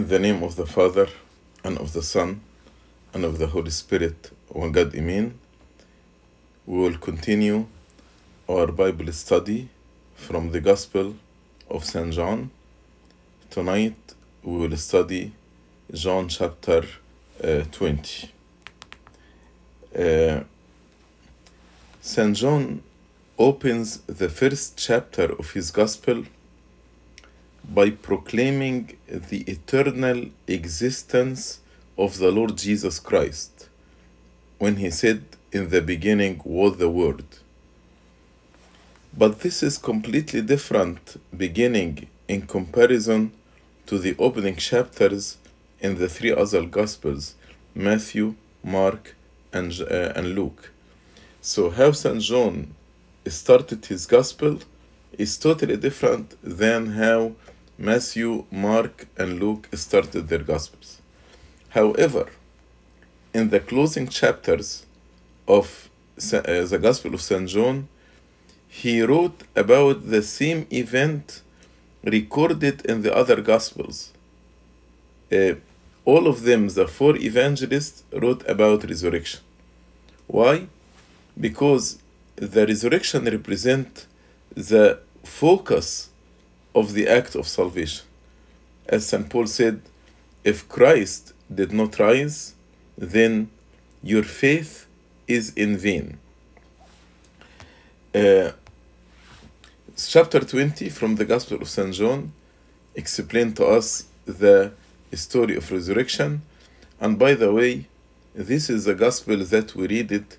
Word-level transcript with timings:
In 0.00 0.08
the 0.08 0.18
name 0.18 0.42
of 0.42 0.56
the 0.56 0.64
Father, 0.64 1.08
and 1.62 1.76
of 1.76 1.92
the 1.92 2.02
Son, 2.02 2.40
and 3.12 3.22
of 3.22 3.36
the 3.36 3.48
Holy 3.48 3.68
Spirit, 3.68 4.32
one 4.48 4.72
God, 4.72 4.94
Amen. 4.94 5.38
We 6.64 6.78
will 6.78 6.96
continue 6.96 7.66
our 8.48 8.68
Bible 8.68 9.12
study 9.12 9.68
from 10.14 10.52
the 10.52 10.60
Gospel 10.62 11.16
of 11.68 11.84
St. 11.84 12.14
John. 12.14 12.50
Tonight 13.50 14.14
we 14.42 14.56
will 14.56 14.76
study 14.78 15.32
John 15.92 16.28
chapter 16.28 16.82
uh, 17.44 17.64
20. 17.70 18.30
Uh, 19.94 20.40
St. 22.00 22.34
John 22.34 22.82
opens 23.38 23.98
the 24.06 24.30
first 24.30 24.78
chapter 24.78 25.24
of 25.24 25.50
his 25.50 25.70
Gospel 25.70 26.24
by 27.68 27.90
proclaiming 27.90 28.96
the 29.08 29.42
eternal 29.42 30.26
existence 30.46 31.60
of 31.96 32.18
the 32.18 32.30
Lord 32.30 32.56
Jesus 32.56 32.98
Christ 32.98 33.68
when 34.58 34.76
he 34.76 34.90
said, 34.90 35.24
In 35.52 35.70
the 35.70 35.82
beginning 35.82 36.40
was 36.44 36.76
the 36.76 36.88
Word. 36.88 37.24
But 39.16 39.40
this 39.40 39.62
is 39.62 39.78
completely 39.78 40.42
different 40.42 41.20
beginning 41.36 42.08
in 42.28 42.42
comparison 42.42 43.32
to 43.86 43.98
the 43.98 44.14
opening 44.18 44.56
chapters 44.56 45.38
in 45.80 45.98
the 45.98 46.08
three 46.08 46.32
other 46.32 46.64
Gospels 46.64 47.34
Matthew, 47.74 48.34
Mark, 48.62 49.16
and, 49.52 49.72
uh, 49.80 50.12
and 50.14 50.34
Luke. 50.34 50.70
So, 51.40 51.70
how 51.70 51.92
St. 51.92 52.20
John 52.20 52.74
started 53.26 53.86
his 53.86 54.06
Gospel 54.06 54.60
is 55.18 55.38
totally 55.38 55.76
different 55.76 56.36
than 56.42 56.92
how 56.92 57.32
Matthew, 57.82 58.44
Mark, 58.50 59.06
and 59.16 59.40
Luke 59.40 59.66
started 59.72 60.28
their 60.28 60.44
Gospels. 60.54 61.00
However, 61.70 62.26
in 63.32 63.48
the 63.48 63.58
closing 63.58 64.06
chapters 64.06 64.84
of 65.48 65.88
uh, 66.18 66.40
the 66.72 66.78
Gospel 66.78 67.14
of 67.14 67.22
St. 67.22 67.48
John, 67.48 67.88
he 68.68 69.00
wrote 69.00 69.44
about 69.56 70.10
the 70.10 70.22
same 70.22 70.66
event 70.70 71.40
recorded 72.04 72.84
in 72.84 73.00
the 73.00 73.16
other 73.16 73.40
Gospels. 73.40 74.12
Uh, 75.32 75.54
all 76.04 76.26
of 76.26 76.42
them, 76.42 76.68
the 76.68 76.86
four 76.86 77.16
evangelists, 77.16 78.04
wrote 78.12 78.46
about 78.46 78.84
resurrection. 78.84 79.40
Why? 80.26 80.66
Because 81.40 81.98
the 82.36 82.66
resurrection 82.66 83.24
represent 83.24 84.06
the 84.54 85.00
focus 85.24 86.09
of 86.74 86.92
the 86.94 87.08
act 87.08 87.34
of 87.34 87.46
salvation. 87.46 88.04
As 88.88 89.06
St. 89.06 89.28
Paul 89.28 89.46
said, 89.46 89.82
if 90.44 90.68
Christ 90.68 91.32
did 91.52 91.72
not 91.72 91.98
rise, 91.98 92.54
then 92.96 93.50
your 94.02 94.22
faith 94.22 94.86
is 95.26 95.52
in 95.54 95.76
vain. 95.76 96.18
Uh, 98.14 98.50
chapter 99.96 100.40
20 100.40 100.88
from 100.88 101.16
the 101.16 101.24
Gospel 101.24 101.60
of 101.60 101.68
St. 101.68 101.92
John 101.94 102.32
explain 102.94 103.52
to 103.54 103.66
us 103.66 104.04
the 104.26 104.72
story 105.12 105.56
of 105.56 105.70
resurrection. 105.70 106.42
And 107.00 107.18
by 107.18 107.34
the 107.34 107.52
way, 107.52 107.86
this 108.34 108.70
is 108.70 108.84
the 108.84 108.94
Gospel 108.94 109.38
that 109.38 109.74
we 109.74 109.86
read 109.86 110.12
it 110.12 110.38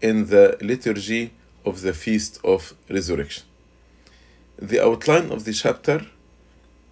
in 0.00 0.26
the 0.26 0.56
liturgy 0.60 1.32
of 1.64 1.82
the 1.82 1.92
Feast 1.92 2.40
of 2.44 2.74
Resurrection. 2.88 3.44
The 4.58 4.84
outline 4.84 5.30
of 5.30 5.44
the 5.44 5.52
chapter 5.52 6.06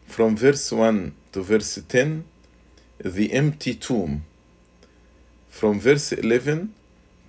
from 0.06 0.36
verse 0.36 0.72
1 0.72 1.14
to 1.32 1.42
verse 1.42 1.78
10, 1.88 2.24
the 3.04 3.32
empty 3.32 3.74
tomb. 3.74 4.24
From 5.48 5.78
verse 5.78 6.12
11 6.12 6.74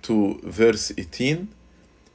to 0.02 0.40
verse 0.42 0.92
18, 0.96 1.48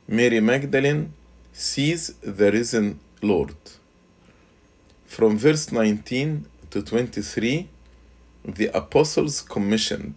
Mary 0.08 0.40
Magdalene 0.40 1.14
sees 1.53 2.14
the 2.22 2.52
risen 2.52 3.00
Lord. 3.22 3.56
From 5.06 5.38
verse 5.38 5.72
19 5.72 6.46
to 6.70 6.81
23, 6.81 7.70
the 8.46 8.68
apostles 8.78 9.41
commissioned 9.41 10.16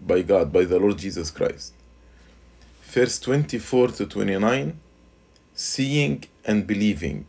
by 0.00 0.22
God, 0.22 0.52
by 0.52 0.64
the 0.64 0.78
Lord 0.78 0.98
Jesus 0.98 1.30
Christ. 1.30 1.72
Verse 2.82 3.18
24 3.20 3.88
to 3.88 4.06
29, 4.06 4.78
seeing 5.60 6.24
and 6.46 6.66
believing. 6.66 7.28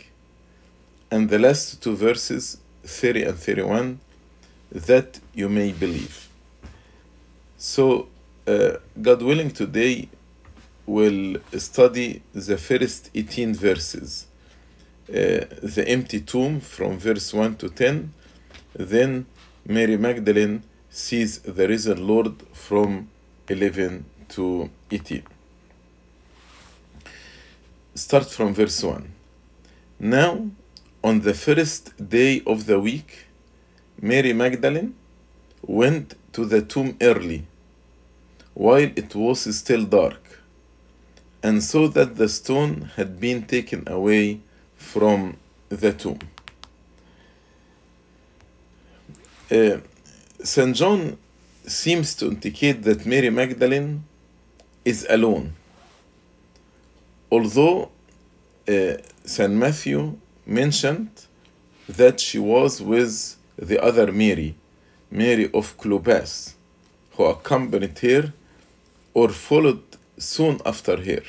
And 1.12 1.30
the 1.30 1.38
last 1.38 1.84
two 1.84 1.97
verses, 1.97 2.59
30 2.84 3.24
and 3.24 3.38
31, 3.38 4.00
that 4.72 5.19
you 5.34 5.50
may 5.50 5.74
believe. 5.74 6.30
So, 7.58 8.08
uh, 8.47 8.78
God 9.02 9.22
willing, 9.22 9.52
today 9.52 10.08
we'll 10.86 11.41
study 11.58 12.22
the 12.34 12.58
first 12.58 13.09
18 13.14 13.53
verses. 13.53 14.28
Uh, 15.09 15.44
the 15.62 15.84
empty 15.88 16.22
tomb 16.22 16.62
from 16.62 16.97
verse 16.97 17.34
1 17.34 17.58
to 17.58 17.68
10. 17.70 18.14
Then 18.74 19.25
Mary 19.66 19.97
Magdalene 19.97 20.64
sees 20.90 21.40
the 21.40 21.68
risen 21.68 22.08
Lord 22.08 22.41
from 22.53 23.09
11 23.50 24.06
to 24.30 24.70
18. 24.90 25.31
Start 27.94 28.29
from 28.29 28.53
verse 28.53 28.81
1. 28.81 29.12
Now, 30.00 30.47
on 31.03 31.22
the 31.22 31.34
first 31.34 32.09
day 32.09 32.41
of 32.47 32.66
the 32.66 32.79
week, 32.79 33.25
Mary 34.02 34.31
Magdalene 34.31 34.96
went 35.62 36.16
to 36.31 36.46
the 36.46 36.62
tomb 36.62 36.96
early, 37.02 37.46
while 38.53 38.90
it 38.96 39.13
was 39.13 39.53
still 39.53 39.84
dark, 39.84 40.40
and 41.44 41.62
saw 41.62 41.90
that 41.90 42.16
the 42.16 42.29
stone 42.29 42.91
had 42.96 43.19
been 43.19 43.44
taken 43.44 43.84
away 43.88 44.40
from 44.78 45.35
the 45.68 45.91
tomb. 45.91 46.19
Uh, 49.52 49.81
St. 50.41 50.73
John 50.73 51.18
seems 51.68 52.16
to 52.16 52.28
indicate 52.28 52.84
that 52.84 53.06
Mary 53.06 53.29
Magdalene 53.29 54.06
is 54.85 55.06
alone. 55.09 55.56
Although 57.31 57.92
uh, 58.68 58.97
St. 59.24 59.53
Matthew 59.53 60.18
mentioned 60.46 61.09
that 61.88 62.19
she 62.19 62.38
was 62.40 62.81
with 62.81 63.38
the 63.58 63.81
other 63.81 64.12
Mary, 64.12 64.56
Mary 65.09 65.50
of 65.53 65.78
Clopas, 65.78 66.56
who 67.12 67.24
accompanied 67.25 67.97
her 68.00 68.34
or 69.14 69.30
followed 69.30 69.84
soon 70.18 70.59
after 70.66 70.97
her. 70.97 71.24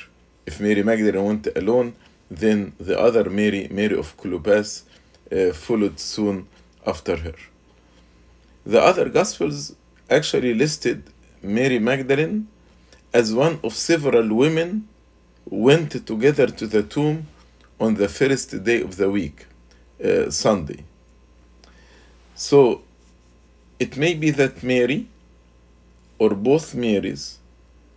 If 0.45 0.59
Mary 0.59 0.83
Magdalene 0.83 1.25
went 1.25 1.47
alone, 1.55 1.93
then 2.29 2.73
the 2.79 2.99
other 2.99 3.29
Mary, 3.29 3.67
Mary 3.71 3.97
of 3.97 4.17
Clopas, 4.17 4.83
uh, 5.31 5.53
followed 5.53 5.99
soon 5.99 6.47
after 6.85 7.15
her. 7.15 7.35
The 8.65 8.81
other 8.81 9.07
Gospels 9.09 9.75
actually 10.09 10.53
listed 10.53 11.03
Mary 11.41 11.79
Magdalene 11.79 12.47
as 13.13 13.33
one 13.33 13.59
of 13.63 13.73
several 13.73 14.33
women 14.33 14.89
went 15.45 16.05
together 16.05 16.47
to 16.47 16.67
the 16.67 16.83
tomb 16.83 17.27
on 17.79 17.95
the 17.95 18.07
first 18.07 18.63
day 18.63 18.81
of 18.81 18.97
the 18.97 19.09
week, 19.09 19.45
uh, 20.03 20.29
Sunday. 20.29 20.83
So 22.35 22.81
it 23.79 23.97
may 23.97 24.13
be 24.13 24.31
that 24.31 24.63
Mary 24.63 25.07
or 26.17 26.31
both 26.35 26.73
Marys 26.73 27.39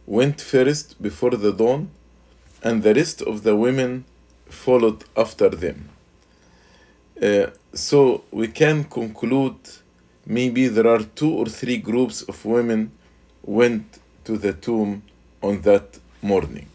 went 0.07 0.41
first 0.41 1.01
before 1.03 1.31
the 1.31 1.53
dawn, 1.53 1.91
and 2.62 2.83
the 2.83 2.95
rest 2.95 3.22
of 3.22 3.43
the 3.43 3.54
women 3.54 4.04
followed 4.48 5.04
after 5.16 5.48
them. 5.48 5.89
Uh, 7.21 7.47
so 7.72 8.25
we 8.31 8.48
can 8.48 8.84
conclude 8.84 9.57
maybe 10.27 10.69
there 10.69 10.87
are 10.87 11.03
two 11.03 11.31
or 11.31 11.47
three 11.47 11.78
groups 11.78 12.22
of 12.22 12.45
women 12.45 12.91
went 13.43 13.98
to 14.25 14.37
the 14.37 14.53
tomb 14.53 15.03
on 15.43 15.60
that 15.63 15.98
morning. 16.22 16.69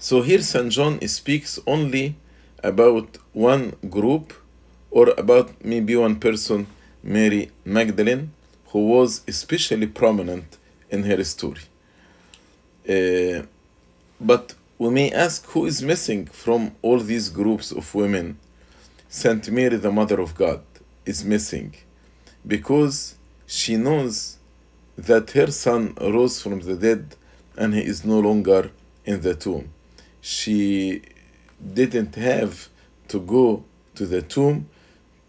So 0.00 0.22
here 0.22 0.42
St. 0.42 0.70
John 0.70 1.00
speaks 1.08 1.58
only 1.66 2.14
about 2.62 3.18
one 3.32 3.74
group 3.90 4.32
or 4.92 5.08
about 5.18 5.64
maybe 5.64 5.96
one 5.96 6.20
person, 6.20 6.68
Mary 7.02 7.50
Magdalene, 7.64 8.30
who 8.68 8.86
was 8.86 9.22
especially 9.26 9.88
prominent 9.88 10.56
in 10.88 11.02
her 11.02 11.24
story. 11.24 11.62
Uh, 12.88 13.42
but 14.20 14.54
we 14.78 14.90
may 14.90 15.10
ask 15.10 15.44
who 15.46 15.66
is 15.66 15.82
missing 15.82 16.26
from 16.26 16.76
all 16.80 17.00
these 17.00 17.28
groups 17.28 17.72
of 17.72 17.92
women? 17.92 18.38
Saint 19.08 19.50
Mary, 19.50 19.78
the 19.78 19.90
Mother 19.90 20.20
of 20.20 20.36
God, 20.36 20.62
is 21.06 21.24
missing 21.24 21.74
because 22.46 23.16
she 23.48 23.76
knows 23.76 24.38
that 24.96 25.32
her 25.32 25.50
son 25.50 25.94
rose 26.00 26.40
from 26.40 26.60
the 26.60 26.76
dead 26.76 27.16
and 27.56 27.74
he 27.74 27.80
is 27.80 28.04
no 28.04 28.20
longer 28.20 28.70
in 29.04 29.22
the 29.22 29.34
tomb. 29.34 29.72
She 30.20 31.02
didn't 31.74 32.14
have 32.14 32.68
to 33.08 33.20
go 33.20 33.64
to 33.94 34.06
the 34.06 34.22
tomb 34.22 34.68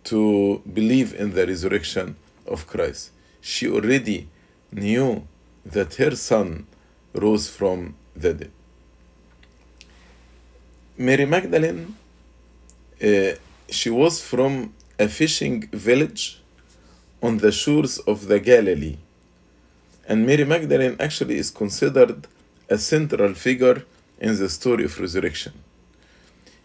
to 0.05 0.61
believe 0.73 1.13
in 1.13 1.33
the 1.33 1.45
resurrection 1.45 2.15
of 2.47 2.67
Christ. 2.67 3.11
She 3.41 3.67
already 3.67 4.27
knew 4.71 5.27
that 5.65 5.95
her 5.95 6.15
son 6.15 6.67
rose 7.13 7.49
from 7.49 7.95
the 8.15 8.33
dead. 8.33 8.51
Mary 10.97 11.25
Magdalene, 11.25 11.95
uh, 13.01 13.31
she 13.69 13.89
was 13.89 14.21
from 14.21 14.73
a 14.97 15.07
fishing 15.07 15.67
village 15.71 16.41
on 17.21 17.37
the 17.37 17.51
shores 17.51 17.99
of 17.99 18.27
the 18.27 18.39
Galilee. 18.39 18.97
And 20.07 20.25
Mary 20.25 20.43
Magdalene 20.43 20.95
actually 20.99 21.37
is 21.37 21.51
considered 21.51 22.27
a 22.69 22.77
central 22.77 23.33
figure 23.33 23.85
in 24.19 24.37
the 24.37 24.49
story 24.49 24.85
of 24.85 24.99
resurrection. 24.99 25.53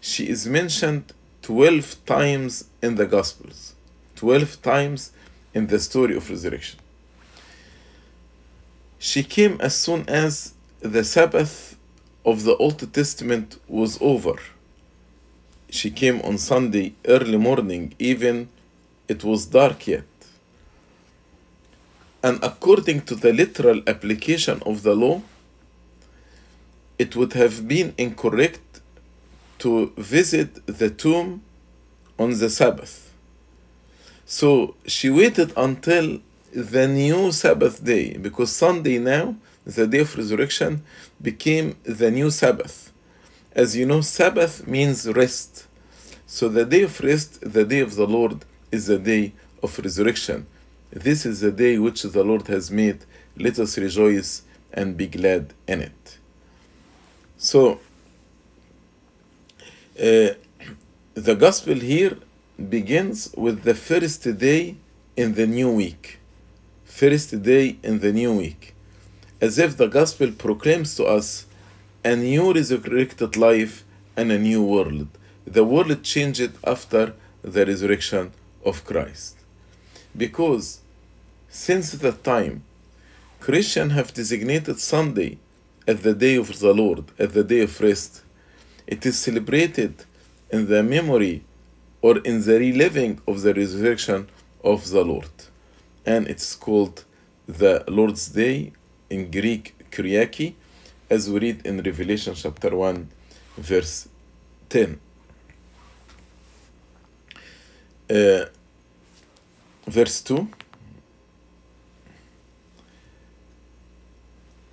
She 0.01 0.29
is 0.29 0.47
mentioned 0.47 1.13
12 1.43 2.05
times 2.05 2.65
in 2.83 2.97
the 2.97 3.07
Gospels, 3.07 3.75
12 4.17 4.61
times 4.63 5.13
in 5.55 5.69
the 5.69 5.79
story 5.79 6.17
of 6.17 6.29
resurrection. 6.29 6.81
She 8.99 9.23
came 9.23 9.61
as 9.61 9.77
soon 9.77 10.09
as 10.09 10.55
the 10.81 11.05
Sabbath 11.05 11.77
of 12.25 12.45
the 12.45 12.57
Old 12.57 12.93
Testament 12.93 13.61
was 13.69 13.99
over. 14.01 14.37
She 15.71 15.91
came 15.91 16.21
on 16.23 16.39
Sunday 16.39 16.95
early 17.07 17.37
morning, 17.37 17.95
even 17.99 18.49
it 19.09 19.23
was 19.23 19.47
dark 19.47 19.87
yet. 19.87 20.05
And 22.23 22.43
according 22.43 23.03
to 23.03 23.15
the 23.15 23.33
literal 23.33 23.83
application 23.87 24.63
of 24.65 24.83
the 24.83 24.95
law, 24.95 25.21
it 26.99 27.17
would 27.17 27.33
have 27.33 27.67
been 27.67 27.95
incorrect 27.99 28.81
to 29.59 29.93
visit 29.97 30.67
the 30.67 30.91
tomb 30.91 31.43
on 32.19 32.31
the 32.39 32.51
Sabbath. 32.51 33.13
So 34.27 34.75
she 34.87 35.11
waited 35.11 35.53
until 35.57 36.21
the 36.53 36.87
new 36.87 37.33
Sabbath 37.33 37.85
day 37.85 38.17
because 38.17 38.53
Sunday 38.53 38.99
now, 38.99 39.37
the 39.67 39.87
day 39.87 40.01
of 40.01 40.17
resurrection, 40.17 40.83
became 41.21 41.77
the 41.83 42.11
new 42.11 42.31
Sabbath. 42.31 42.93
As 43.53 43.77
you 43.77 43.87
know, 43.87 44.01
Sabbath 44.01 44.67
means 44.67 45.07
rest. 45.09 45.67
So 46.27 46.49
the 46.49 46.65
day 46.65 46.83
of 46.83 47.01
rest, 47.01 47.41
the 47.41 47.65
day 47.65 47.81
of 47.81 47.95
the 47.97 48.07
Lord, 48.07 48.45
is 48.71 48.87
the 48.87 48.99
day 48.99 49.33
of 49.63 49.79
resurrection. 49.79 50.47
This 50.91 51.27
is 51.27 51.41
the 51.41 51.53
day 51.53 51.79
which 51.79 52.03
the 52.03 52.25
Lord 52.25 52.47
has 52.49 52.71
made. 52.71 53.05
Let 53.37 53.59
us 53.59 53.79
rejoice 53.79 54.43
and 54.73 54.97
be 54.97 55.07
glad 55.07 55.55
in 55.67 55.81
it. 55.83 56.14
So, 57.37 57.81
uh, 59.99 60.35
the 61.15 61.35
gospel 61.37 61.75
here 61.75 62.17
begins 62.69 63.35
with 63.37 63.63
the 63.63 63.75
first 63.75 64.23
day 64.39 64.77
in 65.17 65.35
the 65.35 65.47
new 65.47 65.71
week. 65.71 66.19
First 66.85 67.43
day 67.43 67.79
in 67.83 68.01
the 68.01 68.13
new 68.13 68.33
week. 68.35 68.75
As 69.41 69.59
if 69.59 69.77
the 69.77 69.89
gospel 69.89 70.31
proclaims 70.33 70.95
to 70.97 71.05
us 71.05 71.47
a 72.05 72.17
new 72.17 72.53
resurrected 72.53 73.37
life 73.37 73.85
and 74.17 74.31
a 74.31 74.39
new 74.39 74.63
world. 74.63 75.09
The 75.47 75.65
world 75.65 76.03
changed 76.03 76.53
after 76.65 77.15
the 77.43 77.67
resurrection 77.67 78.33
of 78.65 78.85
Christ. 78.85 79.37
Because 80.17 80.81
since 81.49 81.93
that 81.93 82.25
time, 82.25 82.63
Christians 83.41 83.93
have 83.93 84.15
designated 84.15 84.79
Sunday 84.81 85.39
as 85.87 86.01
the 86.01 86.15
day 86.15 86.37
of 86.37 86.59
the 86.59 86.73
Lord, 86.73 87.05
as 87.19 87.33
the 87.33 87.45
day 87.45 87.61
of 87.61 87.81
rest. 87.81 88.23
It 88.87 89.05
is 89.07 89.19
celebrated 89.19 90.05
in 90.51 90.69
the 90.69 90.83
memory 90.83 91.45
or 92.03 92.19
in 92.19 92.43
the 92.43 92.59
reliving 92.59 93.21
of 93.27 93.43
the 93.43 93.55
resurrection 93.55 94.29
of 94.63 94.89
the 94.91 95.05
Lord. 95.05 95.31
And 96.05 96.29
it's 96.29 96.55
called 96.55 97.05
the 97.47 97.85
Lord's 97.89 98.29
Day 98.29 98.73
in 99.11 99.31
Greek, 99.31 99.75
Kyriaki, 99.91 100.55
as 101.09 101.31
we 101.31 101.41
read 101.41 101.67
in 101.67 101.83
Revelation 101.83 102.35
chapter 102.35 102.75
1, 102.75 103.09
verse 103.57 104.09
10. 104.69 105.01
Uh, 108.11 108.45
verse 109.87 110.21
2 110.23 110.49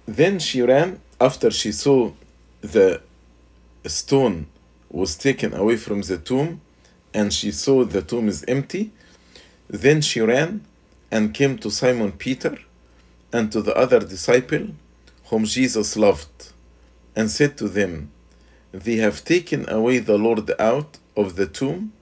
Then 0.05 0.39
she 0.39 0.61
ran 0.61 0.99
after 1.19 1.51
she 1.51 1.71
saw 1.71 2.11
the 2.61 3.01
stone 3.85 4.47
was 4.89 5.15
taken 5.15 5.53
away 5.53 5.77
from 5.77 6.01
the 6.01 6.17
tomb 6.17 6.61
and 7.13 7.33
she 7.33 7.51
saw 7.51 7.83
the 7.85 8.01
tomb 8.01 8.27
is 8.27 8.43
empty. 8.47 8.91
Then 9.67 10.01
she 10.01 10.21
ran 10.21 10.65
and 11.09 11.33
came 11.33 11.57
to 11.59 11.69
Simon 11.69 12.13
Peter 12.13 12.57
and 13.31 13.51
to 13.51 13.61
the 13.61 13.75
other 13.75 13.99
disciple 13.99 14.67
whom 15.25 15.45
Jesus 15.45 15.95
loved 15.95 16.51
and 17.15 17.29
said 17.29 17.57
to 17.57 17.67
them, 17.67 18.11
They 18.71 18.95
have 18.97 19.23
taken 19.23 19.69
away 19.69 19.99
the 19.99 20.17
Lord 20.17 20.51
out 20.59 20.97
of 21.15 21.35
the 21.35 21.47
tomb 21.47 21.93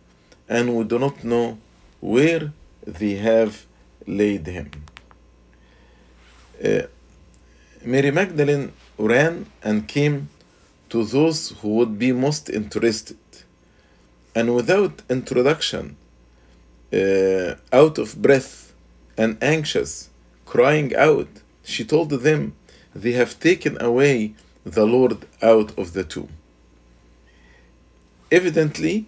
and 0.48 0.76
we 0.76 0.84
do 0.84 0.98
not 0.98 1.24
know 1.24 1.60
where 2.00 2.54
they 2.86 3.16
have 3.16 3.66
laid 4.08 4.48
him. 4.48 4.72
Uh, 6.64 6.82
Mary 7.84 8.12
Magdalene 8.12 8.74
ran 8.98 9.46
and 9.64 9.88
came 9.88 10.30
to 10.90 11.06
those 11.06 11.52
who 11.62 11.70
would 11.76 11.98
be 11.98 12.12
most 12.12 12.50
interested. 12.50 13.18
And 14.36 14.54
without 14.56 15.02
introduction, 15.10 15.96
uh, 16.92 17.56
out 17.72 17.98
of 17.98 18.22
breath 18.22 18.74
and 19.18 19.38
anxious, 19.42 20.10
crying 20.46 20.96
out, 20.96 21.30
she 21.64 21.86
told 21.86 22.10
them, 22.10 22.56
They 22.94 23.14
have 23.14 23.40
taken 23.40 23.82
away 23.82 24.34
the 24.66 24.86
Lord 24.86 25.26
out 25.42 25.78
of 25.78 25.94
the 25.94 26.04
tomb. 26.04 26.30
Evidently, 28.32 29.06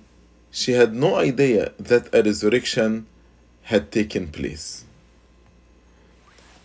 she 0.51 0.71
had 0.73 0.93
no 0.93 1.15
idea 1.15 1.71
that 1.79 2.13
a 2.13 2.23
resurrection 2.23 3.05
had 3.63 3.91
taken 3.91 4.27
place. 4.27 4.85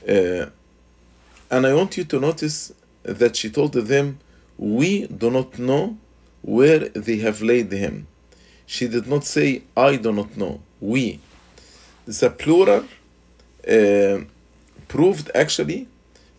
Uh, 0.09 0.47
and 1.51 1.67
I 1.67 1.75
want 1.75 1.97
you 1.97 2.05
to 2.05 2.21
notice 2.21 2.73
that 3.03 3.37
she 3.37 3.51
told 3.51 3.73
them, 3.73 4.19
We 4.59 5.07
do 5.07 5.31
not 5.31 5.59
know 5.59 5.97
where 6.43 6.89
they 6.91 7.19
have 7.19 7.43
laid 7.43 7.73
him. 7.73 8.07
She 8.67 8.89
did 8.89 9.07
not 9.07 9.25
say, 9.25 9.63
I 9.77 9.97
do 9.97 10.13
not 10.13 10.37
know. 10.37 10.61
We. 10.81 11.21
The 12.07 12.31
plural 12.31 12.85
uh, 13.69 14.19
proved 14.89 15.31
actually 15.35 15.89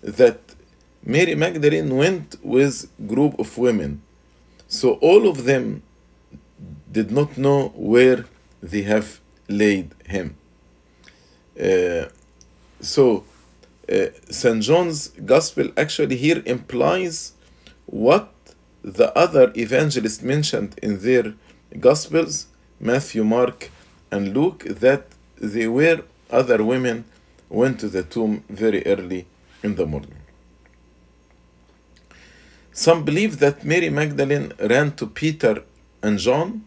that 0.01 0.39
Mary 1.03 1.35
Magdalene 1.35 1.95
went 1.95 2.35
with 2.43 2.89
group 3.07 3.39
of 3.39 3.57
women. 3.57 4.01
So 4.67 4.93
all 4.95 5.27
of 5.27 5.45
them 5.45 5.83
did 6.91 7.11
not 7.11 7.37
know 7.37 7.69
where 7.75 8.25
they 8.61 8.81
have 8.83 9.19
laid 9.47 9.93
him. 10.05 10.35
Uh, 11.59 12.05
so 12.81 13.23
uh, 13.91 14.07
St. 14.29 14.61
John's 14.61 15.09
Gospel 15.25 15.71
actually 15.77 16.17
here 16.17 16.41
implies 16.45 17.33
what 17.85 18.31
the 18.83 19.17
other 19.17 19.51
evangelists 19.55 20.21
mentioned 20.21 20.77
in 20.81 20.99
their 20.99 21.33
Gospels, 21.79 22.47
Matthew, 22.79 23.23
Mark, 23.23 23.69
and 24.11 24.33
Luke, 24.33 24.63
that 24.65 25.07
they 25.39 25.67
were 25.67 26.03
other 26.29 26.63
women 26.63 27.05
went 27.49 27.79
to 27.79 27.87
the 27.89 28.03
tomb 28.03 28.43
very 28.49 28.85
early 28.85 29.25
in 29.63 29.75
the 29.75 29.85
morning. 29.85 30.15
Some 32.71 33.03
believe 33.03 33.39
that 33.39 33.63
Mary 33.63 33.89
Magdalene 33.89 34.53
ran 34.59 34.95
to 34.97 35.07
Peter 35.07 35.63
and 36.01 36.19
John, 36.19 36.65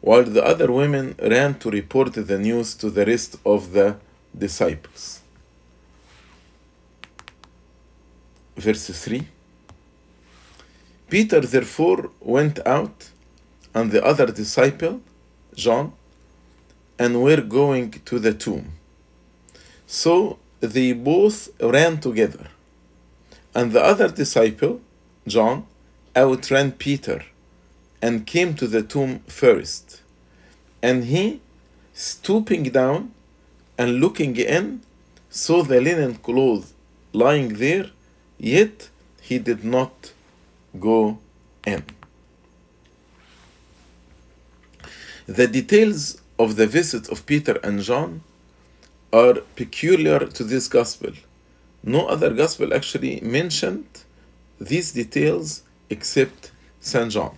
while 0.00 0.24
the 0.24 0.44
other 0.44 0.70
women 0.70 1.14
ran 1.20 1.58
to 1.60 1.70
report 1.70 2.12
the 2.12 2.38
news 2.38 2.74
to 2.74 2.90
the 2.90 3.06
rest 3.06 3.36
of 3.44 3.72
the 3.72 3.96
disciples. 4.36 5.20
Verse 8.56 8.88
3 8.90 9.26
Peter 11.08 11.40
therefore 11.40 12.10
went 12.20 12.58
out, 12.66 13.10
and 13.74 13.90
the 13.90 14.04
other 14.04 14.26
disciple, 14.26 15.00
John, 15.54 15.92
and 16.98 17.22
were 17.22 17.42
going 17.42 17.90
to 17.90 18.18
the 18.18 18.34
tomb. 18.34 18.72
So 19.86 20.38
they 20.60 20.92
both 20.92 21.48
ran 21.60 22.00
together. 22.00 22.48
And 23.54 23.72
the 23.72 23.82
other 23.82 24.08
disciple, 24.08 24.80
John, 25.26 25.66
outran 26.16 26.72
Peter 26.72 27.24
and 28.02 28.26
came 28.26 28.54
to 28.54 28.66
the 28.66 28.82
tomb 28.82 29.20
first. 29.26 30.02
And 30.82 31.04
he, 31.04 31.40
stooping 31.92 32.64
down 32.64 33.12
and 33.78 34.00
looking 34.00 34.36
in, 34.36 34.82
saw 35.30 35.62
the 35.62 35.80
linen 35.80 36.16
cloth 36.16 36.72
lying 37.12 37.54
there, 37.54 37.90
yet 38.38 38.88
he 39.20 39.38
did 39.38 39.64
not 39.64 40.12
go 40.78 41.18
in. 41.66 41.82
The 45.26 45.48
details 45.48 46.20
of 46.38 46.56
the 46.56 46.66
visit 46.66 47.08
of 47.08 47.26
Peter 47.26 47.58
and 47.62 47.82
John 47.82 48.22
are 49.12 49.34
peculiar 49.56 50.20
to 50.20 50.44
this 50.44 50.68
gospel. 50.68 51.12
No 51.82 52.06
other 52.06 52.30
gospel 52.30 52.74
actually 52.74 53.20
mentioned 53.20 53.86
these 54.60 54.92
details 54.92 55.62
except 55.90 56.52
St. 56.80 57.10
John. 57.10 57.36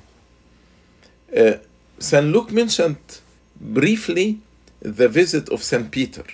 Uh, 1.36 1.54
St. 1.98 2.26
Luke 2.26 2.50
mentioned 2.52 3.20
briefly 3.60 4.40
the 4.80 5.08
visit 5.08 5.48
of 5.48 5.62
St. 5.62 5.90
Peter, 5.90 6.24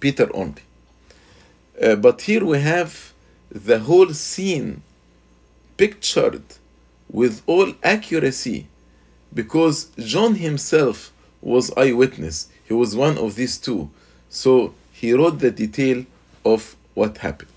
Peter 0.00 0.28
only. 0.34 0.62
Uh, 1.82 1.96
but 1.96 2.22
here 2.22 2.44
we 2.44 2.60
have 2.60 3.12
the 3.50 3.78
whole 3.80 4.12
scene 4.12 4.82
pictured 5.76 6.42
with 7.10 7.42
all 7.46 7.72
accuracy 7.82 8.66
because 9.32 9.86
John 9.98 10.34
himself 10.36 11.12
was 11.40 11.72
eyewitness. 11.76 12.48
He 12.64 12.74
was 12.74 12.94
one 12.94 13.16
of 13.18 13.34
these 13.34 13.58
two. 13.58 13.90
So 14.28 14.74
he 14.92 15.12
wrote 15.12 15.38
the 15.38 15.50
detail 15.50 16.04
of 16.44 16.76
what 16.94 17.18
happened. 17.18 17.50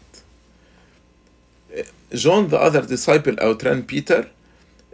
Uh, 1.78 1.84
John, 2.14 2.50
the 2.50 2.60
other 2.60 2.82
disciple, 2.86 3.36
outran 3.42 3.84
Peter. 3.84 4.30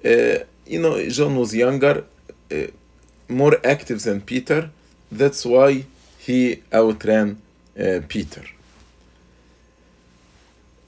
Uh, 0.04 0.40
you 0.66 0.82
know, 0.82 1.08
John 1.10 1.36
was 1.36 1.54
younger, 1.54 2.06
uh, 2.52 2.56
more 3.28 3.58
active 3.64 4.02
than 4.04 4.22
Peter. 4.22 4.70
That's 5.12 5.46
why 5.46 5.86
he 6.20 6.64
outran 6.74 7.42
uh, 7.80 8.00
Peter. 8.08 8.44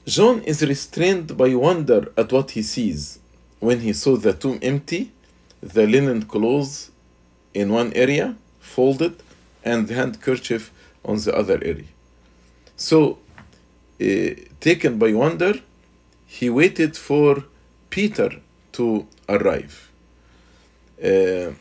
John 0.06 0.42
is 0.42 0.62
restrained 0.62 1.36
by 1.36 1.54
wonder 1.54 2.12
at 2.16 2.32
what 2.32 2.52
he 2.52 2.62
sees 2.62 3.18
when 3.58 3.80
he 3.80 3.92
saw 3.92 4.16
the 4.16 4.32
tomb 4.32 4.58
empty, 4.62 5.12
the 5.60 5.86
linen 5.86 6.22
clothes 6.22 6.90
in 7.52 7.70
one 7.72 7.92
area 7.92 8.36
folded, 8.60 9.22
and 9.62 9.88
the 9.88 9.94
handkerchief 9.94 10.72
on 11.04 11.16
the 11.18 11.34
other 11.36 11.58
area. 11.62 11.92
So, 12.76 13.18
uh, 14.00 14.06
taken 14.60 14.98
by 14.98 15.12
wonder, 15.12 15.54
he 16.26 16.48
waited 16.48 16.96
for 16.96 17.44
Peter 17.90 18.40
to 18.72 19.06
arrive. 19.28 19.90
Uh, 21.02 21.52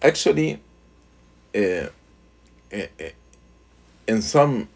actually, 0.00 0.58
uh, 1.54 1.88
in 4.08 4.22
some 4.22 4.68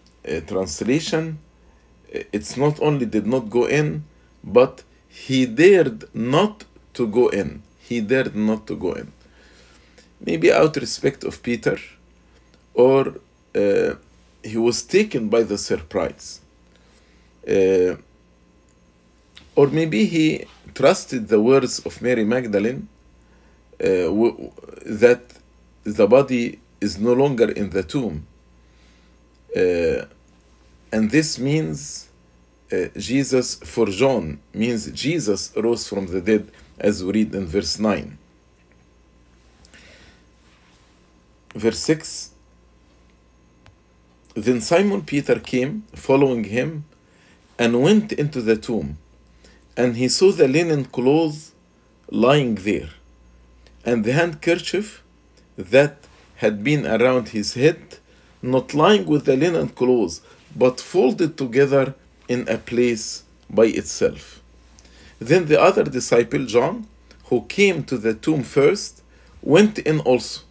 translation, 0.47 1.39
it's 2.11 2.57
not 2.57 2.81
only 2.81 3.07
did 3.07 3.27
not 3.27 3.51
go 3.51 3.67
in, 3.67 4.05
but 4.43 4.83
he 5.09 5.47
dared 5.47 6.05
not 6.15 6.65
to 6.95 7.07
go 7.07 7.29
in. 7.29 7.63
He 7.79 8.01
dared 8.01 8.35
not 8.37 8.67
to 8.69 8.77
go 8.77 8.93
in. 8.93 9.13
Maybe 10.21 10.53
out 10.53 10.77
of 10.77 10.83
respect 10.83 11.25
of 11.25 11.43
Peter, 11.43 11.79
or 12.75 13.15
uh, 13.55 13.95
he 14.43 14.57
was 14.57 14.83
taken 14.83 15.29
by 15.29 15.43
the 15.43 15.59
surprise. 15.59 16.41
Uh, 17.49 17.97
or 19.57 19.67
maybe 19.69 20.05
he 20.05 20.45
trusted 20.75 21.29
the 21.29 21.41
words 21.41 21.81
of 21.81 22.01
Mary 22.03 22.25
Magdalene 22.25 22.89
uh, 23.83 23.87
w- 24.05 24.51
that 24.87 25.23
the 25.85 26.07
body 26.07 26.59
is 26.81 26.99
no 26.99 27.13
longer 27.13 27.51
in 27.51 27.71
the 27.71 27.83
tomb. 27.83 28.27
And 30.93 31.11
this 31.11 31.39
means 31.39 32.09
uh, 32.73 32.87
Jesus 32.97 33.57
for 33.57 33.87
John 33.87 34.41
means 34.55 34.91
Jesus 34.93 35.53
rose 35.57 35.89
from 35.89 36.07
the 36.07 36.21
dead, 36.21 36.51
as 36.79 37.05
we 37.05 37.13
read 37.13 37.35
in 37.35 37.47
verse 37.47 37.79
9. 37.79 38.19
Verse 41.55 41.79
6 41.79 42.31
Then 44.35 44.61
Simon 44.61 45.03
Peter 45.03 45.39
came, 45.39 45.85
following 45.95 46.45
him, 46.45 46.85
and 47.59 47.83
went 47.83 48.13
into 48.13 48.41
the 48.41 48.57
tomb, 48.57 48.99
and 49.77 49.97
he 49.97 50.09
saw 50.09 50.33
the 50.33 50.49
linen 50.49 50.85
clothes 50.85 51.53
lying 52.11 52.55
there, 52.55 52.91
and 53.85 54.05
the 54.05 54.13
handkerchief 54.13 55.03
that 55.57 55.99
had 56.37 56.65
been 56.65 56.87
around 56.87 57.31
his 57.31 57.55
head, 57.55 57.99
not 58.41 58.75
lying 58.75 59.07
with 59.07 59.25
the 59.27 59.37
linen 59.37 59.69
clothes, 59.69 60.23
but 60.55 60.81
folded 60.81 61.37
together 61.37 61.95
in 62.29 62.49
a 62.49 62.59
place 62.59 63.25
by 63.49 63.67
itself. 63.67 64.41
Then 65.19 65.47
the 65.47 65.61
other 65.61 65.85
disciple, 65.85 66.47
John, 66.47 66.87
who 67.25 67.43
came 67.43 67.85
to 67.85 67.99
the 67.99 68.15
tomb 68.15 68.43
first, 68.43 69.03
went 69.43 69.79
in 69.79 70.01
also, 70.01 70.43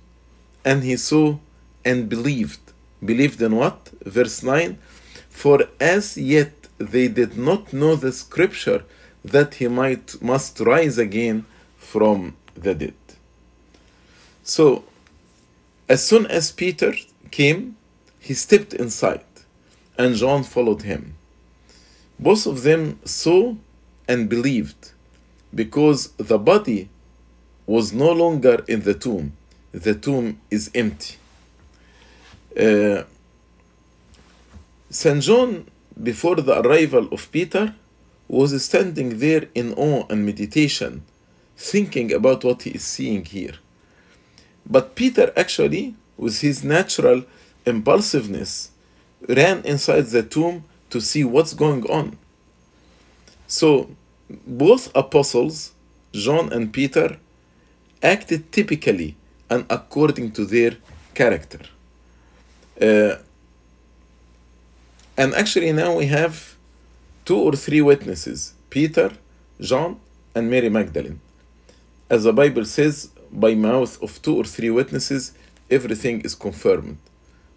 and 0.64 0.84
he 0.84 0.98
saw 0.98 1.38
and 1.84 2.10
believed. 2.10 2.60
Believed 3.04 3.42
in 3.42 3.56
what? 3.56 3.90
Verse 4.04 4.44
9 4.44 4.78
For 5.30 5.66
as 5.80 6.18
yet 6.18 6.68
they 6.78 7.08
did 7.08 7.38
not 7.38 7.74
know 7.74 7.96
the 7.96 8.12
scripture 8.12 8.84
that 9.24 9.56
he 9.56 9.68
might 9.68 10.22
must 10.22 10.60
rise 10.60 10.98
again 10.98 11.46
from 11.78 12.36
the 12.56 12.74
dead. 12.74 12.94
So, 14.44 14.84
as 15.88 16.06
soon 16.06 16.26
as 16.28 16.52
Peter 16.52 16.94
came, 17.32 17.76
he 18.20 18.34
stepped 18.34 18.74
inside, 18.74 19.24
and 20.00 20.16
John 20.16 20.44
followed 20.44 20.84
him. 20.84 21.14
Both 22.18 22.48
of 22.48 22.64
them 22.64 23.00
saw 23.04 23.56
and 24.08 24.30
believed 24.30 24.94
because 25.54 26.08
the 26.18 26.40
body 26.40 26.90
was 27.68 27.92
no 27.94 28.12
longer 28.12 28.64
in 28.68 28.82
the 28.82 28.94
tomb. 28.94 29.34
The 29.74 29.94
tomb 29.94 30.40
is 30.50 30.72
empty. 30.74 31.18
Uh, 32.58 33.04
St. 34.90 35.22
John, 35.22 35.68
before 36.02 36.38
the 36.38 36.60
arrival 36.62 37.10
of 37.12 37.32
Peter, 37.32 37.76
was 38.28 38.64
standing 38.64 39.20
there 39.20 39.50
in 39.54 39.74
awe 39.74 40.06
and 40.10 40.26
meditation, 40.26 41.04
thinking 41.58 42.14
about 42.14 42.44
what 42.44 42.64
he 42.64 42.72
is 42.72 42.84
seeing 42.84 43.26
here. 43.26 43.56
But 44.66 44.96
Peter 44.96 45.34
actually, 45.36 45.96
with 46.18 46.40
his 46.42 46.64
natural 46.64 47.24
impulsiveness, 47.66 48.72
ran 49.28 49.64
inside 49.64 50.06
the 50.08 50.24
tomb 50.24 50.64
to 50.90 51.00
see 51.00 51.24
what's 51.24 51.54
going 51.54 51.90
on. 51.90 52.18
So, 53.48 53.90
both 54.46 54.92
apostles, 54.96 55.74
John 56.14 56.52
and 56.54 56.72
Peter, 56.72 57.18
acted 58.02 58.52
typically 58.52 59.16
and 59.50 59.66
according 59.70 60.32
to 60.32 60.46
their 60.46 60.78
character. 61.14 61.60
Uh, 62.82 63.16
and 65.18 65.34
actually, 65.34 65.72
now 65.74 65.98
we 65.98 66.06
have 66.06 66.56
two 67.26 67.38
or 67.38 67.54
three 67.54 67.82
witnesses 67.82 68.54
Peter, 68.70 69.12
John, 69.60 70.00
and 70.34 70.50
Mary 70.50 70.70
Magdalene. 70.70 71.20
As 72.10 72.24
the 72.24 72.34
Bible 72.34 72.66
says, 72.66 73.10
by 73.32 73.54
mouth 73.56 74.02
of 74.02 74.22
two 74.22 74.36
or 74.38 74.46
three 74.46 74.70
witnesses, 74.70 75.34
everything 75.70 76.22
is 76.22 76.36
confirmed. 76.36 76.98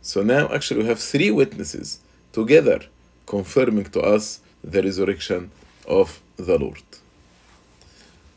So 0.03 0.23
now, 0.23 0.53
actually, 0.53 0.83
we 0.83 0.89
have 0.89 0.99
three 0.99 1.31
witnesses 1.31 2.01
together 2.33 2.81
confirming 3.27 3.85
to 3.91 4.01
us 4.01 4.41
the 4.63 4.83
resurrection 4.83 5.51
of 5.87 6.21
the 6.37 6.59
Lord. 6.59 6.83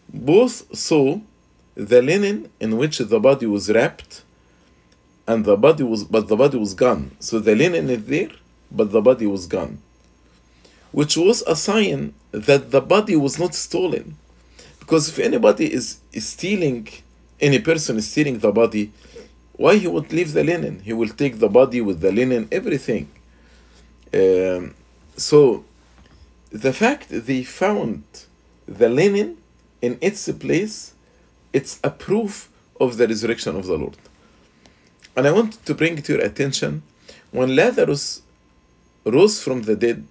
Both 0.08 0.76
saw 0.78 1.20
the 1.74 2.02
linen 2.02 2.50
in 2.60 2.78
which 2.78 3.00
the 3.00 3.20
body 3.20 3.48
was 3.48 3.70
wrapped, 3.70 4.24
and 5.28 5.44
the 5.44 5.58
body 5.58 5.84
was 5.84 6.04
but 6.04 6.28
the 6.28 6.36
body 6.36 6.58
was 6.58 6.74
gone. 6.74 7.12
So 7.20 7.40
the 7.40 7.56
linen 7.56 7.90
is 7.90 8.06
there, 8.06 8.30
but 8.72 8.92
the 8.92 9.02
body 9.02 9.26
was 9.26 9.48
gone. 9.48 9.80
Which 10.92 11.18
was 11.18 11.42
a 11.42 11.56
sign 11.56 12.14
that 12.32 12.72
the 12.72 12.80
body 12.80 13.16
was 13.16 13.38
not 13.40 13.54
stolen. 13.56 14.18
Because 14.80 15.10
if 15.10 15.18
anybody 15.18 15.74
is, 15.74 15.98
stealing, 16.20 16.88
any 17.42 17.60
person 17.60 17.98
is 17.98 18.10
stealing 18.10 18.38
the 18.38 18.52
body, 18.52 18.92
why 19.58 19.78
he 19.78 19.88
would 19.88 20.12
leave 20.12 20.34
the 20.34 20.44
linen? 20.44 20.82
He 20.82 20.94
will 20.94 21.10
take 21.10 21.40
the 21.40 21.50
body 21.50 21.82
with 21.82 22.02
the 22.02 22.12
linen, 22.12 22.48
everything. 22.52 23.10
Um, 24.14 24.76
so 25.18 25.64
the 26.52 26.74
fact 26.74 27.08
they 27.10 27.44
found 27.44 28.04
the 28.68 28.90
linen 28.90 29.38
in 29.82 29.98
its 30.02 30.30
place, 30.32 30.94
it's 31.54 31.80
a 31.84 31.90
proof 31.90 32.50
of 32.80 32.98
the 32.98 33.08
resurrection 33.08 33.56
of 33.56 33.66
the 33.66 33.78
Lord. 33.78 33.98
And 35.16 35.28
I 35.28 35.32
want 35.32 35.66
to 35.66 35.74
bring 35.74 36.02
to 36.02 36.14
your 36.14 36.22
attention 36.22 36.84
when 37.32 37.56
Lazarus 37.56 38.22
rose 39.06 39.42
from 39.42 39.64
the 39.64 39.76
dead, 39.76 40.06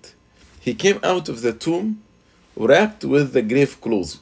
he 0.60 0.74
came 0.74 1.00
out 1.02 1.28
of 1.28 1.42
the 1.42 1.52
tomb 1.52 2.02
wrapped 2.56 3.04
with 3.04 3.32
the 3.32 3.42
grave 3.42 3.80
clothes. 3.80 4.20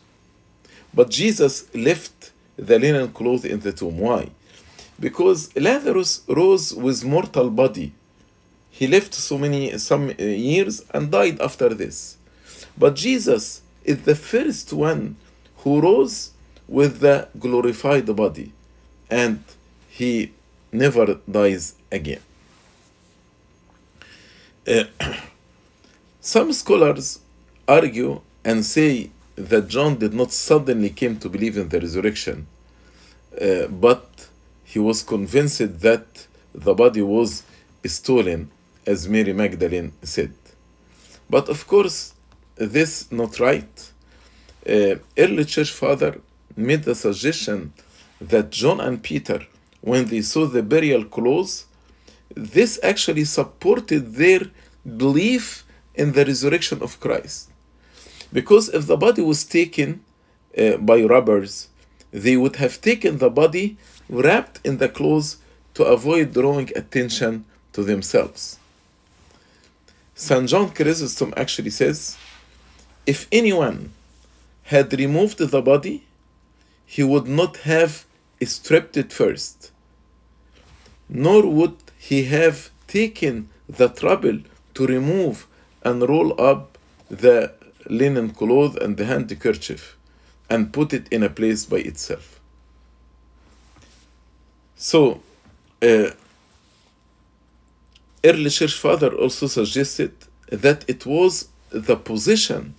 But 0.94 1.10
Jesus 1.10 1.72
left 1.74 2.32
the 2.56 2.78
linen 2.78 3.12
clothes 3.12 3.44
in 3.44 3.60
the 3.60 3.72
tomb. 3.72 3.98
Why? 3.98 4.30
Because 5.02 5.40
Lazarus 5.56 6.22
rose 6.28 6.72
with 6.72 7.04
mortal 7.04 7.50
body. 7.50 7.92
He 8.70 8.86
lived 8.86 9.12
so 9.12 9.36
many 9.36 9.76
some 9.78 10.12
years 10.18 10.84
and 10.94 11.10
died 11.10 11.40
after 11.40 11.70
this. 11.70 12.16
But 12.78 12.94
Jesus 12.94 13.62
is 13.84 14.02
the 14.02 14.14
first 14.14 14.72
one 14.72 15.16
who 15.58 15.80
rose 15.80 16.30
with 16.68 17.00
the 17.00 17.28
glorified 17.36 18.14
body. 18.14 18.52
And 19.10 19.42
he 19.88 20.32
never 20.70 21.18
dies 21.28 21.74
again. 21.90 22.22
Uh, 24.66 24.84
some 26.20 26.52
scholars 26.52 27.18
argue 27.66 28.20
and 28.44 28.64
say 28.64 29.10
that 29.34 29.66
John 29.66 29.96
did 29.96 30.14
not 30.14 30.30
suddenly 30.30 30.90
came 30.90 31.16
to 31.18 31.28
believe 31.28 31.56
in 31.56 31.68
the 31.68 31.80
resurrection, 31.80 32.46
uh, 33.40 33.66
but 33.66 34.11
he 34.72 34.78
was 34.78 35.02
convinced 35.02 35.80
that 35.80 36.06
the 36.54 36.74
body 36.82 37.02
was 37.02 37.42
stolen, 37.84 38.50
as 38.86 39.06
Mary 39.14 39.34
Magdalene 39.34 39.92
said. 40.02 40.32
But 41.28 41.50
of 41.54 41.66
course, 41.66 42.14
this 42.56 42.92
not 43.20 43.32
right. 43.38 43.74
Uh, 44.66 44.94
early 45.18 45.44
church 45.44 45.72
father 45.82 46.12
made 46.56 46.84
the 46.84 46.94
suggestion 46.94 47.74
that 48.30 48.50
John 48.50 48.80
and 48.80 49.02
Peter, 49.02 49.40
when 49.82 50.06
they 50.06 50.22
saw 50.22 50.46
the 50.46 50.62
burial 50.62 51.04
clothes, 51.04 51.66
this 52.34 52.80
actually 52.82 53.24
supported 53.24 54.14
their 54.14 54.42
belief 55.04 55.64
in 55.94 56.12
the 56.12 56.24
resurrection 56.24 56.78
of 56.82 56.98
Christ. 56.98 57.50
Because 58.32 58.70
if 58.70 58.86
the 58.86 58.96
body 58.96 59.20
was 59.20 59.44
taken 59.44 60.02
uh, 60.56 60.78
by 60.78 61.02
robbers, 61.02 61.68
they 62.10 62.36
would 62.36 62.56
have 62.56 62.80
taken 62.80 63.18
the 63.18 63.30
body 63.30 63.76
wrapped 64.12 64.60
in 64.62 64.76
the 64.76 64.88
clothes 64.88 65.38
to 65.74 65.84
avoid 65.84 66.34
drawing 66.34 66.70
attention 66.76 67.46
to 67.72 67.82
themselves. 67.82 68.58
St. 70.14 70.46
John 70.48 70.70
Chrysostom 70.70 71.32
actually 71.36 71.70
says 71.70 72.18
if 73.06 73.26
anyone 73.32 73.92
had 74.64 74.92
removed 74.92 75.38
the 75.38 75.62
body, 75.62 76.04
he 76.84 77.02
would 77.02 77.26
not 77.26 77.56
have 77.58 78.04
stripped 78.44 78.96
it 78.96 79.12
first, 79.12 79.70
nor 81.08 81.46
would 81.46 81.76
he 81.98 82.24
have 82.24 82.70
taken 82.86 83.48
the 83.66 83.88
trouble 83.88 84.40
to 84.74 84.86
remove 84.86 85.46
and 85.82 86.06
roll 86.08 86.38
up 86.40 86.76
the 87.08 87.52
linen 87.86 88.30
cloth 88.30 88.76
and 88.76 88.96
the 88.96 89.06
handkerchief 89.06 89.96
and 90.50 90.72
put 90.72 90.92
it 90.92 91.08
in 91.10 91.22
a 91.22 91.30
place 91.30 91.64
by 91.64 91.78
itself. 91.78 92.31
So, 94.82 95.20
uh, 95.80 96.10
early 98.24 98.50
church 98.50 98.74
father 98.74 99.14
also 99.14 99.46
suggested 99.46 100.12
that 100.50 100.84
it 100.88 101.06
was 101.06 101.50
the 101.70 101.94
position 101.94 102.74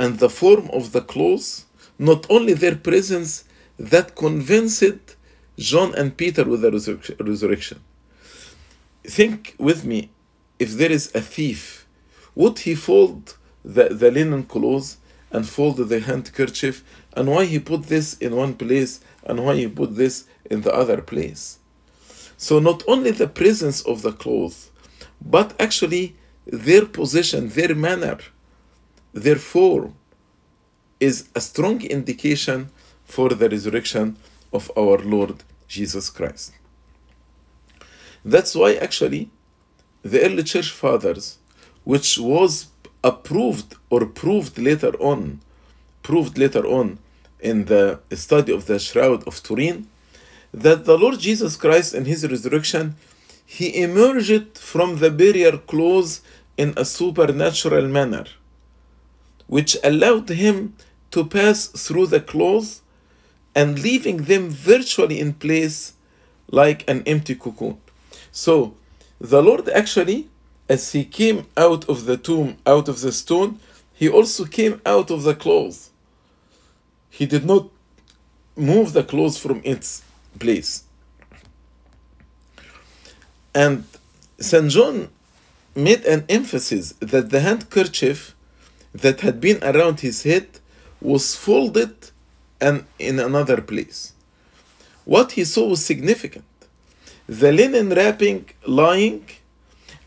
and 0.00 0.18
the 0.18 0.28
form 0.28 0.68
of 0.72 0.90
the 0.90 1.00
clothes, 1.00 1.66
not 1.96 2.26
only 2.28 2.54
their 2.54 2.74
presence, 2.74 3.44
that 3.78 4.16
convinced 4.16 5.14
John 5.56 5.94
and 5.94 6.16
Peter 6.16 6.42
with 6.42 6.62
the 6.62 6.72
resurrection. 7.20 7.78
Think 9.04 9.54
with 9.58 9.84
me 9.84 10.10
if 10.58 10.72
there 10.72 10.90
is 10.90 11.14
a 11.14 11.20
thief, 11.20 11.86
would 12.34 12.58
he 12.58 12.74
fold 12.74 13.36
the, 13.64 13.90
the 13.90 14.10
linen 14.10 14.42
clothes 14.42 14.96
and 15.30 15.48
fold 15.48 15.76
the 15.76 16.00
handkerchief? 16.00 16.82
And 17.12 17.28
why 17.28 17.44
he 17.44 17.60
put 17.60 17.84
this 17.84 18.18
in 18.18 18.34
one 18.34 18.54
place 18.54 18.98
and 19.22 19.44
why 19.44 19.54
he 19.54 19.68
put 19.68 19.94
this 19.94 20.24
in 20.52 20.60
the 20.62 20.74
other 20.82 21.00
place? 21.12 21.58
So, 22.36 22.58
not 22.58 22.82
only 22.86 23.12
the 23.12 23.28
presence 23.40 23.78
of 23.82 24.02
the 24.02 24.12
clothes, 24.12 24.70
but 25.20 25.48
actually 25.66 26.16
their 26.46 26.86
position, 26.86 27.48
their 27.48 27.74
manner, 27.74 28.18
their 29.12 29.36
form 29.36 29.94
is 30.98 31.28
a 31.34 31.40
strong 31.40 31.82
indication 31.82 32.70
for 33.04 33.28
the 33.30 33.48
resurrection 33.48 34.16
of 34.52 34.70
our 34.76 34.98
Lord 34.98 35.42
Jesus 35.68 36.10
Christ. 36.10 36.52
That's 38.24 38.54
why 38.54 38.74
actually 38.74 39.30
the 40.02 40.22
early 40.26 40.42
church 40.42 40.70
fathers, 40.70 41.38
which 41.84 42.18
was 42.18 42.68
approved 43.02 43.76
or 43.90 44.06
proved 44.06 44.58
later 44.58 44.94
on, 45.12 45.40
proved 46.02 46.38
later 46.38 46.64
on 46.66 46.98
in 47.40 47.64
the 47.66 48.00
study 48.12 48.52
of 48.52 48.66
the 48.66 48.78
Shroud 48.78 49.26
of 49.26 49.42
Turin, 49.42 49.88
that 50.52 50.84
the 50.84 50.98
Lord 50.98 51.18
Jesus 51.18 51.56
Christ 51.56 51.94
in 51.94 52.04
his 52.04 52.26
resurrection, 52.28 52.96
he 53.44 53.82
emerged 53.82 54.58
from 54.58 54.98
the 54.98 55.10
burial 55.10 55.58
clothes 55.58 56.20
in 56.56 56.74
a 56.76 56.84
supernatural 56.84 57.88
manner, 57.88 58.26
which 59.46 59.76
allowed 59.82 60.28
him 60.28 60.74
to 61.10 61.24
pass 61.24 61.66
through 61.66 62.06
the 62.06 62.20
clothes 62.20 62.82
and 63.54 63.82
leaving 63.82 64.18
them 64.24 64.48
virtually 64.50 65.20
in 65.20 65.34
place 65.34 65.94
like 66.50 66.88
an 66.88 67.02
empty 67.06 67.34
cocoon. 67.34 67.78
So, 68.30 68.74
the 69.20 69.42
Lord 69.42 69.68
actually, 69.68 70.28
as 70.68 70.92
he 70.92 71.04
came 71.04 71.46
out 71.56 71.88
of 71.88 72.06
the 72.06 72.16
tomb, 72.16 72.56
out 72.66 72.88
of 72.88 73.00
the 73.00 73.12
stone, 73.12 73.60
he 73.92 74.08
also 74.08 74.44
came 74.44 74.80
out 74.84 75.10
of 75.10 75.22
the 75.22 75.34
clothes. 75.34 75.90
He 77.10 77.26
did 77.26 77.44
not 77.44 77.68
move 78.56 78.92
the 78.92 79.04
clothes 79.04 79.38
from 79.38 79.60
its 79.64 80.02
place. 80.38 80.84
And 83.54 83.84
St. 84.38 84.70
John 84.70 85.08
made 85.74 86.04
an 86.04 86.24
emphasis 86.28 86.94
that 87.00 87.30
the 87.30 87.40
handkerchief 87.40 88.34
that 88.94 89.20
had 89.20 89.40
been 89.40 89.62
around 89.62 90.00
his 90.00 90.22
head 90.22 90.48
was 91.00 91.34
folded 91.34 91.94
and 92.60 92.84
in 92.98 93.18
another 93.18 93.60
place. 93.60 94.12
What 95.04 95.32
he 95.32 95.44
saw 95.44 95.68
was 95.68 95.84
significant. 95.84 96.44
The 97.26 97.52
linen 97.52 97.90
wrapping 97.90 98.50
lying, 98.66 99.26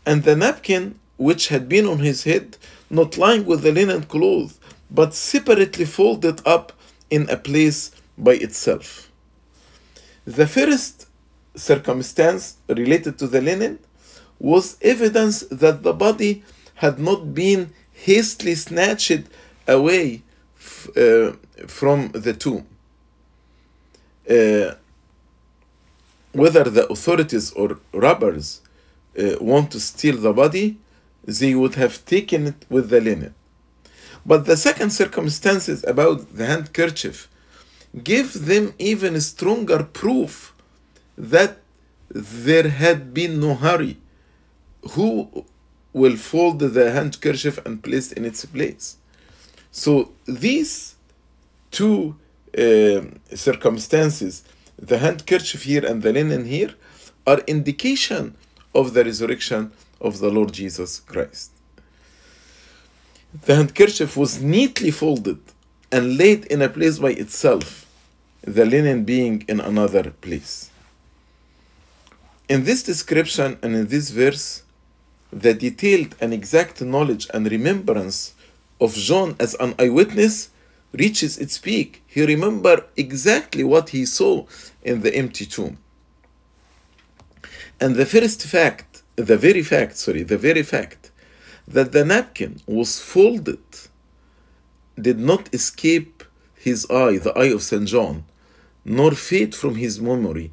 and 0.04 0.22
the 0.22 0.36
napkin 0.36 0.98
which 1.16 1.48
had 1.48 1.68
been 1.68 1.86
on 1.86 1.98
his 1.98 2.24
head, 2.24 2.56
not 2.88 3.18
lying 3.18 3.44
with 3.44 3.62
the 3.62 3.72
linen 3.72 4.04
cloth, 4.04 4.58
but 4.90 5.14
separately 5.14 5.84
folded 5.84 6.40
up 6.46 6.72
in 7.10 7.28
a 7.28 7.36
place 7.36 7.90
by 8.16 8.32
itself. 8.32 9.05
The 10.26 10.48
first 10.48 11.06
circumstance 11.54 12.56
related 12.68 13.16
to 13.20 13.28
the 13.28 13.40
linen 13.40 13.78
was 14.40 14.76
evidence 14.82 15.40
that 15.50 15.84
the 15.84 15.92
body 15.92 16.42
had 16.74 16.98
not 16.98 17.32
been 17.32 17.72
hastily 17.92 18.56
snatched 18.56 19.22
away 19.68 20.22
uh, 20.96 21.32
from 21.68 22.10
the 22.10 22.34
tomb. 22.34 22.66
Uh, 24.28 24.74
whether 26.32 26.64
the 26.64 26.86
authorities 26.88 27.52
or 27.52 27.78
robbers 27.92 28.60
uh, 29.18 29.36
want 29.40 29.70
to 29.70 29.80
steal 29.80 30.16
the 30.16 30.32
body, 30.32 30.76
they 31.24 31.54
would 31.54 31.76
have 31.76 32.04
taken 32.04 32.48
it 32.48 32.66
with 32.68 32.90
the 32.90 33.00
linen. 33.00 33.34
But 34.26 34.44
the 34.44 34.56
second 34.56 34.90
circumstance 34.90 35.68
is 35.68 35.84
about 35.84 36.36
the 36.36 36.46
handkerchief 36.46 37.28
give 38.02 38.46
them 38.46 38.74
even 38.78 39.20
stronger 39.20 39.82
proof 39.84 40.54
that 41.16 41.58
there 42.08 42.68
had 42.68 43.12
been 43.14 43.40
no 43.40 43.54
hurry. 43.54 43.96
Who 44.92 45.44
will 45.92 46.16
fold 46.16 46.58
the 46.58 46.90
handkerchief 46.92 47.58
and 47.64 47.82
place 47.82 48.12
in 48.12 48.24
its 48.24 48.44
place? 48.44 48.96
So 49.70 50.12
these 50.26 50.94
two 51.70 52.16
uh, 52.56 53.02
circumstances, 53.34 54.44
the 54.78 54.98
handkerchief 54.98 55.62
here 55.64 55.84
and 55.84 56.02
the 56.02 56.12
linen 56.12 56.44
here, 56.44 56.74
are 57.26 57.40
indication 57.46 58.36
of 58.74 58.94
the 58.94 59.04
resurrection 59.04 59.72
of 60.00 60.20
the 60.20 60.30
Lord 60.30 60.52
Jesus 60.52 61.00
Christ. 61.00 61.50
The 63.44 63.56
handkerchief 63.56 64.16
was 64.16 64.40
neatly 64.40 64.90
folded 64.90 65.40
and 65.90 66.16
laid 66.16 66.44
in 66.46 66.62
a 66.62 66.68
place 66.68 66.98
by 66.98 67.10
itself, 67.10 67.85
the 68.46 68.64
linen 68.64 69.02
being 69.02 69.44
in 69.48 69.60
another 69.60 70.10
place. 70.10 70.70
In 72.48 72.62
this 72.64 72.84
description 72.84 73.58
and 73.60 73.74
in 73.74 73.88
this 73.88 74.10
verse, 74.10 74.62
the 75.32 75.52
detailed 75.52 76.14
and 76.20 76.32
exact 76.32 76.80
knowledge 76.80 77.26
and 77.34 77.50
remembrance 77.50 78.34
of 78.80 78.94
John 78.94 79.34
as 79.40 79.54
an 79.58 79.74
eyewitness 79.80 80.50
reaches 80.92 81.38
its 81.38 81.58
peak. 81.58 82.04
He 82.06 82.24
remembered 82.24 82.84
exactly 82.96 83.64
what 83.64 83.88
he 83.88 84.06
saw 84.06 84.46
in 84.82 85.00
the 85.00 85.12
empty 85.12 85.44
tomb. 85.44 85.78
And 87.80 87.96
the 87.96 88.06
first 88.06 88.46
fact, 88.46 89.02
the 89.16 89.36
very 89.36 89.62
fact, 89.62 89.96
sorry, 89.96 90.22
the 90.22 90.38
very 90.38 90.62
fact 90.62 91.10
that 91.66 91.90
the 91.90 92.04
napkin 92.04 92.60
was 92.66 93.00
folded 93.00 93.58
did 94.98 95.18
not 95.18 95.52
escape 95.52 96.22
his 96.54 96.88
eye, 96.88 97.18
the 97.18 97.36
eye 97.36 97.52
of 97.52 97.62
St. 97.62 97.86
John, 97.86 98.24
nor 98.86 99.10
fade 99.10 99.54
from 99.54 99.74
his 99.74 100.00
memory. 100.00 100.52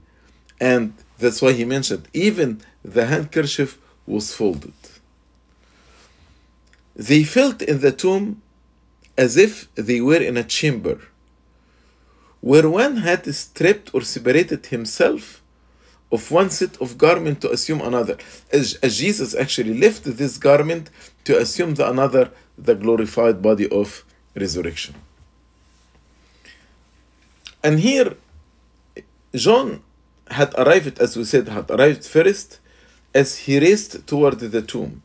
And 0.59 0.93
that's 1.19 1.41
why 1.41 1.53
he 1.53 1.65
mentioned 1.65 2.07
even 2.13 2.61
the 2.83 3.05
handkerchief 3.05 3.79
was 4.07 4.33
folded. 4.33 4.73
They 6.95 7.23
felt 7.23 7.61
in 7.61 7.79
the 7.79 7.91
tomb 7.91 8.41
as 9.17 9.37
if 9.37 9.73
they 9.75 10.01
were 10.01 10.21
in 10.21 10.35
a 10.35 10.43
chamber 10.43 10.99
where 12.41 12.67
one 12.69 12.97
had 12.97 13.23
stripped 13.33 13.93
or 13.93 14.01
separated 14.01 14.65
himself 14.65 15.41
of 16.11 16.29
one 16.29 16.49
set 16.49 16.75
of 16.81 16.97
garment 16.97 17.39
to 17.41 17.51
assume 17.51 17.81
another. 17.81 18.17
As, 18.51 18.77
as 18.83 18.97
Jesus 18.97 19.33
actually 19.35 19.75
left 19.79 20.03
this 20.03 20.37
garment 20.37 20.89
to 21.23 21.37
assume 21.37 21.75
the 21.75 21.89
another, 21.89 22.31
the 22.57 22.75
glorified 22.75 23.41
body 23.41 23.69
of 23.69 24.03
resurrection. 24.35 24.95
And 27.63 27.79
here, 27.79 28.15
John 29.35 29.81
had 30.29 30.53
arrived, 30.55 30.99
as 30.99 31.17
we 31.17 31.23
said, 31.25 31.47
had 31.47 31.69
arrived 31.71 32.05
first 32.05 32.59
as 33.13 33.37
he 33.37 33.59
raced 33.59 34.05
toward 34.05 34.39
the 34.39 34.61
tomb. 34.61 35.01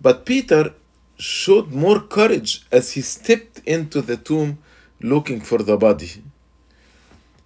But 0.00 0.26
Peter 0.26 0.74
showed 1.16 1.72
more 1.72 2.00
courage 2.00 2.62
as 2.70 2.92
he 2.92 3.00
stepped 3.00 3.60
into 3.64 4.02
the 4.02 4.16
tomb 4.16 4.58
looking 5.00 5.40
for 5.40 5.58
the 5.58 5.76
body. 5.76 6.22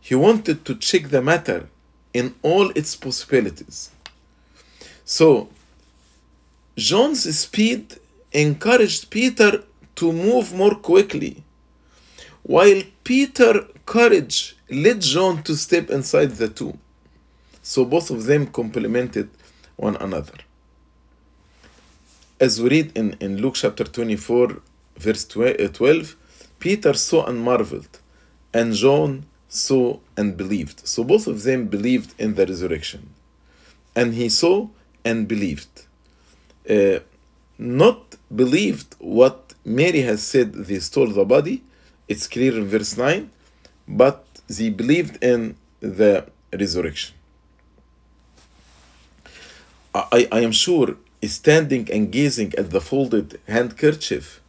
He 0.00 0.14
wanted 0.14 0.64
to 0.64 0.74
check 0.74 1.08
the 1.10 1.22
matter 1.22 1.68
in 2.12 2.34
all 2.42 2.70
its 2.70 2.96
possibilities. 2.96 3.90
So, 5.04 5.48
John's 6.76 7.38
speed 7.38 7.98
encouraged 8.32 9.10
Peter 9.10 9.64
to 9.96 10.12
move 10.12 10.54
more 10.54 10.74
quickly, 10.74 11.42
while 12.42 12.82
Peter's 13.04 13.64
courage 13.84 14.57
led 14.70 15.00
John 15.00 15.42
to 15.44 15.56
step 15.56 15.90
inside 15.90 16.32
the 16.32 16.48
tomb. 16.48 16.78
So 17.62 17.84
both 17.84 18.10
of 18.10 18.24
them 18.24 18.46
complemented 18.46 19.30
one 19.76 19.96
another. 19.96 20.34
As 22.40 22.60
we 22.60 22.70
read 22.70 22.96
in, 22.96 23.16
in 23.20 23.38
Luke 23.38 23.54
chapter 23.54 23.84
24, 23.84 24.60
verse 24.96 25.24
12, 25.26 26.16
Peter 26.58 26.94
saw 26.94 27.26
and 27.26 27.42
marveled, 27.42 27.98
and 28.52 28.74
John 28.74 29.26
saw 29.48 29.98
and 30.16 30.36
believed. 30.36 30.86
So 30.86 31.04
both 31.04 31.26
of 31.26 31.42
them 31.42 31.66
believed 31.66 32.14
in 32.18 32.34
the 32.34 32.46
resurrection. 32.46 33.10
And 33.96 34.14
he 34.14 34.28
saw 34.28 34.68
and 35.04 35.26
believed. 35.26 35.86
Uh, 36.68 37.00
not 37.58 38.14
believed 38.34 38.94
what 38.98 39.54
Mary 39.64 40.02
has 40.02 40.22
said 40.22 40.52
they 40.52 40.78
stole 40.78 41.08
the 41.08 41.24
body, 41.24 41.64
it's 42.06 42.26
clear 42.26 42.56
in 42.56 42.66
verse 42.66 42.96
9, 42.96 43.30
but 43.86 44.27
they 44.48 44.70
believed 44.70 45.22
in 45.22 45.56
the 45.80 46.26
resurrection. 46.52 47.14
I, 49.94 50.28
I 50.30 50.40
am 50.40 50.52
sure, 50.52 50.96
standing 51.24 51.88
and 51.92 52.10
gazing 52.10 52.54
at 52.56 52.70
the 52.70 52.80
folded 52.80 53.40
handkerchief, 53.46 54.40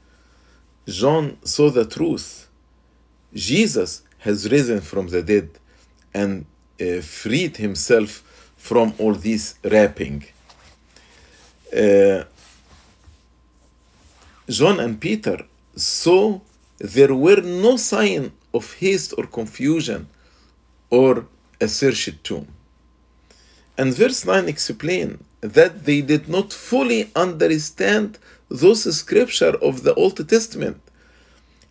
John 0.88 1.38
saw 1.44 1.70
the 1.70 1.86
truth. 1.86 2.48
Jesus 3.34 4.02
has 4.20 4.50
risen 4.50 4.82
from 4.82 5.08
the 5.08 5.22
dead 5.22 5.50
and 6.14 6.46
uh, 6.82 7.02
freed 7.02 7.58
himself 7.58 8.24
from 8.58 8.94
all 8.98 9.14
this 9.14 9.56
wrapping. 9.64 10.26
Uh, 11.76 12.24
John 14.48 14.80
and 14.80 15.00
Peter 15.00 15.46
saw 15.76 16.40
there 16.80 17.14
were 17.14 17.42
no 17.42 17.78
sign 17.78 18.32
of 18.54 18.74
haste 18.76 19.14
or 19.18 19.26
confusion 19.26 20.08
or 20.90 21.26
a 21.62 21.68
searched 21.68 22.24
tomb. 22.24 22.48
And 23.78 23.94
verse 23.94 24.26
9 24.26 24.48
explains 24.48 25.24
that 25.42 25.86
they 25.86 26.02
did 26.02 26.28
not 26.28 26.52
fully 26.52 27.12
understand 27.16 28.18
those 28.50 28.84
scripture 28.96 29.56
of 29.62 29.84
the 29.84 29.94
Old 29.94 30.28
Testament 30.28 30.82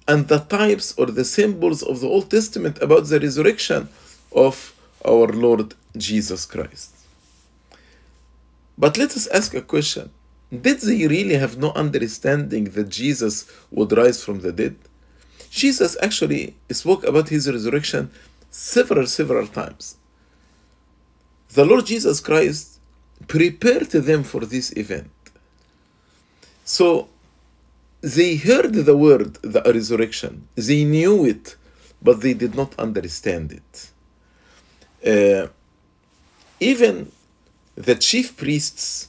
and 0.07 0.27
the 0.29 0.39
types 0.39 0.95
or 0.97 1.07
the 1.07 1.25
symbols 1.25 1.83
of 1.83 2.01
the 2.01 2.07
Old 2.07 2.31
Testament 2.31 2.79
about 2.81 3.07
the 3.07 3.21
resurrection 3.21 3.89
of 4.33 4.75
our 5.05 5.29
Lord 5.29 5.75
Jesus 5.97 6.47
Christ. 6.47 6.95
But 8.79 8.97
let 8.97 9.11
us 9.17 9.27
ask 9.27 9.55
a 9.55 9.61
question. 9.61 10.11
Did 10.51 10.81
they 10.81 11.07
really 11.07 11.35
have 11.35 11.59
no 11.59 11.73
understanding 11.73 12.65
that 12.71 12.89
Jesus 12.89 13.51
would 13.71 13.93
rise 13.93 14.25
from 14.25 14.41
the 14.41 14.53
dead? 14.53 14.77
Jesus 15.51 15.97
actually 16.03 16.57
spoke 16.71 17.05
about 17.05 17.29
his 17.29 17.51
resurrection 17.51 18.11
several, 18.51 19.07
several 19.07 19.47
times. 19.47 19.97
The 21.51 21.65
Lord 21.65 21.87
Jesus 21.87 22.21
Christ 22.21 22.81
prepared 23.27 23.91
them 23.91 24.23
for 24.23 24.45
this 24.45 24.77
event. 24.77 25.11
So 26.65 27.09
they 28.01 28.37
heard 28.37 28.75
the 28.75 28.97
word, 28.97 29.35
the 29.43 29.63
resurrection, 29.63 30.49
they 30.55 30.85
knew 30.85 31.25
it, 31.25 31.57
but 32.01 32.21
they 32.21 32.35
did 32.35 32.55
not 32.55 32.79
understand 32.79 33.53
it. 33.53 33.91
Uh, 35.05 35.49
even 36.61 37.11
the 37.75 37.95
chief 37.95 38.37
priests, 38.37 39.09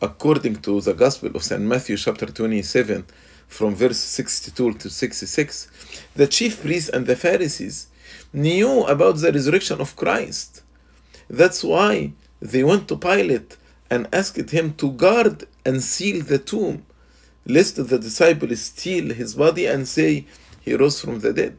according 0.00 0.56
to 0.56 0.80
the 0.80 0.92
Gospel 0.94 1.30
of 1.34 1.42
St. 1.42 1.60
Matthew, 1.60 1.96
chapter 1.96 2.26
27, 2.26 3.04
from 3.52 3.74
verse 3.74 3.98
62 3.98 4.74
to 4.74 4.88
66, 4.88 5.68
the 6.16 6.26
chief 6.26 6.62
priests 6.62 6.88
and 6.88 7.06
the 7.06 7.16
Pharisees 7.16 7.88
knew 8.32 8.84
about 8.84 9.16
the 9.18 9.30
resurrection 9.30 9.80
of 9.80 9.94
Christ. 9.94 10.62
That's 11.28 11.62
why 11.62 12.12
they 12.40 12.64
went 12.64 12.88
to 12.88 12.96
Pilate 12.96 13.56
and 13.90 14.08
asked 14.12 14.50
him 14.50 14.74
to 14.74 14.90
guard 14.92 15.46
and 15.66 15.82
seal 15.82 16.24
the 16.24 16.38
tomb 16.38 16.86
lest 17.46 17.76
the 17.76 17.98
disciples 17.98 18.62
steal 18.62 19.12
his 19.12 19.34
body 19.34 19.66
and 19.66 19.86
say 19.86 20.26
he 20.60 20.74
rose 20.74 21.00
from 21.00 21.20
the 21.20 21.32
dead. 21.32 21.58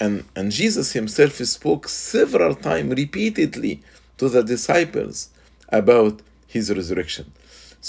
And, 0.00 0.24
and 0.36 0.52
Jesus 0.52 0.92
himself 0.92 1.34
spoke 1.34 1.88
several 1.88 2.54
times, 2.54 2.94
repeatedly, 2.94 3.82
to 4.18 4.28
the 4.28 4.42
disciples 4.42 5.30
about 5.68 6.20
his 6.46 6.72
resurrection. 6.72 7.32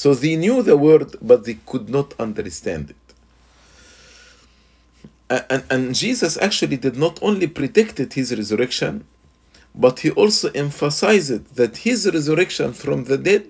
So 0.02 0.16
they 0.16 0.38
knew 0.38 0.64
the 0.64 0.78
word, 0.78 1.18
but 1.22 1.44
they 1.44 1.58
could 1.66 1.90
not 1.90 2.14
understand 2.18 2.92
it. 2.96 3.06
And, 5.50 5.64
and 5.70 5.94
Jesus 5.94 6.38
actually 6.38 6.78
did 6.78 6.96
not 6.96 7.20
only 7.22 7.48
predicted 7.48 8.14
his 8.14 8.34
resurrection, 8.34 9.04
but 9.76 10.00
he 10.00 10.12
also 10.12 10.52
emphasized 10.52 11.54
that 11.58 11.84
his 11.88 12.10
resurrection 12.14 12.72
from 12.72 13.04
the 13.10 13.18
dead 13.18 13.48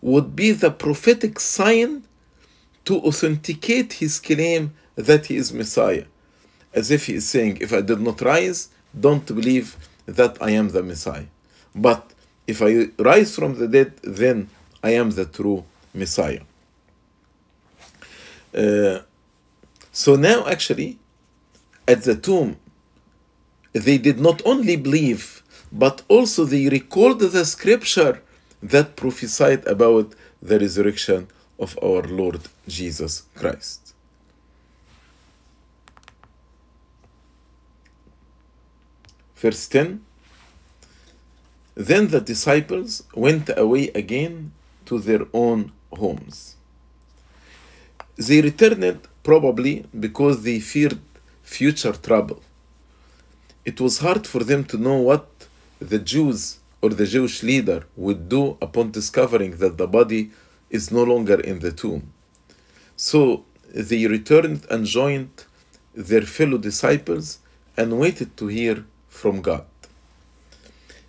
would 0.00 0.34
be 0.34 0.52
the 0.52 0.70
prophetic 0.70 1.38
sign 1.38 2.04
to 2.86 2.94
authenticate 3.02 3.92
his 4.04 4.18
claim 4.18 4.72
that 4.94 5.26
he 5.26 5.36
is 5.36 5.52
Messiah. 5.52 6.06
As 6.72 6.90
if 6.90 7.08
he 7.08 7.16
is 7.16 7.28
saying, 7.28 7.58
If 7.60 7.74
I 7.74 7.82
did 7.82 8.00
not 8.00 8.22
rise, 8.22 8.70
don't 8.98 9.26
believe 9.26 9.76
that 10.06 10.38
I 10.40 10.52
am 10.52 10.70
the 10.70 10.82
Messiah. 10.82 11.26
But 11.74 12.14
if 12.46 12.62
I 12.62 12.88
rise 12.98 13.34
from 13.34 13.58
the 13.58 13.68
dead, 13.68 13.92
then 14.02 14.48
I 14.82 14.92
am 14.92 15.10
the 15.10 15.26
true 15.26 15.66
Messiah. 15.94 16.42
Uh, 18.54 19.00
so 19.92 20.16
now, 20.16 20.46
actually, 20.46 20.98
at 21.86 22.02
the 22.02 22.16
tomb, 22.16 22.56
they 23.72 23.98
did 23.98 24.20
not 24.20 24.42
only 24.44 24.76
believe, 24.76 25.42
but 25.72 26.02
also 26.08 26.44
they 26.44 26.68
recalled 26.68 27.20
the 27.20 27.44
scripture 27.44 28.22
that 28.62 28.96
prophesied 28.96 29.66
about 29.66 30.14
the 30.40 30.58
resurrection 30.58 31.28
of 31.58 31.78
our 31.82 32.02
Lord 32.02 32.40
Jesus 32.68 33.22
Christ. 33.34 33.94
Verse 39.36 39.68
10 39.68 40.04
Then 41.74 42.08
the 42.08 42.20
disciples 42.20 43.02
went 43.14 43.50
away 43.56 43.88
again 43.88 44.52
to 44.86 44.98
their 44.98 45.26
own 45.32 45.72
homes. 45.92 46.56
They 48.16 48.40
returned 48.40 49.00
probably 49.22 49.86
because 49.98 50.42
they 50.42 50.60
feared 50.60 51.00
future 51.42 51.92
trouble. 51.92 52.42
It 53.64 53.80
was 53.80 53.98
hard 53.98 54.26
for 54.26 54.44
them 54.44 54.64
to 54.64 54.76
know 54.78 54.98
what 54.98 55.26
the 55.78 55.98
Jews 55.98 56.58
or 56.82 56.90
the 56.90 57.06
Jewish 57.06 57.42
leader 57.42 57.86
would 57.96 58.28
do 58.28 58.58
upon 58.60 58.90
discovering 58.90 59.56
that 59.56 59.78
the 59.78 59.86
body 59.86 60.30
is 60.70 60.90
no 60.90 61.02
longer 61.02 61.40
in 61.40 61.60
the 61.60 61.72
tomb. 61.72 62.12
So 62.96 63.44
they 63.74 64.06
returned 64.06 64.66
and 64.70 64.86
joined 64.86 65.44
their 65.94 66.22
fellow 66.22 66.58
disciples 66.58 67.38
and 67.76 67.98
waited 67.98 68.36
to 68.36 68.46
hear 68.48 68.84
from 69.08 69.40
God. 69.40 69.64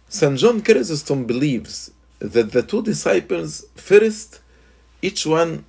St. 0.08 0.38
John 0.38 0.62
Chrysostom 0.62 1.26
believes 1.26 1.92
that 2.20 2.52
the 2.52 2.64
two 2.64 2.82
disciples 2.82 3.66
first, 3.76 4.40
each 5.02 5.26
one 5.26 5.66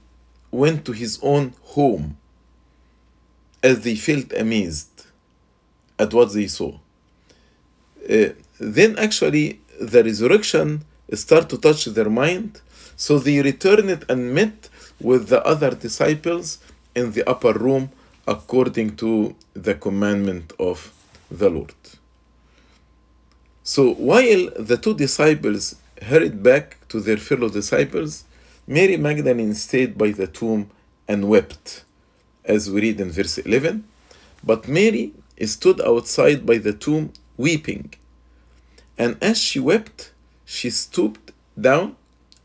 went 0.50 0.84
to 0.84 0.92
his 0.92 1.18
own 1.22 1.52
home 1.62 2.16
as 3.62 3.80
they 3.80 3.96
felt 3.96 4.32
amazed 4.32 5.06
at 5.98 6.12
what 6.14 6.32
they 6.32 6.46
saw. 6.46 6.72
Uh, 8.08 8.28
then, 8.60 8.98
actually, 8.98 9.60
the 9.80 10.02
resurrection 10.04 10.84
started 11.12 11.50
to 11.50 11.58
touch 11.58 11.84
their 11.86 12.08
mind 12.10 12.60
so 12.96 13.18
they 13.18 13.40
returned 13.42 14.04
and 14.08 14.34
met 14.34 14.68
with 15.00 15.28
the 15.28 15.44
other 15.44 15.70
disciples 15.74 16.58
in 16.94 17.12
the 17.12 17.28
upper 17.28 17.52
room 17.52 17.90
according 18.26 18.96
to 18.96 19.36
the 19.52 19.74
commandment 19.74 20.52
of 20.58 20.92
the 21.30 21.50
Lord. 21.50 21.74
So 23.62 23.92
while 23.94 24.50
the 24.58 24.78
two 24.78 24.94
disciples 24.94 25.76
hurried 26.02 26.42
back 26.42 26.86
to 26.88 27.00
their 27.00 27.16
fellow 27.16 27.48
disciples, 27.48 28.24
Mary 28.66 28.96
Magdalene 28.96 29.54
stayed 29.54 29.96
by 29.96 30.10
the 30.10 30.26
tomb 30.26 30.70
and 31.08 31.28
wept, 31.28 31.84
as 32.44 32.70
we 32.70 32.80
read 32.80 33.00
in 33.00 33.10
verse 33.10 33.38
11. 33.38 33.84
But 34.42 34.68
Mary 34.68 35.12
stood 35.44 35.80
outside 35.80 36.46
by 36.46 36.58
the 36.58 36.72
tomb 36.72 37.12
weeping. 37.36 37.94
And 38.98 39.16
as 39.20 39.38
she 39.38 39.60
wept, 39.60 40.12
she 40.44 40.70
stooped 40.70 41.32
down 41.60 41.96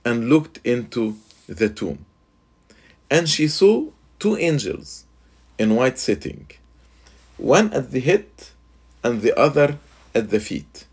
and 0.03 0.29
looked 0.29 0.59
into 0.63 1.17
the 1.47 1.69
tomb. 1.69 2.05
And 3.09 3.27
she 3.27 3.47
saw 3.47 3.89
two 4.19 4.37
angels 4.37 5.05
in 5.57 5.75
white 5.75 5.99
sitting, 5.99 6.47
one 7.37 7.73
at 7.73 7.91
the 7.91 7.99
head 7.99 8.25
and 9.03 9.21
the 9.21 9.37
other 9.37 9.77
at 10.13 10.29
the 10.29 10.39
feet, 10.39 10.85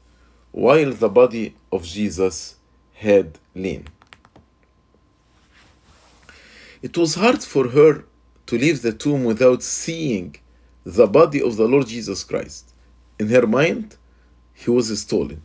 while 0.52 0.92
the 0.92 1.08
body 1.08 1.54
of 1.70 1.84
Jesus 1.84 2.56
had 2.94 3.38
lain. 3.54 3.86
It 6.82 6.96
was 6.96 7.14
hard 7.14 7.42
for 7.42 7.68
her 7.68 8.04
to 8.46 8.58
leave 8.58 8.82
the 8.82 8.92
tomb 8.92 9.24
without 9.24 9.62
seeing 9.62 10.36
the 10.84 11.06
body 11.06 11.42
of 11.42 11.56
the 11.56 11.66
Lord 11.66 11.86
Jesus 11.88 12.24
Christ. 12.24 12.72
In 13.18 13.28
her 13.28 13.46
mind, 13.46 13.96
he 14.54 14.70
was 14.70 14.96
stolen. 15.00 15.42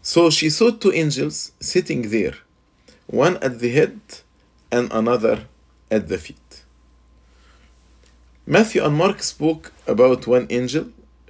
So 0.00 0.30
she 0.30 0.50
saw 0.50 0.70
two 0.70 0.92
angels 0.92 1.52
sitting 1.60 2.10
there, 2.10 2.34
one 3.06 3.36
at 3.38 3.58
the 3.60 3.70
head 3.70 4.00
and 4.70 4.92
another 4.92 5.46
at 5.90 6.08
the 6.08 6.18
feet. 6.18 6.64
Matthew 8.46 8.84
and 8.84 8.96
Mark 8.96 9.22
spoke 9.22 9.72
about 9.86 10.26
one 10.26 10.46
angel, 10.50 10.88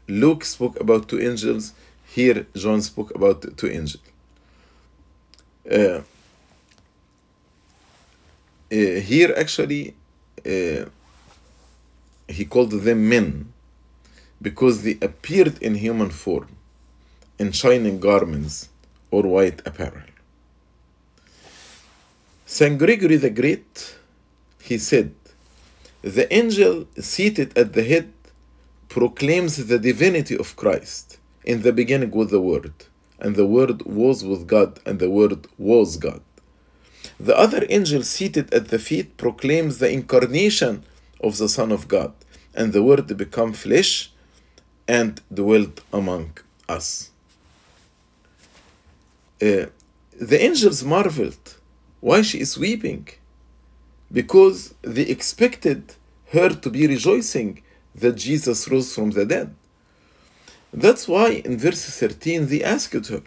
Luke 0.08 0.44
spoke 0.44 0.78
about 0.80 1.08
two 1.08 1.20
angels, 1.20 1.72
here 2.14 2.46
John 2.54 2.80
spoke 2.82 3.14
about 3.14 3.38
two 3.56 3.68
angels. 3.68 4.04
Uh, 5.70 5.76
uh, 5.76 6.00
here 8.70 9.34
actually 9.36 9.94
uh, 10.46 10.84
he 12.28 12.44
called 12.44 12.72
them 12.72 13.08
men 13.08 13.52
because 14.40 14.82
they 14.82 14.96
appeared 15.00 15.56
in 15.62 15.74
human 15.74 16.10
form 16.10 16.48
in 17.38 17.50
shining 17.52 17.98
garments 17.98 18.68
or 19.10 19.22
white 19.22 19.60
apparel. 19.66 20.08
St. 22.46 22.78
Gregory 22.78 23.16
the 23.16 23.30
Great, 23.30 23.96
he 24.62 24.78
said, 24.78 25.14
the 26.02 26.32
angel 26.32 26.86
seated 26.98 27.56
at 27.58 27.72
the 27.72 27.82
head 27.82 28.12
proclaims 28.88 29.66
the 29.66 29.78
divinity 29.78 30.36
of 30.36 30.54
Christ. 30.54 31.18
In 31.44 31.62
the 31.62 31.72
beginning 31.72 32.10
was 32.10 32.30
the 32.30 32.40
Word, 32.40 32.72
and 33.18 33.36
the 33.36 33.46
Word 33.46 33.82
was 33.82 34.24
with 34.24 34.46
God, 34.46 34.80
and 34.86 34.98
the 34.98 35.10
Word 35.10 35.46
was 35.58 35.96
God. 35.98 36.22
The 37.20 37.36
other 37.36 37.66
angel 37.68 38.02
seated 38.02 38.52
at 38.52 38.68
the 38.68 38.78
feet 38.78 39.16
proclaims 39.16 39.78
the 39.78 39.90
incarnation 39.90 40.84
of 41.20 41.36
the 41.36 41.48
Son 41.48 41.70
of 41.70 41.86
God, 41.86 42.12
and 42.54 42.72
the 42.72 42.82
Word 42.82 43.14
became 43.16 43.52
flesh 43.52 44.10
and 44.88 45.20
dwelt 45.32 45.82
among 45.92 46.38
us. 46.68 47.10
Uh, 49.42 49.66
the 50.18 50.40
angels 50.40 50.82
marveled 50.82 51.56
why 52.00 52.22
she 52.22 52.40
is 52.40 52.56
weeping 52.56 53.08
because 54.10 54.74
they 54.82 55.02
expected 55.02 55.94
her 56.32 56.50
to 56.50 56.70
be 56.70 56.86
rejoicing 56.86 57.62
that 57.94 58.16
Jesus 58.16 58.68
rose 58.70 58.94
from 58.94 59.10
the 59.10 59.26
dead. 59.26 59.54
That's 60.74 61.06
why 61.06 61.42
in 61.44 61.56
verse 61.56 61.84
13 61.84 62.48
they 62.48 62.64
asked 62.64 63.06
her. 63.06 63.22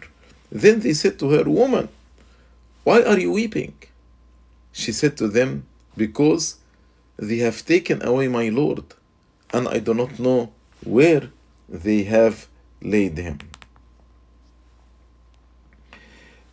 Then 0.52 0.80
they 0.80 0.92
said 0.92 1.18
to 1.18 1.30
her, 1.30 1.44
Woman, 1.44 1.88
why 2.84 3.02
are 3.02 3.18
you 3.18 3.32
weeping? 3.32 3.74
She 4.72 4.92
said 4.92 5.16
to 5.16 5.28
them, 5.28 5.64
Because 5.96 6.56
they 7.16 7.38
have 7.38 7.64
taken 7.64 8.04
away 8.06 8.28
my 8.28 8.50
Lord, 8.50 8.84
and 9.52 9.66
I 9.66 9.78
do 9.78 9.94
not 9.94 10.18
know 10.18 10.52
where 10.84 11.30
they 11.68 12.02
have 12.04 12.46
laid 12.82 13.16
him. 13.16 13.38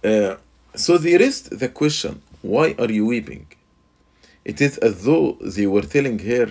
Uh, 0.02 0.36
so 0.76 0.98
they 0.98 1.18
raised 1.18 1.60
the 1.60 1.68
question, 1.68 2.22
Why 2.42 2.74
are 2.80 2.92
you 2.92 3.06
weeping? 3.06 3.48
It 4.46 4.62
is 4.62 4.78
as 4.78 5.04
though 5.04 5.38
they 5.42 5.68
were 5.68 5.82
telling 5.82 6.20
her, 6.20 6.48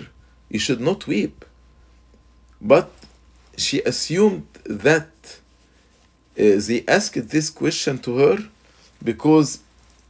You 0.49 0.59
should 0.59 0.81
not 0.81 1.07
weep. 1.07 1.45
But 2.61 2.94
she 3.57 3.81
assumed 3.81 4.47
that 4.65 5.09
uh, 6.37 6.59
they 6.67 6.83
asked 6.87 7.29
this 7.29 7.49
question 7.49 7.97
to 7.99 8.17
her 8.17 8.37
because 9.03 9.59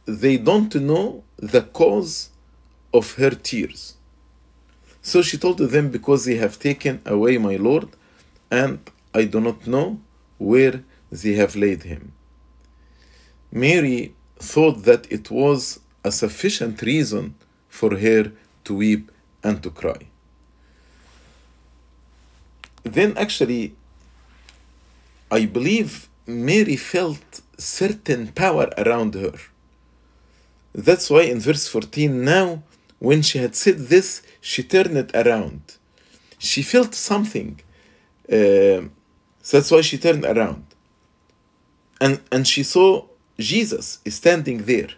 they 0.06 0.36
don't 0.36 0.74
know 0.74 1.22
the 1.36 1.62
cause 1.62 2.30
of 2.92 3.14
her 3.14 3.30
tears. 3.30 3.94
So 5.02 5.22
she 5.22 5.38
told 5.38 5.58
them, 5.58 5.90
Because 5.90 6.24
they 6.24 6.36
have 6.36 6.58
taken 6.58 7.00
away 7.06 7.38
my 7.38 7.56
Lord, 7.56 7.88
and 8.50 8.78
I 9.14 9.24
do 9.24 9.40
not 9.40 9.66
know 9.66 10.00
where 10.38 10.82
they 11.10 11.34
have 11.34 11.54
laid 11.54 11.84
him. 11.84 12.12
Mary 13.52 14.14
thought 14.38 14.82
that 14.84 15.10
it 15.10 15.30
was 15.30 15.80
a 16.04 16.10
sufficient 16.12 16.82
reason 16.82 17.34
for 17.68 17.96
her 17.96 18.32
to 18.64 18.74
weep 18.74 19.10
and 19.42 19.62
to 19.62 19.70
cry. 19.70 20.08
Then, 22.86 23.16
actually, 23.18 23.74
I 25.30 25.46
believe 25.46 26.08
Mary 26.26 26.76
felt 26.76 27.40
certain 27.58 28.28
power 28.28 28.70
around 28.78 29.14
her. 29.14 29.34
That's 30.72 31.10
why 31.10 31.22
in 31.22 31.40
verse 31.40 31.66
14, 31.66 32.24
now 32.24 32.62
when 32.98 33.22
she 33.22 33.38
had 33.38 33.56
said 33.56 33.78
this, 33.88 34.22
she 34.40 34.62
turned 34.62 34.96
it 34.96 35.10
around. 35.14 35.62
She 36.38 36.62
felt 36.62 36.94
something. 36.94 37.60
Uh, 38.30 38.86
so 39.42 39.58
that's 39.58 39.70
why 39.70 39.80
she 39.80 39.98
turned 39.98 40.24
around. 40.24 40.64
And, 42.00 42.20
and 42.30 42.46
she 42.46 42.62
saw 42.62 43.06
Jesus 43.38 43.98
standing 44.06 44.64
there 44.64 44.90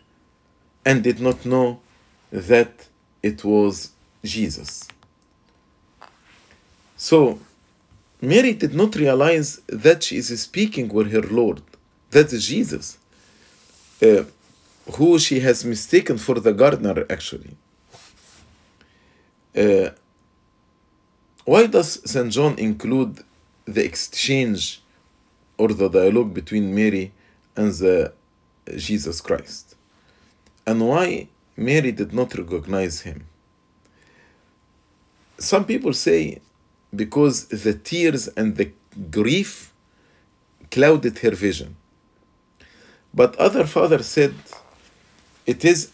and 0.84 1.02
did 1.02 1.20
not 1.20 1.46
know 1.46 1.80
that 2.30 2.88
it 3.22 3.44
was 3.44 3.92
Jesus. 4.22 4.88
So, 6.96 7.38
Mary 8.20 8.52
did 8.52 8.74
not 8.74 8.96
realize 8.96 9.60
that 9.68 10.02
she 10.02 10.16
is 10.16 10.40
speaking 10.40 10.88
with 10.88 11.12
her 11.12 11.22
Lord. 11.22 11.62
That 12.10 12.32
is 12.32 12.46
Jesus, 12.46 12.98
uh, 14.02 14.24
who 14.96 15.18
she 15.18 15.40
has 15.40 15.64
mistaken 15.64 16.18
for 16.18 16.40
the 16.40 16.52
gardener, 16.52 17.06
actually. 17.08 17.56
Uh, 19.56 19.90
why 21.44 21.66
does 21.66 22.00
St. 22.10 22.30
John 22.30 22.58
include 22.58 23.24
the 23.64 23.84
exchange 23.84 24.82
or 25.56 25.68
the 25.68 25.88
dialogue 25.88 26.34
between 26.34 26.74
Mary 26.74 27.12
and 27.56 27.72
the 27.72 28.12
Jesus 28.76 29.20
Christ? 29.20 29.76
And 30.66 30.86
why 30.86 31.28
Mary 31.56 31.92
did 31.92 32.12
not 32.12 32.34
recognize 32.34 33.02
him? 33.02 33.26
Some 35.38 35.64
people 35.64 35.92
say 35.92 36.40
because 36.94 37.46
the 37.46 37.74
tears 37.74 38.28
and 38.28 38.56
the 38.56 38.70
grief 39.10 39.72
clouded 40.70 41.18
her 41.18 41.32
vision. 41.32 41.76
But 43.12 43.36
other 43.36 43.64
fathers 43.64 44.06
said 44.06 44.34
it 45.46 45.64
is 45.64 45.90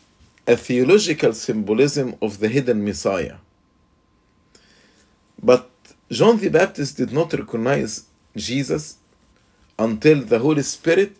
a 0.46 0.56
theological 0.56 1.32
symbolism 1.32 2.16
of 2.20 2.38
the 2.38 2.48
hidden 2.48 2.84
Messiah. 2.84 3.36
But 5.42 5.70
John 6.10 6.38
the 6.38 6.50
Baptist 6.50 6.96
did 6.96 7.12
not 7.12 7.32
recognize 7.32 8.04
Jesus 8.36 8.98
until 9.78 10.22
the 10.22 10.38
Holy 10.38 10.62
Spirit 10.62 11.16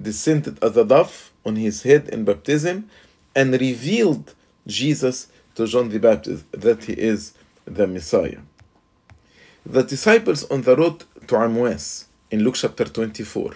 descended 0.00 0.62
as 0.62 0.76
a 0.76 0.84
dove 0.84 1.32
on 1.44 1.56
his 1.56 1.82
head 1.82 2.08
in 2.08 2.24
baptism 2.24 2.88
and 3.34 3.52
revealed 3.52 4.34
Jesus 4.66 5.28
to 5.54 5.66
John 5.66 5.88
the 5.88 5.98
Baptist 5.98 6.44
that 6.52 6.84
he 6.84 6.92
is 6.94 7.34
the 7.64 7.86
Messiah. 7.86 8.40
The 9.70 9.82
disciples 9.82 10.44
on 10.50 10.62
the 10.62 10.74
road 10.74 11.04
to 11.26 11.36
Emmaus 11.36 12.06
in 12.30 12.42
Luke 12.42 12.54
chapter 12.54 12.86
24 12.86 13.54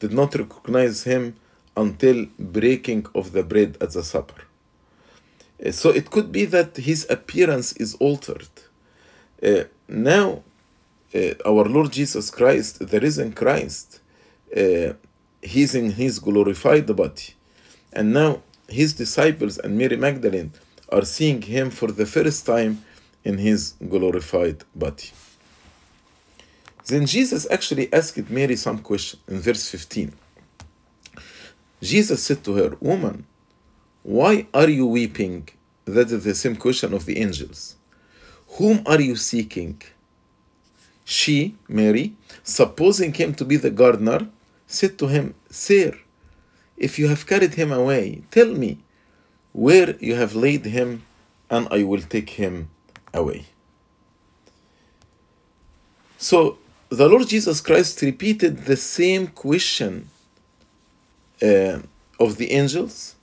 did 0.00 0.12
not 0.12 0.34
recognize 0.34 1.04
him 1.04 1.34
until 1.74 2.26
breaking 2.38 3.06
of 3.14 3.32
the 3.32 3.42
bread 3.42 3.78
at 3.80 3.92
the 3.92 4.02
supper. 4.02 4.42
So 5.70 5.88
it 5.88 6.10
could 6.10 6.30
be 6.30 6.44
that 6.44 6.76
his 6.76 7.06
appearance 7.08 7.72
is 7.72 7.94
altered. 7.94 8.50
Uh, 9.42 9.64
now, 9.88 10.42
uh, 11.14 11.20
our 11.46 11.64
Lord 11.64 11.90
Jesus 11.90 12.30
Christ, 12.30 12.86
the 12.90 13.00
risen 13.00 13.32
Christ, 13.32 14.00
uh, 14.54 14.92
he's 15.40 15.74
in 15.74 15.92
his 15.92 16.18
glorified 16.18 16.94
body. 16.94 17.32
And 17.94 18.12
now 18.12 18.42
his 18.68 18.92
disciples 18.92 19.56
and 19.56 19.78
Mary 19.78 19.96
Magdalene 19.96 20.52
are 20.90 21.06
seeing 21.06 21.40
him 21.40 21.70
for 21.70 21.90
the 21.90 22.04
first 22.04 22.44
time 22.44 22.84
in 23.24 23.38
his 23.38 23.72
glorified 23.88 24.62
body. 24.74 25.12
Then 26.86 27.06
Jesus 27.06 27.46
actually 27.50 27.92
asked 27.92 28.30
Mary 28.30 28.56
some 28.56 28.78
question 28.78 29.18
in 29.26 29.40
verse 29.40 29.68
15. 29.68 30.12
Jesus 31.82 32.22
said 32.22 32.44
to 32.44 32.54
her, 32.54 32.76
Woman, 32.80 33.26
why 34.02 34.46
are 34.54 34.68
you 34.68 34.86
weeping? 34.86 35.48
That 35.84 36.10
is 36.10 36.24
the 36.24 36.34
same 36.34 36.56
question 36.56 36.94
of 36.94 37.04
the 37.04 37.18
angels. 37.18 37.76
Whom 38.50 38.82
are 38.86 39.00
you 39.00 39.16
seeking? 39.16 39.82
She, 41.04 41.56
Mary, 41.68 42.14
supposing 42.42 43.12
him 43.12 43.34
to 43.34 43.44
be 43.44 43.56
the 43.56 43.70
gardener, 43.70 44.28
said 44.66 44.98
to 44.98 45.08
him, 45.08 45.34
Sir, 45.50 45.92
if 46.76 46.98
you 46.98 47.08
have 47.08 47.26
carried 47.26 47.54
him 47.54 47.72
away, 47.72 48.22
tell 48.30 48.52
me 48.52 48.78
where 49.52 49.96
you 49.98 50.14
have 50.14 50.34
laid 50.34 50.66
him, 50.66 51.02
and 51.50 51.66
I 51.70 51.82
will 51.82 52.02
take 52.02 52.30
him 52.30 52.68
away. 53.14 53.46
So 56.18 56.58
the 56.88 57.08
Lord 57.08 57.28
Jesus 57.28 57.60
Christ 57.60 58.02
repeated 58.02 58.64
the 58.64 58.76
same 58.76 59.26
question 59.28 60.08
uh, 61.42 61.80
of 62.20 62.36
the 62.36 62.52
angels 62.52 63.16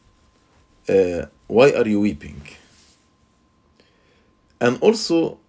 uh, 0.90 1.26
Why 1.48 1.72
are 1.72 1.88
you 1.88 2.02
weeping? 2.02 2.42
And 4.60 4.78
also, 4.82 5.40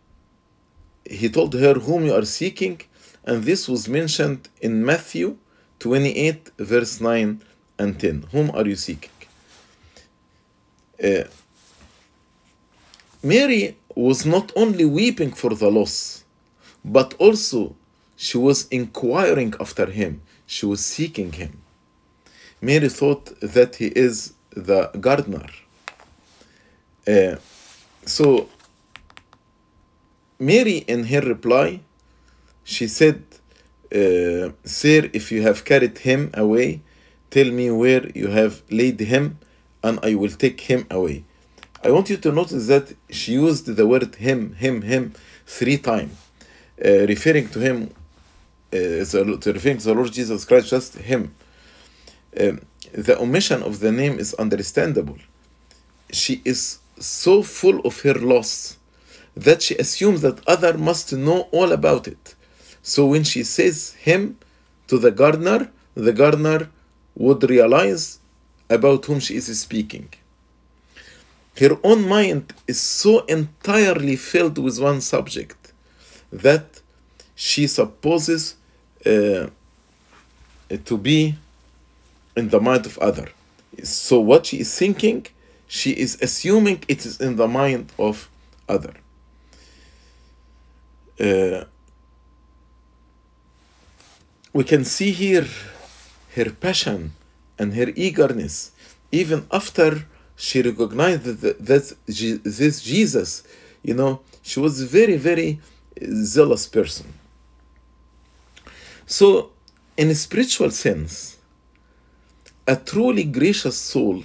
he 1.05 1.29
told 1.29 1.55
her 1.55 1.74
whom 1.74 2.07
you 2.07 2.14
are 2.14 2.24
seeking, 2.24 2.81
and 3.24 3.44
this 3.44 3.68
was 3.68 3.88
mentioned 3.88 4.48
in 4.61 4.85
Matthew 4.85 5.37
28, 5.81 6.50
verse 6.59 7.00
9 7.00 7.42
and 7.79 8.00
10. 8.00 8.27
Whom 8.33 8.50
are 8.53 8.66
you 8.66 8.77
seeking? 8.77 9.11
Uh, 11.03 11.24
Mary 13.22 13.77
was 13.94 14.24
not 14.24 14.53
only 14.57 14.85
weeping 14.85 15.33
for 15.33 15.55
the 15.55 15.70
loss, 15.70 16.24
but 16.85 17.14
also 17.14 17.77
she 18.16 18.38
was 18.38 18.68
inquiring 18.68 19.55
after 19.61 19.87
him, 19.87 20.22
she 20.46 20.66
was 20.66 20.85
seeking 20.85 21.33
him. 21.33 21.62
Mary 22.61 22.88
thought 22.88 23.27
that 23.40 23.77
he 23.77 23.88
is 23.88 24.35
the 24.50 24.90
gardener. 25.00 25.46
Uh, 27.07 27.37
so, 28.07 28.48
Mary, 30.38 30.79
in 30.79 31.05
her 31.05 31.20
reply, 31.20 31.81
she 32.62 32.87
said, 32.87 33.22
uh, 33.92 34.50
Sir, 34.64 35.11
if 35.12 35.31
you 35.31 35.42
have 35.42 35.64
carried 35.64 35.98
him 35.98 36.31
away, 36.35 36.81
tell 37.31 37.50
me 37.50 37.70
where 37.70 38.11
you 38.14 38.29
have 38.29 38.62
laid 38.70 39.00
him, 39.00 39.38
and 39.83 39.98
I 40.03 40.14
will 40.14 40.31
take 40.31 40.61
him 40.62 40.87
away. 40.90 41.24
I 41.83 41.90
want 41.90 42.09
you 42.09 42.16
to 42.16 42.33
notice 42.33 42.66
that 42.68 42.94
she 43.11 43.33
used 43.33 43.66
the 43.66 43.87
word 43.87 44.14
him, 44.14 44.55
him, 44.55 44.81
him 44.83 45.12
three 45.46 45.77
times, 45.77 46.16
uh, 46.83 47.07
referring 47.07 47.48
to 47.48 47.61
him, 47.61 47.90
uh, 48.74 49.04
the, 49.04 49.38
to 49.40 49.52
the 49.52 49.94
Lord 49.94 50.12
Jesus 50.12 50.44
Christ, 50.44 50.68
just 50.68 50.96
him. 50.96 51.34
Um, 52.38 52.60
the 52.92 53.18
omission 53.20 53.62
of 53.62 53.80
the 53.80 53.92
name 53.92 54.18
is 54.18 54.34
understandable. 54.34 55.18
She 56.10 56.42
is 56.44 56.78
so 56.98 57.42
full 57.42 57.80
of 57.80 58.00
her 58.00 58.14
loss 58.14 58.76
that 59.37 59.62
she 59.62 59.76
assumes 59.76 60.22
that 60.22 60.46
other 60.48 60.76
must 60.76 61.12
know 61.12 61.48
all 61.52 61.72
about 61.72 62.08
it. 62.08 62.34
So 62.82 63.06
when 63.06 63.24
she 63.24 63.44
says 63.44 63.92
him 63.94 64.38
to 64.88 64.98
the 64.98 65.10
gardener, 65.10 65.70
the 65.94 66.12
gardener 66.12 66.70
would 67.14 67.48
realize 67.48 68.18
about 68.68 69.04
whom 69.06 69.20
she 69.20 69.37
is 69.37 69.60
speaking. 69.60 70.08
Her 71.58 71.78
own 71.84 72.08
mind 72.08 72.52
is 72.66 72.80
so 72.80 73.24
entirely 73.26 74.16
filled 74.16 74.58
with 74.58 74.80
one 74.80 75.00
subject 75.00 75.72
that 76.32 76.80
she 77.37 77.66
supposes 77.68 78.56
uh, 79.06 79.46
to 80.84 80.98
be 80.98 81.34
in 82.36 82.48
the 82.48 82.60
mind 82.60 82.86
of 82.86 82.98
other. 82.98 83.28
So 83.82 84.20
what 84.20 84.46
she 84.46 84.60
is 84.60 84.76
thinking, 84.76 85.26
she 85.66 85.90
is 85.90 86.18
assuming 86.20 86.84
it 86.88 87.04
is 87.04 87.20
in 87.20 87.36
the 87.36 87.48
mind 87.48 87.92
of 87.98 88.28
other. 88.68 88.94
Uh, 91.18 91.64
we 94.52 94.64
can 94.64 94.84
see 94.84 95.10
here 95.10 95.46
her 96.34 96.50
passion 96.50 97.12
and 97.58 97.74
her 97.74 97.92
eagerness, 97.94 98.72
even 99.12 99.46
after 99.52 100.06
she 100.36 100.62
recognized 100.62 101.24
that, 101.24 101.64
that 101.64 101.96
this 102.06 102.82
Jesus, 102.82 103.44
you 103.82 103.94
know, 103.94 104.20
she 104.42 104.60
was 104.60 104.80
a 104.80 104.86
very, 104.86 105.16
very 105.16 105.60
zealous 106.02 106.66
person. 106.66 107.12
So, 109.06 109.52
in 109.96 110.08
a 110.08 110.14
spiritual 110.14 110.70
sense, 110.70 111.36
a 112.66 112.74
truly 112.74 113.24
gracious 113.24 113.76
soul 113.76 114.24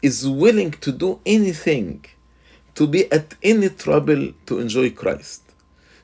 is 0.00 0.28
willing 0.28 0.70
to 0.70 0.92
do 0.92 1.18
anything, 1.26 2.04
to 2.76 2.86
be 2.86 3.10
at 3.10 3.34
any 3.42 3.68
trouble 3.70 4.32
to 4.46 4.60
enjoy 4.60 4.90
Christ. 4.90 5.42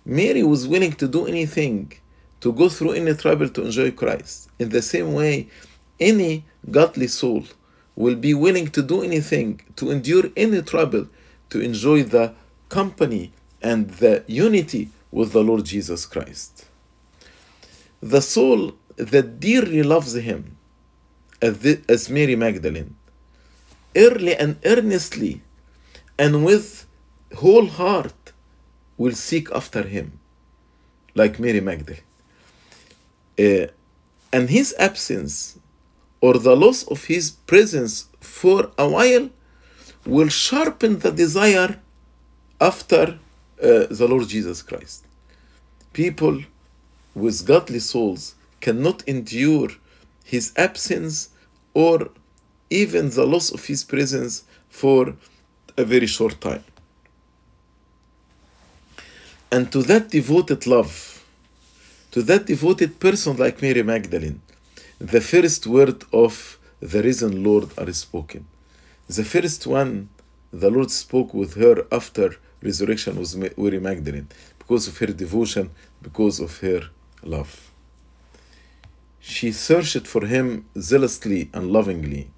Mary 0.05 0.43
was 0.43 0.67
willing 0.67 0.93
to 0.95 1.07
do 1.07 1.27
anything, 1.27 1.93
to 2.41 2.53
go 2.53 2.69
through 2.69 2.93
any 2.93 3.15
trouble 3.15 3.49
to 3.49 3.63
enjoy 3.63 3.93
Christ. 3.93 4.51
In 4.59 4.71
the 4.71 4.83
same 4.83 5.15
way, 5.15 5.49
any 6.01 6.45
godly 6.69 7.07
soul 7.07 7.45
will 7.95 8.17
be 8.17 8.35
willing 8.35 8.67
to 8.69 8.83
do 8.83 9.03
anything, 9.03 9.61
to 9.77 9.93
endure 9.93 10.25
any 10.37 10.63
trouble, 10.63 11.07
to 11.51 11.61
enjoy 11.61 12.03
the 12.03 12.35
company 12.69 13.33
and 13.63 13.89
the 13.91 14.25
unity 14.27 14.91
with 15.13 15.33
the 15.33 15.45
Lord 15.45 15.65
Jesus 15.65 16.05
Christ. 16.07 16.67
The 18.13 18.21
soul 18.21 18.61
that 18.97 19.27
dearly 19.41 19.83
loves 19.83 20.13
Him, 20.29 20.41
as 21.95 22.03
Mary 22.17 22.37
Magdalene, 22.37 22.93
early 23.97 24.35
and 24.37 24.53
earnestly 24.65 25.35
and 26.19 26.45
with 26.45 26.87
whole 27.43 27.67
heart 27.67 28.33
will 28.99 29.17
seek 29.31 29.47
after 29.61 29.83
Him, 29.95 30.07
like 31.15 31.39
Mary 31.39 31.63
Magdalene. 31.71 32.09
Uh, 33.39 33.67
and 34.35 34.51
his 34.51 34.75
absence 34.79 35.59
or 36.21 36.35
the 36.39 36.57
loss 36.65 36.81
of 36.95 37.05
his 37.05 37.31
presence 37.31 37.95
for 38.21 38.71
a 38.77 38.89
while 38.89 39.31
will 40.05 40.29
sharpen 40.29 40.99
the 40.99 41.13
desire 41.13 41.81
after 42.61 43.05
uh, 43.63 43.87
the 43.99 44.07
Lord 44.11 44.27
Jesus 44.29 44.61
Christ. 44.61 45.07
People 45.93 46.43
with 47.15 47.47
godly 47.47 47.79
souls 47.79 48.35
cannot 48.61 49.03
endure 49.07 49.71
his 50.25 50.53
absence 50.57 51.31
or 51.75 52.11
even 52.71 53.11
the 53.11 53.27
loss 53.27 53.51
of 53.53 53.65
his 53.67 53.85
presence 53.85 54.45
for 54.69 55.15
a 55.77 55.85
very 55.85 56.07
short 56.07 56.41
time. 56.41 56.65
And 59.51 59.71
to 59.73 59.83
that 59.83 60.11
devoted 60.11 60.67
love, 60.67 61.25
to 62.11 62.23
that 62.23 62.47
devoted 62.47 62.99
person 62.99 63.37
like 63.37 63.63
Mary 63.63 63.83
Magdalene, 63.83 64.41
the 64.99 65.21
first 65.21 65.67
word 65.67 66.05
of 66.13 66.59
the 66.81 67.03
risen 67.03 67.45
Lord 67.45 67.71
are 67.79 67.93
spoken. 67.93 68.47
The 69.09 69.25
first 69.25 69.67
one 69.67 70.09
the 70.53 70.71
Lord 70.71 70.91
spoke 70.91 71.35
with 71.35 71.55
her 71.55 71.87
after 71.93 72.37
resurrection 72.63 73.19
was 73.19 73.37
Mary 73.37 73.79
Magdalene 73.79 74.29
because 74.59 74.89
of 74.89 74.97
her 74.99 75.09
devotion, 75.09 75.71
because 76.01 76.41
of 76.41 76.59
her 76.59 76.83
love. 77.25 77.71
She 79.21 79.53
searched 79.53 80.07
for 80.07 80.27
him 80.27 80.67
zealously 80.79 81.51
and 81.53 81.71
lovingly, 81.71 82.31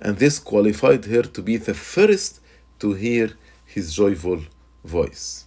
and 0.00 0.16
this 0.18 0.38
qualified 0.38 1.04
her 1.06 1.22
to 1.22 1.42
be 1.42 1.56
the 1.56 1.74
first 1.74 2.40
to 2.78 2.92
hear 2.92 3.32
his 3.64 3.94
joyful 3.94 4.40
voice. 4.84 5.44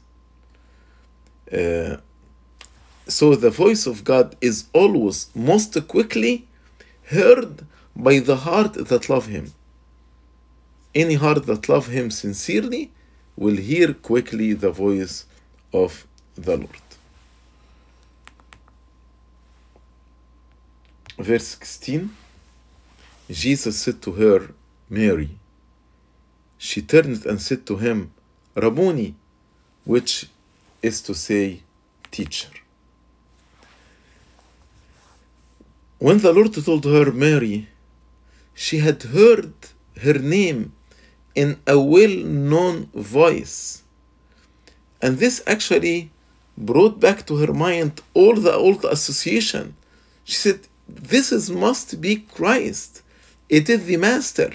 Uh, 1.52 1.98
so 3.08 3.36
the 3.36 3.50
voice 3.50 3.88
of 3.88 4.04
God 4.04 4.36
is 4.42 4.66
always 4.74 5.30
most 5.34 5.88
quickly 5.88 6.48
heard 7.06 7.66
by 7.96 8.20
the 8.20 8.36
heart 8.36 8.74
that 8.74 9.10
love 9.10 9.28
him. 9.28 9.54
Any 10.94 11.16
heart 11.16 11.46
that 11.46 11.70
love 11.70 11.88
him 11.88 12.12
sincerely 12.12 12.92
will 13.36 13.56
hear 13.56 13.94
quickly 13.94 14.54
the 14.54 14.72
voice 14.72 15.26
of 15.74 16.06
the 16.36 16.58
Lord. 16.58 16.89
Verse 21.20 21.58
16 21.60 22.10
Jesus 23.30 23.78
said 23.78 24.02
to 24.02 24.14
her, 24.14 24.54
Mary. 24.90 25.38
She 26.58 26.82
turned 26.82 27.26
and 27.26 27.40
said 27.40 27.66
to 27.68 27.76
him, 27.76 28.12
Rabboni, 28.56 29.16
which 29.86 30.28
is 30.82 31.02
to 31.04 31.14
say, 31.14 31.62
teacher. 32.10 32.50
When 36.00 36.18
the 36.20 36.34
Lord 36.34 36.54
told 36.54 36.86
her 36.86 37.12
Mary, 37.12 37.68
she 38.56 38.78
had 38.80 39.04
heard 39.04 39.54
her 40.02 40.18
name 40.18 40.72
in 41.36 41.60
a 41.68 41.78
well 41.80 42.16
known 42.50 42.88
voice. 42.96 43.84
And 45.02 45.18
this 45.18 45.44
actually 45.46 46.12
brought 46.58 47.00
back 47.00 47.28
to 47.28 47.36
her 47.38 47.54
mind 47.54 48.02
all 48.14 48.36
the 48.36 48.54
old 48.54 48.86
association. 48.86 49.76
She 50.24 50.36
said, 50.36 50.69
This 50.90 51.32
is 51.32 51.52
must 51.52 52.02
be 52.02 52.16
Christ. 52.18 53.04
It 53.48 53.70
is 53.70 53.86
the 53.86 53.98
Master. 53.98 54.54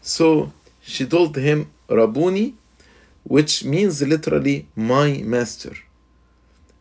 So 0.00 0.52
she 0.80 1.06
told 1.06 1.36
him, 1.36 1.70
Rabboni, 1.88 2.54
which 3.22 3.64
means 3.64 4.02
literally 4.02 4.66
my 4.74 5.22
master. 5.22 5.74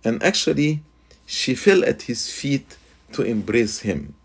And 0.03 0.21
actually, 0.23 0.81
she 1.27 1.53
fell 1.53 1.85
at 1.85 2.03
his 2.03 2.31
feet 2.31 2.77
to 3.13 3.21
embrace 3.21 3.81
him. 3.81 4.15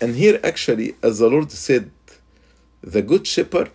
And 0.00 0.14
here, 0.14 0.38
actually, 0.44 0.94
as 1.02 1.20
the 1.20 1.30
Lord 1.30 1.50
said, 1.50 1.90
the 2.82 3.00
good 3.00 3.26
shepherd, 3.26 3.72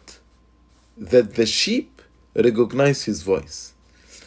that 0.95 1.33
the 1.33 1.47
sheep 1.47 2.01
recognize 2.35 3.05
his 3.05 3.23
voice. 3.23 3.73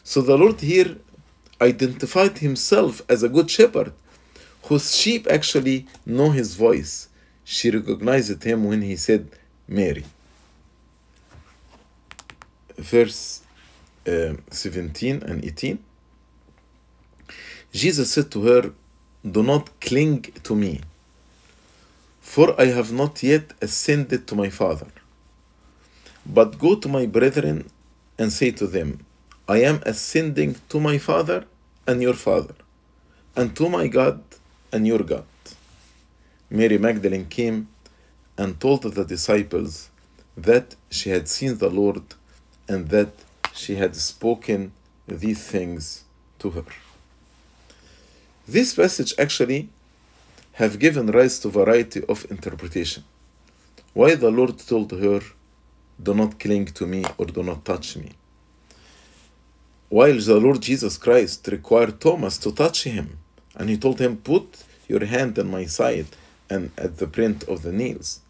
So 0.02 0.20
the 0.20 0.36
Lord 0.36 0.60
here 0.60 0.96
identified 1.60 2.38
himself 2.38 3.02
as 3.08 3.22
a 3.22 3.28
good 3.28 3.50
shepherd 3.50 3.92
whose 4.64 4.94
sheep 4.96 5.26
actually 5.30 5.86
know 6.06 6.30
his 6.30 6.54
voice. 6.54 7.08
She 7.44 7.70
recognized 7.70 8.42
him 8.42 8.64
when 8.64 8.82
he 8.82 8.96
said, 8.96 9.28
Mary. 9.68 10.04
Verse 12.76 13.42
uh, 14.06 14.34
17 14.50 15.22
and 15.22 15.44
18 15.44 15.78
Jesus 17.74 18.12
said 18.12 18.30
to 18.30 18.42
her, 18.44 18.72
Do 19.28 19.42
not 19.42 19.80
cling 19.80 20.22
to 20.44 20.54
me, 20.54 20.80
for 22.20 22.58
I 22.60 22.66
have 22.66 22.92
not 22.92 23.20
yet 23.20 23.52
ascended 23.60 24.28
to 24.28 24.36
my 24.36 24.48
Father. 24.48 24.86
But 26.24 26.58
go 26.60 26.76
to 26.76 26.88
my 26.88 27.06
brethren 27.06 27.68
and 28.16 28.32
say 28.32 28.52
to 28.52 28.68
them, 28.68 29.04
I 29.46 29.58
am 29.58 29.82
ascending 29.84 30.56
to 30.70 30.80
my 30.80 30.96
Father 30.96 31.44
and 31.86 32.00
your 32.00 32.14
Father, 32.14 32.54
and 33.36 33.54
to 33.56 33.68
my 33.68 33.88
God 33.88 34.22
and 34.72 34.86
your 34.86 35.00
God. 35.00 35.26
Mary 36.48 36.78
Magdalene 36.78 37.26
came 37.26 37.68
and 38.38 38.58
told 38.58 38.82
the 38.84 39.04
disciples 39.04 39.90
that 40.34 40.76
she 40.90 41.10
had 41.10 41.28
seen 41.28 41.58
the 41.58 41.68
Lord 41.68 42.02
and 42.68 42.88
that 42.88 43.12
she 43.52 43.74
had 43.76 43.94
spoken 43.94 44.72
these 45.06 45.46
things 45.46 46.04
to 46.38 46.50
her. 46.50 46.64
This 48.48 48.74
passage 48.74 49.12
actually 49.18 49.68
have 50.52 50.78
given 50.78 51.06
rise 51.08 51.38
to 51.40 51.50
variety 51.50 52.02
of 52.06 52.26
interpretation. 52.30 53.04
Why 53.92 54.14
the 54.14 54.30
Lord 54.30 54.58
told 54.58 54.90
her, 54.92 55.20
do 56.02 56.14
not 56.14 56.40
cling 56.40 56.66
to 56.66 56.86
me 56.86 57.04
or 57.18 57.26
do 57.26 57.42
not 57.42 57.64
touch 57.64 57.96
me. 57.96 58.12
While 59.88 60.18
the 60.18 60.40
Lord 60.40 60.62
Jesus 60.62 60.96
Christ 60.96 61.46
required 61.48 62.00
Thomas 62.00 62.38
to 62.38 62.52
touch 62.52 62.84
him, 62.84 63.18
and 63.54 63.68
he 63.68 63.76
told 63.76 64.00
him, 64.00 64.16
Put 64.16 64.64
your 64.88 65.04
hand 65.04 65.38
on 65.38 65.50
my 65.50 65.66
side 65.66 66.06
and 66.50 66.70
at 66.76 66.98
the 66.98 67.06
print 67.06 67.44
of 67.44 67.62
the 67.62 67.72
nails. 67.72 68.20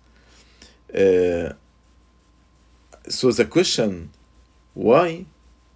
Uh, 0.95 1.53
so 3.09 3.31
the 3.33 3.45
question, 3.45 4.11
why 4.75 5.27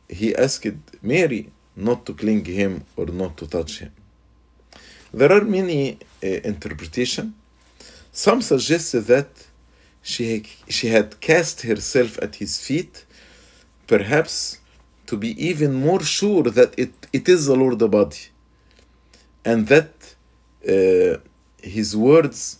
he 0.09 0.35
asked 0.35 0.77
Mary 1.03 1.51
not 1.77 2.07
to 2.07 2.15
cling 2.15 2.45
him 2.45 2.85
or 2.97 3.07
not 3.07 3.37
to 3.39 3.47
touch 3.47 3.79
him? 3.81 3.93
There 5.13 5.33
are 5.33 5.45
many 5.45 5.99
uh, 6.23 6.27
interpretations. 6.27 7.33
Some 8.13 8.43
suggest 8.43 8.93
that 9.07 9.29
she, 10.03 10.45
she 10.69 10.89
had 10.89 11.21
cast 11.21 11.63
herself 11.63 12.19
at 12.21 12.37
his 12.37 12.61
feet, 12.61 13.05
perhaps 13.87 14.58
to 15.09 15.17
be 15.17 15.31
even 15.51 15.73
more 15.75 16.03
sure 16.03 16.45
that 16.59 16.71
it, 16.79 16.93
it 17.13 17.29
is 17.29 17.47
the 17.47 17.57
Lord 17.57 17.79
the 17.79 17.89
body, 17.89 18.25
and 19.45 19.67
that 19.67 19.91
uh, 20.75 21.17
his 21.77 21.97
words, 21.97 22.59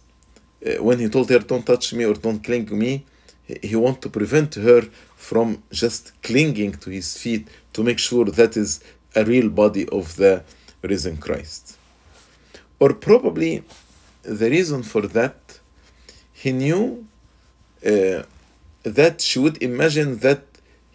uh, 0.67 0.83
when 0.83 0.99
he 0.99 1.09
told 1.09 1.29
her, 1.29 1.41
Don't 1.41 1.67
touch 1.73 1.93
me 1.93 2.05
or 2.05 2.15
don't 2.15 2.43
cling 2.43 2.65
to 2.67 2.75
me, 2.75 3.05
he, 3.45 3.55
he 3.71 3.77
wanted 3.77 4.03
to 4.03 4.09
prevent 4.09 4.55
her 4.55 4.83
from 5.29 5.63
just 5.71 6.03
clinging 6.23 6.73
to 6.83 6.89
his 6.91 7.09
feet 7.23 7.49
to 7.75 7.83
make 7.83 7.99
sure 7.99 8.25
that 8.25 8.57
is 8.57 8.71
a 9.15 9.25
real 9.25 9.51
body 9.51 9.87
of 9.91 10.17
the 10.17 10.43
risen 10.83 11.19
Christ. 11.19 11.77
Or 12.81 12.95
probably 12.95 13.63
the 14.23 14.49
reason 14.49 14.83
for 14.83 15.03
that, 15.19 15.61
he 16.33 16.53
knew 16.53 17.07
uh, 17.85 18.23
that 18.85 19.21
she 19.21 19.39
would 19.39 19.63
imagine 19.63 20.19
that 20.21 20.48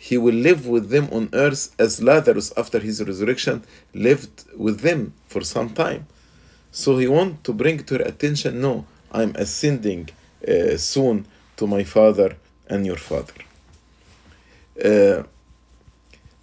he 0.10 0.18
will 0.18 0.39
live 0.49 0.68
with 0.68 0.89
them 0.89 1.08
on 1.18 1.30
earth 1.32 1.64
as 1.80 2.04
Lazarus, 2.04 2.51
after 2.58 2.80
his 2.88 3.01
resurrection, 3.01 3.64
lived 3.93 4.43
with 4.66 4.82
them 4.82 5.14
for 5.28 5.41
some 5.56 5.70
time. 5.70 6.08
So 6.72 6.97
he 6.97 7.08
wanted 7.08 7.41
to 7.45 7.54
bring 7.54 7.78
to 7.88 7.93
her 7.97 8.04
attention 8.14 8.60
no, 8.60 8.86
I'm 9.14 9.34
ascending 9.36 10.10
uh, 10.45 10.76
soon 10.76 11.26
to 11.56 11.68
my 11.68 11.86
father 11.86 12.36
and 12.68 12.86
your 12.86 12.97
father. 12.97 13.39
Uh, 14.89 15.24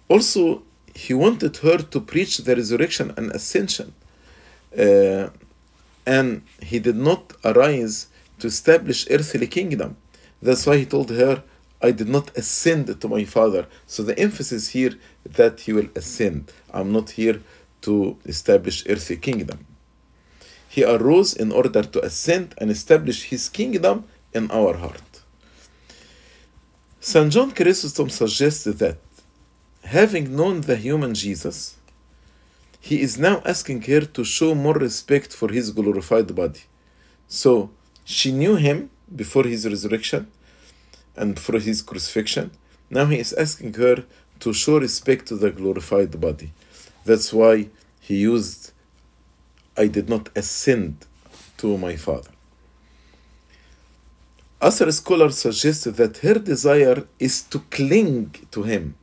also, 0.07 0.63
he 0.95 1.13
wanted 1.13 1.57
her 1.57 1.77
to 1.93 1.99
preach 2.01 2.39
the 2.39 2.55
resurrection 2.55 3.13
and 3.15 3.31
ascension. 3.31 3.93
Uh, 4.75 5.27
and 6.07 6.41
he 6.63 6.79
did 6.79 6.95
not 6.95 7.33
arise 7.45 8.07
to 8.39 8.47
establish 8.47 9.05
earthly 9.11 9.45
kingdom. 9.45 9.97
That's 10.41 10.65
why 10.65 10.77
he 10.77 10.87
told 10.87 11.11
her, 11.11 11.43
I 11.81 11.91
did 11.91 12.07
not 12.07 12.35
ascend 12.37 13.01
to 13.01 13.07
my 13.07 13.25
father. 13.25 13.65
So 13.87 14.03
the 14.03 14.17
emphasis 14.17 14.69
here 14.69 14.93
that 15.25 15.61
he 15.61 15.73
will 15.73 15.89
ascend. 15.95 16.51
I'm 16.73 16.91
not 16.91 17.11
here 17.11 17.41
to 17.81 18.17
establish 18.25 18.83
earthly 18.87 19.17
kingdom. 19.17 19.65
He 20.69 20.83
arose 20.83 21.33
in 21.33 21.51
order 21.51 21.83
to 21.83 22.05
ascend 22.05 22.53
and 22.59 22.69
establish 22.69 23.23
his 23.23 23.49
kingdom 23.49 24.05
in 24.33 24.49
our 24.51 24.77
heart. 24.77 25.11
St. 26.99 27.31
John 27.31 27.51
Chrysostom 27.51 28.09
suggests 28.09 28.65
that 28.65 28.97
having 29.83 30.35
known 30.35 30.61
the 30.61 30.75
human 30.75 31.13
Jesus, 31.15 31.77
he 32.79 33.01
is 33.01 33.17
now 33.17 33.41
asking 33.43 33.81
her 33.83 34.01
to 34.01 34.23
show 34.23 34.53
more 34.53 34.75
respect 34.75 35.33
for 35.33 35.49
his 35.51 35.71
glorified 35.71 36.33
body. 36.35 36.61
So 37.27 37.71
she 38.05 38.31
knew 38.31 38.55
him 38.55 38.91
before 39.13 39.43
his 39.43 39.67
resurrection 39.67 40.31
and 41.15 41.39
for 41.39 41.59
his 41.59 41.81
crucifixion. 41.81 42.51
Now 42.89 43.05
he 43.05 43.19
is 43.19 43.33
asking 43.33 43.73
her 43.75 44.03
to 44.39 44.53
show 44.53 44.79
respect 44.79 45.27
to 45.27 45.35
the 45.35 45.51
glorified 45.51 46.19
body. 46.19 46.51
That's 47.05 47.31
why 47.31 47.69
he 47.99 48.17
used, 48.17 48.71
I 49.77 49.87
did 49.87 50.09
not 50.09 50.29
ascend 50.35 51.05
to 51.57 51.77
my 51.77 51.95
Father. 51.95 52.31
Other 54.61 54.91
scholars 54.91 55.39
suggest 55.39 55.95
that 55.95 56.17
her 56.17 56.35
desire 56.35 57.07
is 57.17 57.41
to 57.43 57.59
cling 57.71 58.35
to 58.51 58.63
him, 58.63 58.95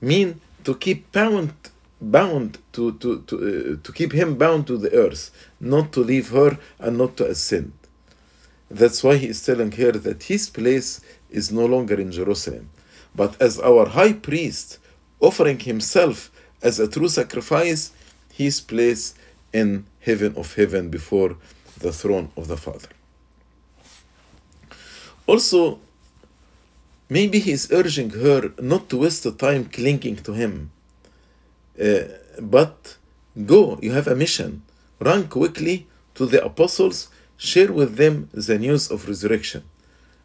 mean 0.00 0.40
to 0.64 0.74
keep 0.74 1.10
bound, 1.12 1.54
bound 2.00 2.58
to, 2.72 2.92
to, 2.98 3.22
to, 3.22 3.36
uh, 3.36 3.82
to 3.82 3.92
keep 3.92 4.12
him 4.12 4.36
bound 4.36 4.66
to 4.66 4.76
the 4.76 4.92
earth, 4.92 5.30
not 5.60 5.92
to 5.92 6.00
leave 6.00 6.28
her 6.30 6.58
and 6.78 6.98
not 6.98 7.16
to 7.16 7.26
ascend. 7.26 7.72
That's 8.70 9.02
why 9.02 9.16
he 9.16 9.28
is 9.28 9.44
telling 9.44 9.72
her 9.72 9.92
that 9.92 10.24
his 10.24 10.48
place 10.50 11.00
is 11.32 11.50
no 11.52 11.66
longer 11.66 12.00
in 12.00 12.12
Jerusalem, 12.12 12.70
but 13.14 13.40
as 13.40 13.58
our 13.60 13.88
high 13.88 14.12
priest, 14.12 14.78
offering 15.20 15.58
himself 15.58 16.30
as 16.62 16.78
a 16.78 16.88
true 16.88 17.08
sacrifice, 17.08 17.92
his 18.32 18.60
place 18.60 19.14
in 19.52 19.86
heaven 20.00 20.34
of 20.36 20.54
heaven 20.54 20.88
before 20.88 21.36
the 21.78 21.92
throne 21.92 22.30
of 22.36 22.48
the 22.48 22.56
Father. 22.56 22.88
Also, 25.26 25.78
maybe 27.08 27.38
he's 27.38 27.70
urging 27.70 28.10
her 28.10 28.52
not 28.60 28.88
to 28.88 28.98
waste 28.98 29.22
the 29.24 29.32
time 29.32 29.64
clinging 29.66 30.16
to 30.16 30.32
him, 30.32 30.70
uh, 31.80 32.02
but 32.40 32.96
go, 33.46 33.78
you 33.82 33.92
have 33.92 34.08
a 34.08 34.14
mission. 34.14 34.62
Run 34.98 35.28
quickly 35.28 35.86
to 36.14 36.26
the 36.26 36.44
apostles, 36.44 37.08
share 37.36 37.72
with 37.72 37.96
them 37.96 38.28
the 38.32 38.58
news 38.58 38.90
of 38.90 39.08
resurrection, 39.08 39.62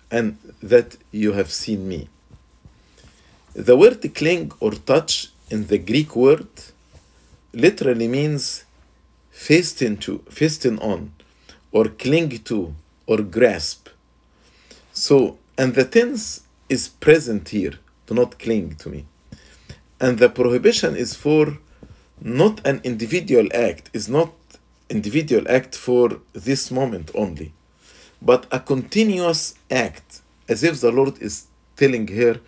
and 0.10 0.38
that 0.62 0.98
you 1.12 1.34
have 1.34 1.52
seen 1.52 1.88
me. 1.88 2.10
The 3.54 3.76
word 3.76 4.14
cling 4.14 4.52
or 4.60 4.72
touch 4.72 5.30
in 5.50 5.68
the 5.68 5.78
Greek 5.78 6.16
word 6.16 6.48
literally 7.54 8.08
means 8.08 8.66
fasten 9.32 9.98
to, 9.98 10.20
fasten 10.30 10.80
on, 10.80 11.12
or 11.72 11.86
cling 11.86 12.30
to, 12.44 12.74
or 13.06 13.18
grasp. 13.18 13.90
So, 14.94 15.38
and 15.58 15.74
the 15.74 15.86
tense 15.86 16.42
is 16.70 16.88
present 16.88 17.50
here. 17.50 17.74
Do 18.06 18.14
not 18.14 18.40
cling 18.40 18.76
to 18.76 18.90
me. 18.90 19.06
And 20.00 20.20
the 20.20 20.30
prohibition 20.30 20.96
is 20.96 21.16
for 21.16 21.58
not 22.22 22.66
an 22.66 22.82
individual 22.84 23.48
act, 23.54 23.90
is 23.94 24.08
not 24.08 24.32
individual 24.90 25.46
act 25.50 25.76
for 25.76 26.20
this 26.34 26.72
moment 26.72 27.12
only, 27.16 27.54
but 28.22 28.46
a 28.52 28.60
continuous 28.60 29.56
act, 29.70 30.22
as 30.48 30.64
if 30.64 30.82
the 30.82 30.92
Lord 30.92 31.22
is 31.22 31.48
telling 31.76 32.08
her, 32.08 32.40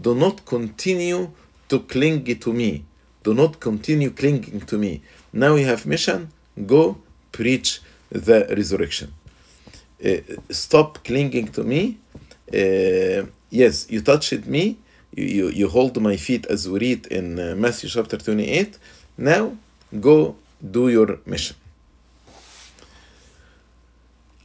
do 0.00 0.14
not 0.14 0.44
continue 0.44 1.30
to 1.68 1.80
cling 1.80 2.24
to 2.24 2.52
me. 2.52 2.84
Do 3.22 3.34
not 3.34 3.60
continue 3.60 4.10
clinging 4.10 4.60
to 4.62 4.78
me. 4.78 5.02
Now 5.32 5.54
you 5.56 5.66
have 5.66 5.86
mission. 5.86 6.30
Go 6.66 6.98
preach 7.32 7.80
the 8.10 8.46
resurrection. 8.56 9.12
Uh, 10.04 10.18
stop 10.50 11.04
clinging 11.04 11.48
to 11.48 11.64
me. 11.64 11.98
Uh, 12.52 13.26
yes, 13.50 13.86
you 13.90 14.00
touched 14.00 14.46
me. 14.46 14.78
You, 15.14 15.24
you, 15.24 15.48
you 15.48 15.68
hold 15.68 16.00
my 16.00 16.16
feet 16.16 16.46
as 16.46 16.68
we 16.68 16.78
read 16.78 17.06
in 17.06 17.38
uh, 17.38 17.54
Matthew 17.56 17.90
chapter 17.90 18.16
28. 18.16 18.78
Now 19.18 19.56
go 20.00 20.36
do 20.70 20.88
your 20.88 21.18
mission. 21.26 21.56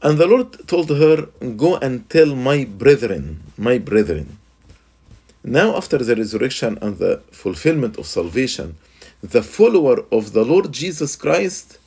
And 0.04 0.18
the 0.18 0.28
Lord 0.28 0.68
told 0.68 0.90
her, 0.90 1.28
Go 1.56 1.78
and 1.78 2.10
tell 2.10 2.36
my 2.36 2.66
brethren, 2.66 3.42
my 3.58 3.78
brethren. 3.78 4.38
Now, 5.46 5.78
after 5.78 5.98
the 5.98 6.16
resurrection 6.16 6.78
and 6.82 6.98
the 6.98 7.22
fulfillment 7.32 7.98
of 7.98 8.06
salvation, 8.06 8.76
the 9.22 9.42
follower 9.42 10.04
of 10.12 10.34
the 10.34 10.44
Lord 10.44 10.74
Jesus 10.74 11.16
Christ 11.16 11.80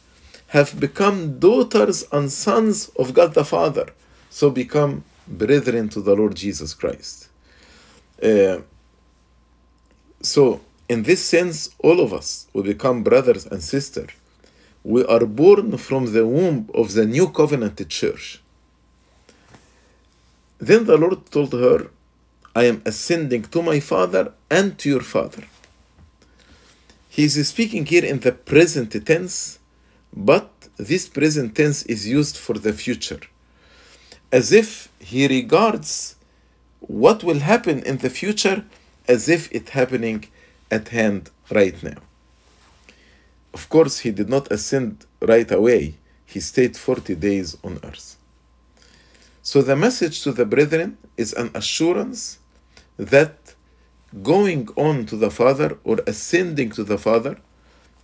have 0.48 0.80
become 0.80 1.38
daughters 1.38 2.06
and 2.10 2.32
sons 2.32 2.88
of 2.98 3.12
God 3.12 3.34
the 3.34 3.44
Father. 3.44 3.86
So 4.30 4.48
become 4.48 5.04
brethren 5.28 5.90
to 5.90 6.00
the 6.00 6.14
Lord 6.14 6.34
Jesus 6.36 6.72
Christ. 6.72 7.28
Uh, 8.22 8.58
so, 10.22 10.62
in 10.88 11.02
this 11.02 11.22
sense, 11.22 11.68
all 11.80 12.00
of 12.00 12.14
us 12.14 12.46
will 12.54 12.62
become 12.62 13.02
brothers 13.02 13.44
and 13.44 13.62
sisters 13.62 14.10
we 14.86 15.04
are 15.06 15.26
born 15.26 15.76
from 15.78 16.12
the 16.12 16.24
womb 16.24 16.70
of 16.72 16.92
the 16.92 17.04
new 17.04 17.28
covenant 17.28 17.76
church. 17.88 18.40
Then 20.58 20.84
the 20.84 20.96
Lord 20.96 21.26
told 21.26 21.52
her, 21.54 21.90
I 22.54 22.64
am 22.70 22.82
ascending 22.86 23.42
to 23.52 23.62
my 23.62 23.80
Father 23.80 24.32
and 24.48 24.78
to 24.78 24.88
your 24.88 25.00
Father. 25.00 25.42
He 27.08 27.24
is 27.24 27.48
speaking 27.48 27.84
here 27.84 28.04
in 28.04 28.20
the 28.20 28.30
present 28.30 28.92
tense, 29.04 29.58
but 30.14 30.48
this 30.76 31.08
present 31.08 31.56
tense 31.56 31.82
is 31.94 32.06
used 32.06 32.36
for 32.36 32.54
the 32.54 32.72
future, 32.72 33.22
as 34.30 34.52
if 34.52 34.88
he 35.00 35.26
regards 35.26 36.14
what 36.78 37.24
will 37.24 37.40
happen 37.40 37.80
in 37.80 37.96
the 37.98 38.10
future 38.10 38.64
as 39.08 39.28
if 39.28 39.50
it 39.50 39.70
happening 39.70 40.26
at 40.70 40.88
hand 40.88 41.30
right 41.50 41.82
now. 41.82 42.00
Of 43.58 43.70
course, 43.70 44.00
he 44.00 44.10
did 44.10 44.28
not 44.28 44.52
ascend 44.52 45.06
right 45.32 45.50
away, 45.50 45.94
he 46.26 46.40
stayed 46.40 46.76
40 46.76 47.14
days 47.14 47.56
on 47.64 47.80
earth. 47.82 48.18
So, 49.42 49.62
the 49.62 49.74
message 49.74 50.22
to 50.24 50.32
the 50.32 50.44
brethren 50.44 50.98
is 51.16 51.32
an 51.32 51.48
assurance 51.54 52.38
that 52.98 53.54
going 54.22 54.68
on 54.76 55.06
to 55.06 55.16
the 55.16 55.30
Father 55.30 55.78
or 55.84 55.96
ascending 56.06 56.70
to 56.72 56.84
the 56.84 56.98
Father, 56.98 57.38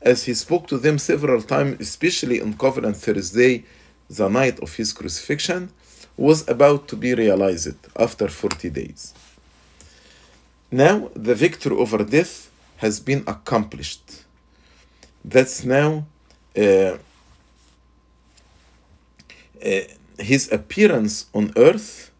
as 0.00 0.24
he 0.24 0.32
spoke 0.32 0.66
to 0.68 0.78
them 0.78 0.96
several 0.96 1.42
times, 1.42 1.76
especially 1.80 2.40
on 2.40 2.54
Covenant 2.54 2.96
Thursday, 2.96 3.64
the 4.08 4.28
night 4.28 4.58
of 4.60 4.74
his 4.76 4.94
crucifixion, 4.94 5.70
was 6.16 6.48
about 6.48 6.88
to 6.88 6.96
be 6.96 7.12
realized 7.12 7.76
after 7.96 8.26
40 8.28 8.70
days. 8.70 9.12
Now, 10.70 11.10
the 11.12 11.34
victory 11.34 11.76
over 11.76 12.02
death 12.04 12.50
has 12.78 13.00
been 13.00 13.22
accomplished 13.26 14.21
that's 15.24 15.64
now 15.64 16.04
uh, 16.56 16.62
uh, 16.62 16.96
his 20.18 20.50
appearance 20.52 21.26
on 21.32 21.52
earth 21.56 22.10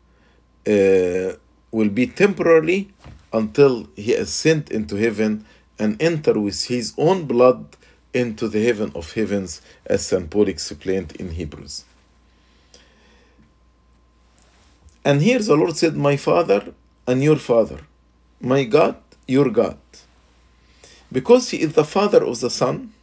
uh, 0.67 1.37
will 1.71 1.89
be 1.89 2.07
temporarily 2.07 2.93
until 3.33 3.89
he 3.97 4.15
ascend 4.15 4.71
into 4.71 4.97
heaven 4.97 5.45
and 5.79 6.01
enter 6.01 6.39
with 6.39 6.67
his 6.67 6.95
own 6.97 7.25
blood 7.25 7.77
into 8.15 8.47
the 8.49 8.63
heaven 8.65 8.93
of 8.95 9.13
heavens, 9.15 9.63
as 9.87 10.07
St. 10.07 10.29
Paul 10.31 10.49
explained 10.49 11.13
in 11.19 11.31
Hebrews. 11.31 11.85
And 15.05 15.23
here 15.23 15.39
the 15.41 15.57
Lord 15.57 15.77
said, 15.77 15.97
My 15.97 16.17
Father 16.17 16.75
and 17.07 17.23
your 17.23 17.37
Father, 17.37 17.81
my 18.41 18.65
God, 18.65 18.97
your 19.27 19.51
God. 19.51 19.79
Because 21.13 21.51
he 21.51 21.61
is 21.61 21.75
the 21.75 21.85
Father 21.85 22.25
of 22.25 22.41
the 22.41 22.49
Son, 22.49 22.95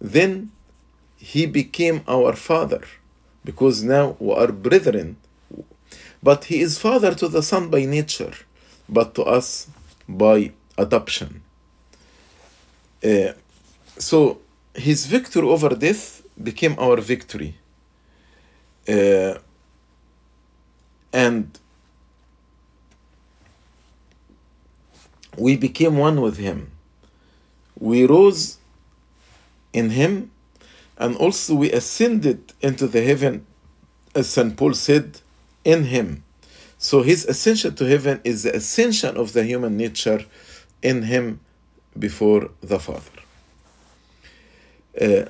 then 0.00 0.50
he 1.18 1.44
became 1.44 2.00
our 2.08 2.32
Father, 2.34 2.82
because 3.44 3.82
now 3.82 4.16
we 4.18 4.32
are 4.32 4.50
brethren. 4.50 5.16
But 6.22 6.44
he 6.44 6.60
is 6.60 6.78
Father 6.78 7.14
to 7.14 7.28
the 7.28 7.42
Son 7.42 7.68
by 7.68 7.84
nature, 7.84 8.32
but 8.88 9.14
to 9.16 9.22
us 9.24 9.68
by 10.08 10.52
adoption. 10.78 11.42
Uh, 13.04 13.32
so 13.98 14.40
his 14.74 15.06
victory 15.06 15.46
over 15.46 15.70
death 15.70 16.22
became 16.42 16.74
our 16.78 16.96
victory. 17.00 17.56
Uh, 18.88 19.34
and 21.12 21.58
we 25.36 25.56
became 25.56 25.98
one 25.98 26.20
with 26.20 26.38
him. 26.38 26.70
We 27.78 28.06
rose 28.06 28.58
in 29.72 29.90
him, 29.90 30.30
and 30.96 31.16
also 31.16 31.54
we 31.54 31.70
ascended 31.72 32.52
into 32.60 32.86
the 32.86 33.02
heaven, 33.02 33.46
as 34.14 34.28
St. 34.28 34.56
Paul 34.56 34.74
said, 34.74 35.20
in 35.64 35.84
him. 35.84 36.24
So 36.78 37.02
his 37.02 37.24
ascension 37.26 37.74
to 37.76 37.84
heaven 37.84 38.20
is 38.24 38.44
the 38.44 38.54
ascension 38.54 39.16
of 39.16 39.32
the 39.32 39.44
human 39.44 39.76
nature 39.76 40.24
in 40.82 41.02
him 41.02 41.40
before 41.98 42.50
the 42.60 42.78
Father. 42.78 43.18
Uh, 45.00 45.24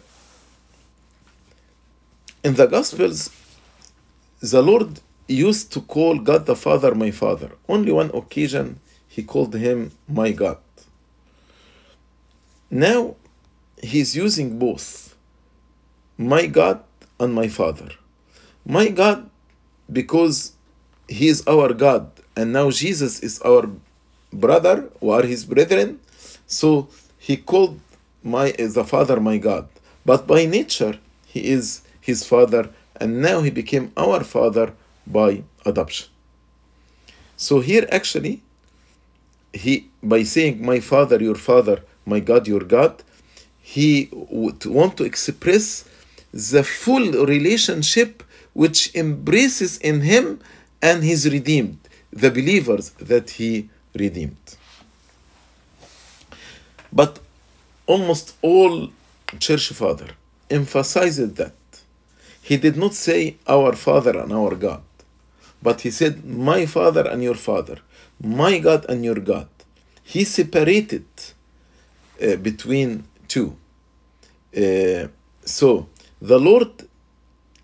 in 2.45 2.55
the 2.55 2.67
Gospels, 2.67 3.31
the 4.41 4.63
Lord 4.63 5.01
used 5.27 5.73
to 5.73 5.81
call 5.81 6.19
God 6.19 6.47
the 6.47 6.57
Father 6.57 6.95
my 6.95 7.11
Father. 7.11 7.51
Only 7.69 7.93
one 7.93 8.11
occasion 8.15 8.81
he 9.09 9.23
called 9.23 9.55
him 9.55 9.91
my 10.09 10.33
God. 10.33 10.59
Now 12.71 13.16
he's 13.83 14.14
using 14.16 14.59
both 14.59 15.16
my 16.16 16.47
God 16.47 16.83
and 17.19 17.35
my 17.35 17.49
Father. 17.49 17.91
My 18.66 18.89
God, 18.89 19.31
because 19.91 20.53
he 21.09 21.29
is 21.29 21.47
our 21.47 21.73
God, 21.73 22.11
and 22.37 22.53
now 22.53 22.71
Jesus 22.71 23.21
is 23.21 23.41
our 23.41 23.71
brother, 24.33 24.91
or 25.01 25.23
his 25.23 25.45
brethren, 25.45 26.01
so 26.47 26.89
he 27.19 27.37
called 27.37 27.81
my 28.23 28.53
the 28.53 28.85
Father 28.85 29.21
my 29.21 29.39
God. 29.39 29.69
But 30.05 30.27
by 30.27 30.45
nature, 30.45 30.99
he 31.27 31.51
is 31.51 31.83
his 32.01 32.27
Father, 32.27 32.71
and 32.97 33.23
now 33.23 33.41
he 33.41 33.51
became 33.51 33.93
our 33.97 34.23
Father 34.23 34.75
by 35.07 35.45
adoption. 35.64 36.09
So 37.37 37.61
here 37.61 37.87
actually, 37.91 38.43
he 39.53 39.89
by 40.03 40.25
saying 40.25 40.64
my 40.64 40.81
Father, 40.81 41.23
your 41.23 41.37
Father, 41.37 41.83
my 42.09 42.21
God, 42.21 42.49
your 42.49 42.65
God, 42.77 43.03
he 43.61 44.09
would 44.13 44.65
want 44.67 44.97
to 44.99 45.05
express 45.05 45.85
the 46.33 46.63
full 46.63 47.07
relationship 47.27 48.23
which 48.53 48.95
embraces 48.95 49.79
in 49.79 50.01
him 50.01 50.41
and 50.83 51.05
his 51.05 51.31
redeemed, 51.31 51.79
the 52.13 52.31
believers 52.31 52.91
that 53.13 53.31
he 53.31 53.69
redeemed. 53.95 54.57
But 56.93 57.19
almost 57.87 58.37
all 58.43 58.91
church 59.39 59.69
father 59.69 60.09
emphasized 60.51 61.37
that. 61.37 61.53
He 62.43 62.57
did 62.57 62.77
not 62.77 62.95
say 62.95 63.37
our 63.47 63.75
father 63.75 64.19
and 64.19 64.33
our 64.33 64.55
God, 64.55 64.83
but 65.63 65.83
he 65.83 65.91
said 65.91 66.25
my 66.25 66.65
father 66.65 67.07
and 67.07 67.23
your 67.23 67.35
father, 67.35 67.79
my 68.21 68.59
God 68.59 68.87
and 68.89 69.05
your 69.05 69.21
God. 69.33 69.49
He 70.03 70.25
separated 70.25 71.05
uh, 72.23 72.37
between 72.37 73.05
two. 73.27 73.57
Uh, 74.57 75.09
so 75.45 75.89
the 76.21 76.39
Lord 76.39 76.89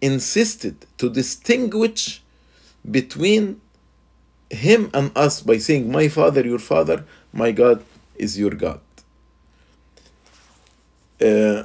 insisted 0.00 0.86
to 0.98 1.09
distinguish 1.11 2.22
between 2.90 3.61
him 4.50 4.90
and 4.92 5.11
us 5.16 5.40
by 5.40 5.59
saying, 5.59 5.90
My 5.90 6.09
Father, 6.09 6.42
your 6.46 6.59
Father, 6.59 7.05
my 7.32 7.52
God 7.52 7.84
is 8.16 8.38
your 8.38 8.50
God. 8.50 8.80
Uh, 11.20 11.64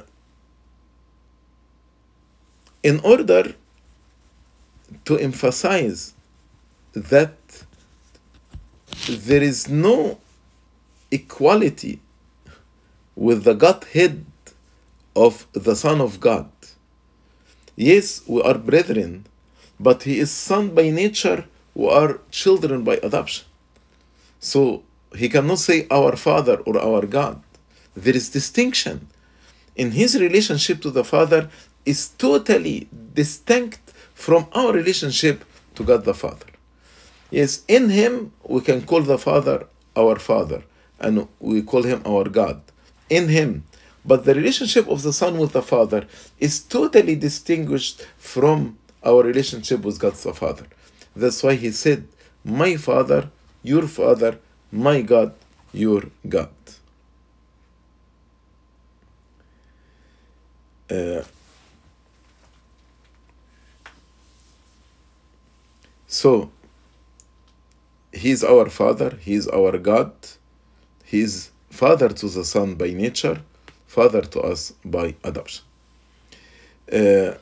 in 2.82 2.98
order 3.04 3.54
to 5.04 5.18
emphasize 5.18 6.14
that 6.92 7.36
there 9.08 9.42
is 9.42 9.68
no 9.68 10.18
equality 11.10 12.00
with 13.20 13.44
the 13.44 13.52
Godhead 13.52 14.24
of 15.14 15.46
the 15.52 15.76
Son 15.76 16.00
of 16.00 16.20
God. 16.20 16.50
Yes, 17.76 18.22
we 18.26 18.40
are 18.40 18.56
brethren, 18.56 19.26
but 19.78 20.04
he 20.04 20.18
is 20.18 20.30
son 20.30 20.74
by 20.74 20.88
nature, 20.88 21.44
we 21.74 21.86
are 21.90 22.20
children 22.30 22.82
by 22.82 22.96
adoption. 23.02 23.44
So 24.38 24.84
he 25.14 25.28
cannot 25.28 25.58
say 25.58 25.86
our 25.90 26.16
Father 26.16 26.56
or 26.64 26.80
our 26.80 27.04
God. 27.04 27.42
There 27.94 28.16
is 28.16 28.30
distinction. 28.30 29.08
In 29.76 29.90
his 29.90 30.18
relationship 30.18 30.80
to 30.80 30.90
the 30.90 31.04
Father 31.04 31.50
is 31.84 32.08
totally 32.08 32.88
distinct 33.12 33.80
from 34.14 34.46
our 34.54 34.72
relationship 34.72 35.44
to 35.74 35.84
God 35.84 36.06
the 36.06 36.14
Father. 36.14 36.46
Yes, 37.30 37.64
in 37.68 37.90
him 37.90 38.32
we 38.44 38.62
can 38.62 38.80
call 38.86 39.02
the 39.02 39.18
Father 39.18 39.66
our 39.94 40.16
Father 40.18 40.62
and 40.98 41.28
we 41.38 41.60
call 41.60 41.82
him 41.82 42.00
our 42.06 42.24
God. 42.24 42.62
In 43.10 43.28
him. 43.28 43.64
But 44.04 44.24
the 44.24 44.34
relationship 44.34 44.88
of 44.88 45.02
the 45.02 45.12
Son 45.12 45.38
with 45.38 45.52
the 45.52 45.62
Father 45.62 46.06
is 46.38 46.60
totally 46.60 47.16
distinguished 47.16 48.06
from 48.16 48.78
our 49.04 49.22
relationship 49.22 49.82
with 49.82 49.98
God 49.98 50.14
the 50.14 50.32
Father. 50.32 50.66
That's 51.14 51.42
why 51.42 51.54
he 51.54 51.70
said, 51.70 52.08
My 52.44 52.76
Father, 52.76 53.30
your 53.62 53.86
Father, 53.86 54.38
my 54.72 55.02
God, 55.02 55.34
your 55.72 56.04
God. 56.28 56.50
Uh, 60.90 61.22
so, 66.06 66.50
He's 68.12 68.42
our 68.42 68.68
Father, 68.68 69.18
He's 69.20 69.46
our 69.48 69.78
God, 69.78 70.12
He's 71.04 71.50
Father 71.70 72.08
to 72.08 72.28
the 72.28 72.44
Son 72.44 72.74
by 72.74 72.90
nature, 72.90 73.40
Father 73.86 74.22
to 74.22 74.40
us 74.40 74.72
by 74.84 75.14
adoption. 75.24 75.64
Uh, 76.92 77.34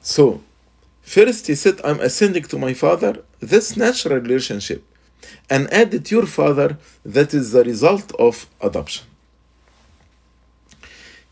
So, 0.00 0.40
first 1.02 1.48
he 1.48 1.54
said, 1.54 1.82
I'm 1.84 2.00
ascending 2.00 2.44
to 2.44 2.58
my 2.58 2.72
father, 2.72 3.22
this 3.40 3.76
natural 3.76 4.20
relationship, 4.20 4.82
and 5.50 5.70
added 5.70 6.10
your 6.10 6.24
father, 6.24 6.78
that 7.04 7.34
is 7.34 7.52
the 7.52 7.62
result 7.62 8.14
of 8.18 8.46
adoption. 8.62 9.04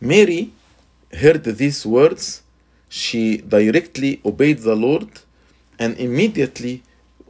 Mary 0.07 0.53
heard 1.13 1.45
these 1.45 1.85
words, 1.85 2.43
she 2.89 3.39
directly 3.39 4.21
obeyed 4.25 4.59
the 4.59 4.77
Lord 4.77 5.09
and 5.79 5.97
immediately 5.99 6.83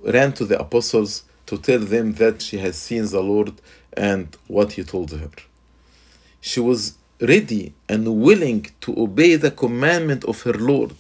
ran 0.03 0.33
to 0.35 0.45
the 0.45 0.59
apostles 0.61 1.25
to 1.47 1.57
tell 1.57 1.79
them 1.79 2.13
that 2.15 2.43
she 2.43 2.59
has 2.59 2.77
seen 2.77 3.07
the 3.07 3.23
Lord 3.23 3.53
and 3.97 4.37
what 4.47 4.73
he 4.73 4.85
told 4.85 5.11
her. 5.13 5.31
She 6.41 6.61
was 6.61 6.95
ready 7.21 7.73
and 7.89 8.21
willing 8.21 8.67
to 8.83 8.99
obey 8.99 9.37
the 9.37 9.51
commandment 9.51 10.25
of 10.25 10.43
her 10.43 10.53
Lord 10.53 10.95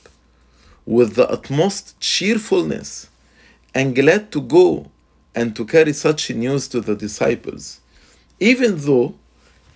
with 0.86 1.14
the 1.16 1.28
utmost 1.28 2.00
cheerfulness 2.00 3.08
and 3.74 3.94
glad 3.94 4.32
to 4.32 4.40
go 4.40 4.90
and 5.34 5.54
to 5.54 5.66
carry 5.66 5.92
such 5.92 6.30
news 6.30 6.68
to 6.68 6.80
the 6.80 6.96
disciples, 6.96 7.80
even 8.40 8.78
though 8.78 9.14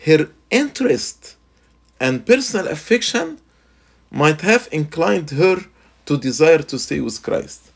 her 0.07 0.30
interest 0.51 1.36
and 2.01 2.26
personal 2.26 2.66
affection 2.68 3.38
might 4.11 4.40
have 4.40 4.68
inclined 4.72 5.30
her 5.30 5.57
to 6.07 6.16
desire 6.16 6.59
to 6.59 6.78
stay 6.78 7.01
with 7.01 7.22
Christ. 7.22 7.70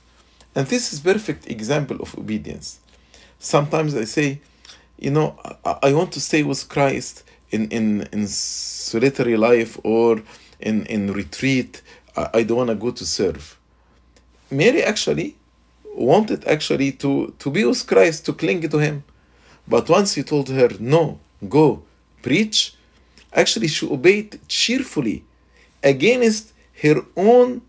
And 0.55 0.67
this 0.67 0.93
is 0.93 1.01
perfect 1.01 1.49
example 1.49 1.99
of 2.01 2.17
obedience. 2.19 2.81
Sometimes 3.39 3.95
I 3.95 4.05
say, 4.05 4.41
you 4.99 5.11
know, 5.11 5.39
I, 5.65 5.79
I 5.89 5.93
want 5.93 6.13
to 6.13 6.21
stay 6.21 6.43
with 6.43 6.69
Christ 6.69 7.25
in, 7.51 7.69
in, 7.69 8.09
in 8.13 8.27
solitary 8.27 9.37
life 9.37 9.79
or 9.85 10.23
in, 10.59 10.87
in 10.87 11.13
retreat. 11.13 11.83
I, 12.17 12.31
I 12.35 12.43
don't 12.43 12.59
want 12.59 12.71
to 12.71 12.77
go 12.77 12.91
to 12.91 13.05
serve. 13.05 13.59
Mary 14.51 14.83
actually 14.83 15.37
wanted 15.95 16.45
actually 16.47 16.93
to, 16.93 17.35
to 17.39 17.51
be 17.51 17.65
with 17.65 17.87
Christ, 17.87 18.27
to 18.27 18.33
cling 18.33 18.69
to 18.69 18.79
him. 18.79 19.05
But 19.69 19.89
once 19.89 20.15
he 20.15 20.23
told 20.23 20.49
her, 20.49 20.71
no, 20.81 21.21
go, 21.49 21.83
preach, 22.23 22.75
actually 23.34 23.68
she 23.68 23.86
obeyed 23.88 24.40
cheerfully 24.48 25.24
against 25.84 26.54
her 26.82 27.06
own 27.16 27.62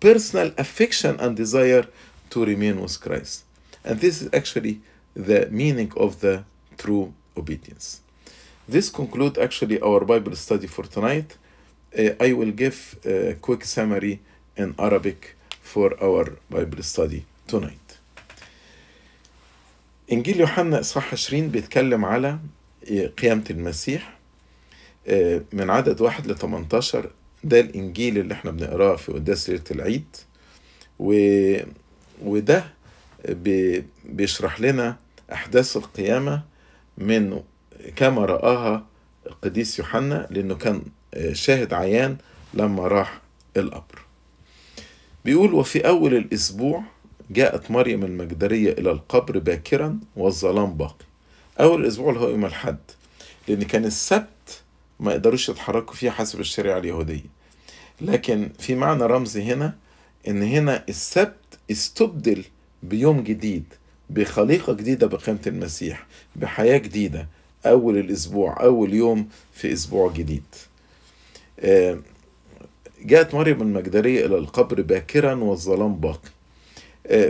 personal 0.00 0.52
affection 0.58 1.18
and 1.20 1.36
desire 1.36 1.86
to 2.30 2.44
remain 2.44 2.80
with 2.80 3.00
Christ. 3.00 3.44
And 3.84 4.00
this 4.00 4.22
is 4.22 4.28
actually 4.32 4.80
the 5.14 5.48
meaning 5.50 5.92
of 5.96 6.20
the 6.20 6.44
true 6.76 7.12
obedience. 7.36 8.00
This 8.68 8.90
concludes 8.90 9.38
actually 9.38 9.80
our 9.80 10.04
Bible 10.04 10.36
study 10.36 10.66
for 10.66 10.84
tonight. 10.84 11.36
Uh, 11.98 12.10
I 12.20 12.32
will 12.34 12.52
give 12.52 12.98
a 13.04 13.34
quick 13.40 13.64
summary 13.64 14.20
in 14.56 14.74
Arabic 14.78 15.36
for 15.62 15.88
our 16.02 16.36
Bible 16.50 16.82
study 16.82 17.24
tonight. 17.46 17.78
إنجيل 20.12 20.40
يوحنا 20.40 20.80
إصحاح 20.80 21.12
20 21.12 21.48
بيتكلم 21.48 22.04
على 22.04 22.38
قيامة 23.18 23.44
المسيح 23.50 24.18
من 25.53 25.69
عدد 25.69 26.01
واحد 26.01 26.27
ل 26.27 26.35
18 26.37 27.09
ده 27.43 27.59
الإنجيل 27.59 28.17
اللي 28.17 28.33
إحنا 28.33 28.51
بنقراه 28.51 28.95
في 28.95 29.11
قداس 29.11 29.49
ليلة 29.49 29.63
العيد. 29.71 30.15
و... 30.99 31.13
وده 32.23 32.63
بي... 33.29 33.83
بيشرح 34.05 34.61
لنا 34.61 34.97
أحداث 35.33 35.77
القيامة 35.77 36.41
من 36.97 37.41
كما 37.95 38.25
رآها 38.25 38.85
القديس 39.27 39.79
يوحنا 39.79 40.27
لأنه 40.31 40.55
كان 40.55 40.81
شاهد 41.31 41.73
عيان 41.73 42.17
لما 42.53 42.87
راح 42.87 43.21
القبر. 43.57 44.01
بيقول 45.25 45.53
وفي 45.53 45.87
أول 45.87 46.13
الأسبوع 46.15 46.83
جاءت 47.31 47.71
مريم 47.71 48.03
المجدرية 48.03 48.71
إلى 48.71 48.91
القبر 48.91 49.39
باكرا 49.39 49.99
والظلام 50.15 50.73
باقي. 50.73 51.05
أول 51.59 51.81
الأسبوع 51.81 52.09
اللي 52.09 52.19
هو 52.21 52.29
يوم 52.29 52.45
الحد 52.45 52.77
لأن 53.47 53.63
كان 53.63 53.85
السبت 53.85 54.27
ما 55.03 55.11
يقدروش 55.11 55.49
يتحركوا 55.49 55.95
فيها 55.95 56.11
حسب 56.11 56.39
الشريعة 56.39 56.77
اليهودية. 56.77 57.25
لكن 58.01 58.49
في 58.59 58.75
معنى 58.75 59.03
رمزي 59.03 59.43
هنا 59.43 59.75
إن 60.27 60.43
هنا 60.43 60.83
السبت 60.89 61.59
استبدل 61.71 62.43
بيوم 62.83 63.23
جديد 63.23 63.63
بخليقة 64.09 64.73
جديدة 64.73 65.07
بقيمة 65.07 65.39
المسيح 65.47 66.05
بحياة 66.35 66.77
جديدة 66.77 67.27
أول 67.65 67.97
الأسبوع 67.97 68.63
أول 68.63 68.93
يوم 68.93 69.29
في 69.53 69.73
أسبوع 69.73 70.11
جديد. 70.11 70.43
جاءت 73.01 73.33
مريم 73.33 73.61
المجدرية 73.61 74.25
إلى 74.25 74.37
القبر 74.37 74.81
باكرا 74.81 75.33
والظلام 75.33 75.95
باقي. 75.95 76.31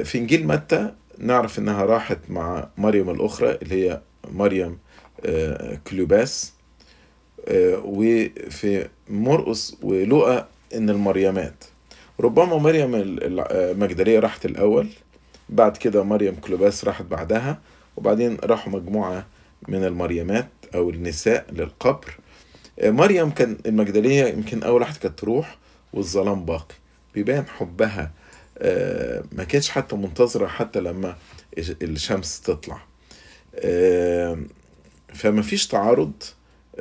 في 0.06 0.18
إنجيل 0.18 0.48
متى 0.48 0.94
نعرف 1.18 1.60
إنها 1.60 1.86
راحت 1.86 2.20
مع 2.30 2.70
مريم 2.78 3.10
الأخرى 3.10 3.52
اللي 3.52 3.90
هي 3.90 4.02
مريم 4.32 4.78
كليوباس. 5.88 6.54
وفي 7.52 8.88
مرقس 9.10 9.78
ولوقا 9.82 10.48
إن 10.76 10.90
المريمات. 10.90 11.64
ربما 12.20 12.58
مريم 12.58 12.92
المجدلية 12.96 14.20
راحت 14.20 14.46
الأول 14.46 14.88
بعد 15.50 15.78
كده 15.78 16.04
مريم 16.04 16.36
كلوباس 16.36 16.86
راحت 16.86 17.06
بعدها 17.06 17.60
وبعدين 17.98 18.38
راحوا 18.44 18.74
مجموعة 18.74 19.26
من 19.68 19.84
المريمات 19.84 20.48
أو 20.76 20.90
النساء 20.90 21.46
للقبر. 21.52 22.18
مريم 22.84 23.30
كان 23.30 23.58
المجدلية 23.66 24.26
يمكن 24.26 24.64
أول 24.64 24.82
واحدة 24.82 25.00
كانت 25.00 25.20
تروح 25.20 25.58
والظلام 25.94 26.46
باقي. 26.46 26.76
بيبان 27.16 27.46
حبها 27.48 28.12
ما 29.32 29.44
كانتش 29.50 29.70
حتى 29.70 29.96
منتظرة 29.96 30.48
حتى 30.48 30.80
لما 30.80 31.16
الشمس 31.58 32.42
تطلع. 32.42 32.82
فما 35.14 35.42
فيش 35.42 35.68
تعارض 35.68 36.14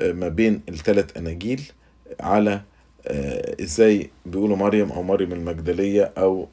ما 0.00 0.28
بين 0.28 0.62
الثلاث 0.68 1.16
أناجيل 1.16 1.72
على 2.20 2.62
إزاي 3.60 4.10
بيقولوا 4.26 4.56
مريم 4.56 4.92
أو 4.92 5.02
مريم 5.02 5.32
المجدلية 5.32 6.12
أو 6.18 6.48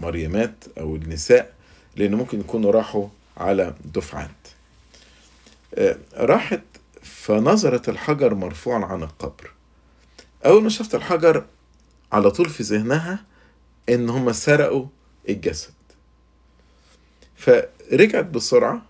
مريمات 0.00 0.64
أو 0.78 0.96
النساء 0.96 1.52
لأن 1.96 2.14
ممكن 2.14 2.40
يكونوا 2.40 2.72
راحوا 2.72 3.08
على 3.36 3.74
دفعات. 3.94 4.30
راحت 6.14 6.62
فنظرت 7.02 7.88
الحجر 7.88 8.34
مرفوعا 8.34 8.84
عن 8.84 9.02
القبر. 9.02 9.50
أول 10.46 10.62
ما 10.62 10.68
شفت 10.68 10.94
الحجر 10.94 11.44
على 12.12 12.30
طول 12.30 12.48
في 12.48 12.62
ذهنها 12.62 13.24
إن 13.88 14.10
هم 14.10 14.32
سرقوا 14.32 14.86
الجسد. 15.28 15.74
فرجعت 17.36 18.24
بسرعة 18.24 18.82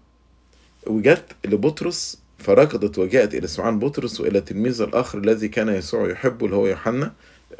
وجت 0.86 1.24
لبطرس 1.44 2.23
فركضت 2.44 2.98
وجاءت 2.98 3.34
إلى 3.34 3.46
سمعان 3.46 3.78
بطرس 3.78 4.20
وإلى 4.20 4.40
تلميذ 4.40 4.82
الآخر 4.82 5.18
الذي 5.18 5.48
كان 5.48 5.68
يسوع 5.68 6.10
يحبه 6.10 6.46
اللي 6.46 6.56
هو 6.56 6.66
يوحنا 6.66 7.12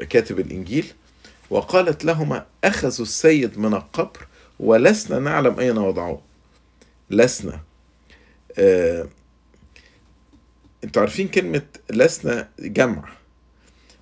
كاتب 0.09 0.39
الإنجيل 0.39 0.85
وقالت 1.49 2.05
لهما 2.05 2.45
أخذوا 2.63 3.05
السيد 3.05 3.57
من 3.59 3.73
القبر 3.73 4.27
ولسنا 4.59 5.19
نعلم 5.19 5.59
أين 5.59 5.77
وضعوه. 5.77 6.21
لسنا. 7.09 7.59
آه 8.57 9.07
أنتوا 10.83 11.01
عارفين 11.01 11.27
كلمة 11.27 11.61
لسنا 11.89 12.49
جمع. 12.59 13.09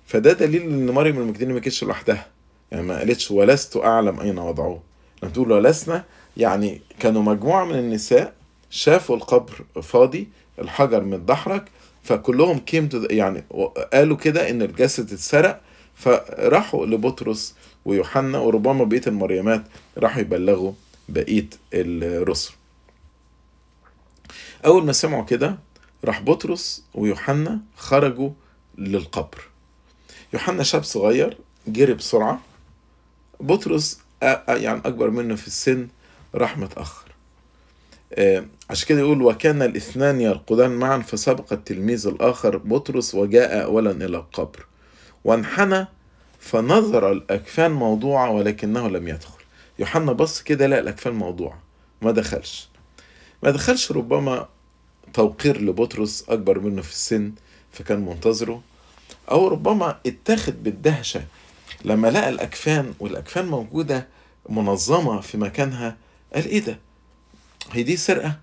فده 0.06 0.32
دليل 0.32 0.62
إن 0.62 0.90
مريم 0.90 1.18
المجدلية 1.18 1.54
ما 1.54 1.60
كانتش 1.60 1.84
لوحدها. 1.84 2.26
يعني 2.72 2.84
ما 2.84 2.98
قالتش 2.98 3.30
ولست 3.30 3.76
أعلم 3.76 4.20
أين 4.20 4.38
وضعوه. 4.38 4.82
لما 5.22 5.32
تقول 5.32 5.52
ولسنا 5.52 6.04
يعني 6.36 6.80
كانوا 7.00 7.22
مجموعة 7.22 7.64
من 7.64 7.78
النساء 7.78 8.34
شافوا 8.70 9.16
القبر 9.16 9.64
فاضي 9.82 10.28
الحجر 10.58 11.04
متدحرج 11.04 11.62
فكلهم 12.02 12.58
كيم 12.58 12.88
يعني 12.94 13.44
قالوا 13.92 14.16
كده 14.16 14.50
إن 14.50 14.62
الجسد 14.62 15.12
اتسرق 15.12 15.60
فراحوا 15.94 16.86
لبطرس 16.86 17.54
ويوحنا 17.84 18.38
وربما 18.38 18.84
بقية 18.84 19.02
المريمات 19.06 19.64
راحوا 19.98 20.20
يبلغوا 20.20 20.72
بقية 21.08 21.48
الرسل. 21.74 22.52
أول 24.66 24.86
ما 24.86 24.92
سمعوا 24.92 25.24
كده 25.24 25.58
راح 26.04 26.20
بطرس 26.20 26.84
ويوحنا 26.94 27.60
خرجوا 27.76 28.30
للقبر. 28.78 29.48
يوحنا 30.32 30.62
شاب 30.62 30.82
صغير 30.82 31.38
جري 31.66 31.94
بسرعة. 31.94 32.40
بطرس 33.40 34.00
يعني 34.48 34.78
أكبر 34.78 35.10
منه 35.10 35.34
في 35.34 35.46
السن 35.46 35.88
راح 36.34 36.58
متأخر. 36.58 37.03
عشان 38.70 38.88
كده 38.88 38.98
يقول 38.98 39.22
وكان 39.22 39.62
الاثنان 39.62 40.20
يرقدان 40.20 40.70
معا 40.70 40.98
فسبق 40.98 41.52
التلميذ 41.52 42.06
الآخر 42.06 42.56
بطرس 42.56 43.14
وجاء 43.14 43.64
اولا 43.64 43.90
إلى 43.90 44.16
القبر. 44.16 44.66
وانحنى 45.24 45.86
فنظر 46.38 47.12
الأكفان 47.12 47.70
موضوعه 47.70 48.30
ولكنه 48.30 48.88
لم 48.88 49.08
يدخل. 49.08 49.44
يوحنا 49.78 50.12
بص 50.12 50.42
كده 50.42 50.66
لقى 50.66 50.80
الأكفان 50.80 51.14
موضوعه 51.14 51.58
ما 52.02 52.10
دخلش. 52.10 52.68
ما 53.42 53.50
دخلش 53.50 53.92
ربما 53.92 54.48
توقير 55.14 55.60
لبطرس 55.60 56.24
أكبر 56.28 56.58
منه 56.58 56.82
في 56.82 56.90
السن 56.90 57.32
فكان 57.72 58.00
منتظره. 58.00 58.62
أو 59.30 59.48
ربما 59.48 59.98
اتخذ 60.06 60.52
بالدهشة 60.52 61.24
لما 61.84 62.08
لقى 62.08 62.28
الأكفان 62.28 62.94
والأكفان 63.00 63.46
موجودة 63.46 64.06
منظمة 64.48 65.20
في 65.20 65.38
مكانها 65.38 65.96
قال 66.34 66.44
إيه 66.46 66.60
ده؟ 66.60 66.78
هي 67.72 67.82
دي 67.82 67.96
سرقة 67.96 68.36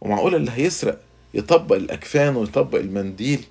ومعقولة 0.00 0.36
اللي 0.36 0.50
هيسرق 0.54 1.00
يطبق 1.34 1.76
الأكفان 1.76 2.36
ويطبق 2.36 2.78
المنديل؟ 2.78 3.44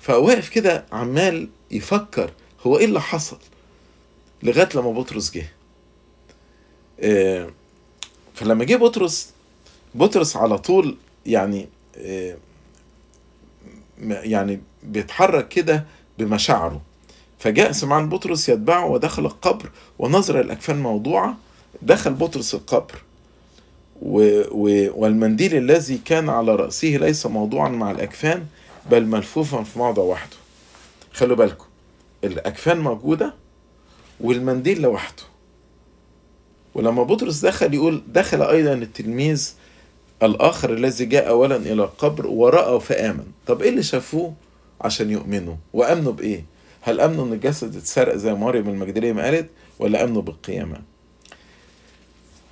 فواقف 0.00 0.48
كده 0.48 0.84
عمال 0.92 1.48
يفكر 1.70 2.30
هو 2.66 2.78
إيه 2.78 2.84
اللي 2.84 3.00
حصل 3.00 3.38
لغاية 4.42 4.68
لما 4.74 4.92
بطرس 4.92 5.32
جه. 5.34 5.46
فلما 8.34 8.64
جه 8.64 8.76
بطرس 8.76 9.30
بطرس 9.94 10.36
على 10.36 10.58
طول 10.58 10.96
يعني 11.26 11.68
يعني 14.08 14.60
بيتحرك 14.82 15.48
كده 15.48 15.84
بمشاعره. 16.18 16.80
فجاء 17.38 17.72
سمعان 17.72 18.08
بطرس 18.08 18.48
يتبعه 18.48 18.86
ودخل 18.86 19.26
القبر 19.26 19.70
ونظر 19.98 20.40
الأكفان 20.40 20.82
موضوعة 20.82 21.36
دخل 21.82 22.14
بطرس 22.14 22.54
القبر. 22.54 23.02
و 24.02 24.42
و 24.50 24.90
والمنديل 25.00 25.56
الذي 25.56 25.98
كان 26.04 26.28
على 26.28 26.54
رأسه 26.56 26.88
ليس 26.88 27.26
موضوعا 27.26 27.68
مع 27.68 27.90
الأكفان 27.90 28.46
بل 28.90 29.06
ملفوفا 29.06 29.62
في 29.62 29.78
موضع 29.78 30.02
وحده. 30.02 30.36
خلوا 31.12 31.36
بالكم 31.36 31.66
الأكفان 32.24 32.80
موجودة 32.80 33.34
والمنديل 34.20 34.82
لوحده. 34.82 35.22
ولما 36.74 37.02
بطرس 37.02 37.40
دخل 37.44 37.74
يقول 37.74 38.02
دخل 38.08 38.42
أيضا 38.42 38.72
التلميذ 38.72 39.52
الآخر 40.22 40.72
الذي 40.74 41.04
جاء 41.04 41.28
أولا 41.28 41.56
إلى 41.56 41.72
القبر 41.72 42.26
ورأى 42.26 42.80
فآمن. 42.80 43.26
طب 43.46 43.62
إيه 43.62 43.68
اللي 43.70 43.82
شافوه 43.82 44.34
عشان 44.80 45.10
يؤمنوا؟ 45.10 45.54
وأمنوا 45.72 46.12
بإيه؟ 46.12 46.44
هل 46.80 47.00
أمنوا 47.00 47.24
إن 47.24 47.32
الجسد 47.32 47.76
اتسرق 47.76 48.16
زي 48.16 48.34
مريم 48.34 48.68
المجدلية 48.68 49.12
ما 49.12 49.24
قالت 49.24 49.50
ولا 49.78 50.04
أمنوا 50.04 50.22
بالقيامة؟ 50.22 50.89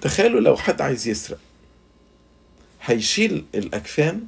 تخيلوا 0.00 0.40
لو 0.40 0.56
حد 0.56 0.80
عايز 0.80 1.08
يسرق. 1.08 1.38
هيشيل 2.84 3.44
الأكفان 3.54 4.20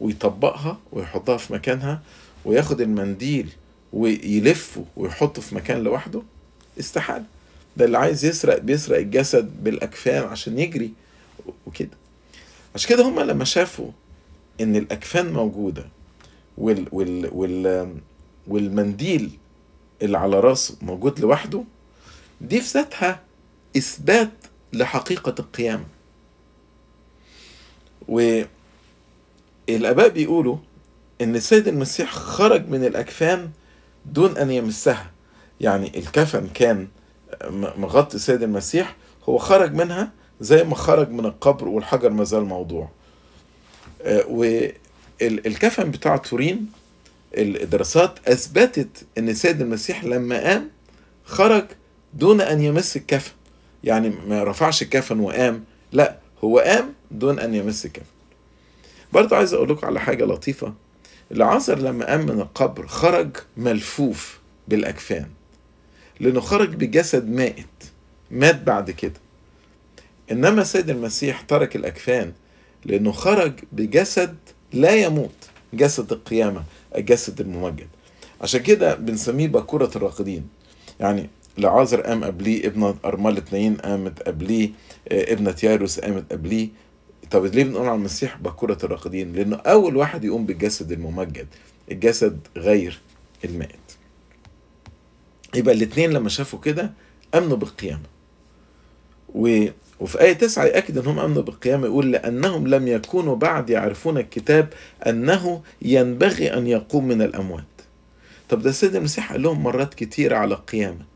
ويطبقها 0.00 0.78
ويحطها 0.92 1.36
في 1.36 1.52
مكانها 1.52 2.02
وياخد 2.44 2.80
المنديل 2.80 3.48
ويلفه 3.92 4.84
ويحطه 4.96 5.42
في 5.42 5.54
مكان 5.54 5.82
لوحده؟ 5.82 6.22
استحالة. 6.80 7.24
ده 7.76 7.84
اللي 7.84 7.98
عايز 7.98 8.24
يسرق 8.24 8.58
بيسرق 8.58 8.98
الجسد 8.98 9.64
بالأكفان 9.64 10.22
عشان 10.24 10.58
يجري 10.58 10.92
وكده. 11.66 11.90
عشان 12.74 12.88
كده 12.90 13.02
هما 13.08 13.20
لما 13.20 13.44
شافوا 13.44 13.90
إن 14.60 14.76
الاكفان 14.76 15.32
موجودة 15.32 15.84
وال 16.58 16.86
وال 16.92 17.28
وال 17.32 17.94
والمنديل 18.48 19.30
اللي 20.02 20.18
على 20.18 20.40
رأسه 20.40 20.76
موجود 20.82 21.20
لوحده 21.20 21.64
دي 22.40 22.60
في 22.60 22.78
ذاتها 22.78 23.20
إثبات 23.76 24.30
لحقيقة 24.72 25.34
القيامه 25.38 25.84
والأباء 28.08 30.08
بيقولوا 30.08 30.56
إن 31.20 31.36
السيد 31.36 31.68
المسيح 31.68 32.12
خرج 32.12 32.68
من 32.68 32.84
الأكفان 32.84 33.50
دون 34.06 34.36
أن 34.36 34.50
يمسها. 34.50 35.10
يعني 35.60 35.98
الكفن 35.98 36.46
كان 36.54 36.88
مغطي 37.52 38.14
السيد 38.16 38.42
المسيح 38.42 38.96
هو 39.28 39.38
خرج 39.38 39.74
منها 39.74 40.12
زي 40.40 40.64
ما 40.64 40.74
خرج 40.74 41.10
من 41.10 41.26
القبر 41.26 41.68
والحجر 41.68 42.10
ما 42.10 42.24
زال 42.24 42.44
موضوع. 42.44 42.90
والكفن 44.28 45.90
بتاع 45.90 46.16
تورين 46.16 46.66
الدراسات 47.34 48.28
أثبتت 48.28 48.88
إن 49.18 49.28
السيد 49.28 49.60
المسيح 49.60 50.04
لما 50.04 50.40
قام 50.40 50.70
خرج 51.24 51.64
دون 52.14 52.40
أن 52.40 52.62
يمس 52.62 52.96
الكفن. 52.96 53.32
يعني 53.84 54.12
ما 54.28 54.44
رفعش 54.44 54.82
الكفن 54.82 55.20
وقام. 55.20 55.64
لا 55.92 56.16
هو 56.44 56.58
قام 56.58 56.94
دون 57.10 57.38
أن 57.38 57.54
يمس 57.54 57.86
الكفن 57.86 58.06
برضه 59.12 59.36
عايز 59.36 59.54
أقول 59.54 59.68
لكم 59.68 59.86
على 59.86 60.00
حاجة 60.00 60.24
لطيفة. 60.24 60.74
العازر 61.32 61.78
لما 61.78 62.06
قام 62.06 62.20
من 62.20 62.40
القبر 62.40 62.86
خرج 62.86 63.36
ملفوف 63.56 64.38
بالأكفان. 64.68 65.26
لأنه 66.20 66.40
خرج 66.40 66.74
بجسد 66.74 67.28
مائت. 67.30 67.66
مات 68.30 68.62
بعد 68.62 68.90
كده. 68.90 69.20
إنما 70.32 70.62
السيد 70.62 70.90
المسيح 70.90 71.40
ترك 71.40 71.76
الأكفان 71.76 72.32
لأنه 72.84 73.12
خرج 73.12 73.52
بجسد 73.72 74.36
لا 74.72 74.94
يموت. 74.94 75.34
جسد 75.74 76.12
القيامة 76.12 76.64
الجسد 76.96 77.40
الممجد. 77.40 77.88
عشان 78.40 78.62
كده 78.62 78.94
بنسميه 78.94 79.48
باكورة 79.48 79.90
الراقدين. 79.96 80.48
يعني 81.00 81.30
لعازر 81.58 82.00
قام 82.00 82.24
قبليه 82.24 82.66
ابنة 82.66 82.94
أرملة 83.04 83.42
نايين 83.52 83.76
قامت 83.76 84.22
قبليه 84.22 84.70
ابنة 85.12 85.56
ياروس 85.62 86.00
قامت 86.00 86.32
قبليه. 86.32 86.68
طب 87.30 87.44
ليه 87.44 87.64
بنقول 87.64 87.86
على 87.86 87.94
المسيح؟ 87.96 88.36
باكورة 88.36 88.78
الراقدين؟ 88.84 89.32
لأنه 89.32 89.56
أول 89.56 89.96
واحد 89.96 90.24
يقوم 90.24 90.46
بالجسد 90.46 90.92
الممجد 90.92 91.46
الجسد 91.90 92.38
غير 92.56 93.00
المائت 93.44 93.72
يبقى 95.54 95.74
الاثنين 95.74 96.10
لما 96.10 96.28
شافوا 96.28 96.58
كده 96.58 96.90
آمنوا 97.34 97.56
بالقيامة. 97.56 98.02
و... 99.34 99.66
وفي 100.00 100.20
آية 100.20 100.32
تسعة 100.32 100.64
يأكد 100.64 100.98
أنهم 100.98 101.18
أمنوا 101.18 101.42
بالقيامة 101.42 101.86
يقول 101.86 102.12
لأنهم 102.12 102.66
لم 102.66 102.88
يكونوا 102.88 103.36
بعد 103.36 103.70
يعرفون 103.70 104.18
الكتاب 104.18 104.68
أنه 105.06 105.62
ينبغي 105.82 106.54
أن 106.54 106.66
يقوم 106.66 107.08
من 107.08 107.22
الأموات. 107.22 107.64
طب 108.48 108.62
ده 108.62 108.70
السيد 108.70 108.96
المسيح 108.96 109.32
قال 109.32 109.42
لهم 109.42 109.62
مرات 109.62 109.94
كتيرة 109.94 110.36
على 110.36 110.54
القيامة. 110.54 111.11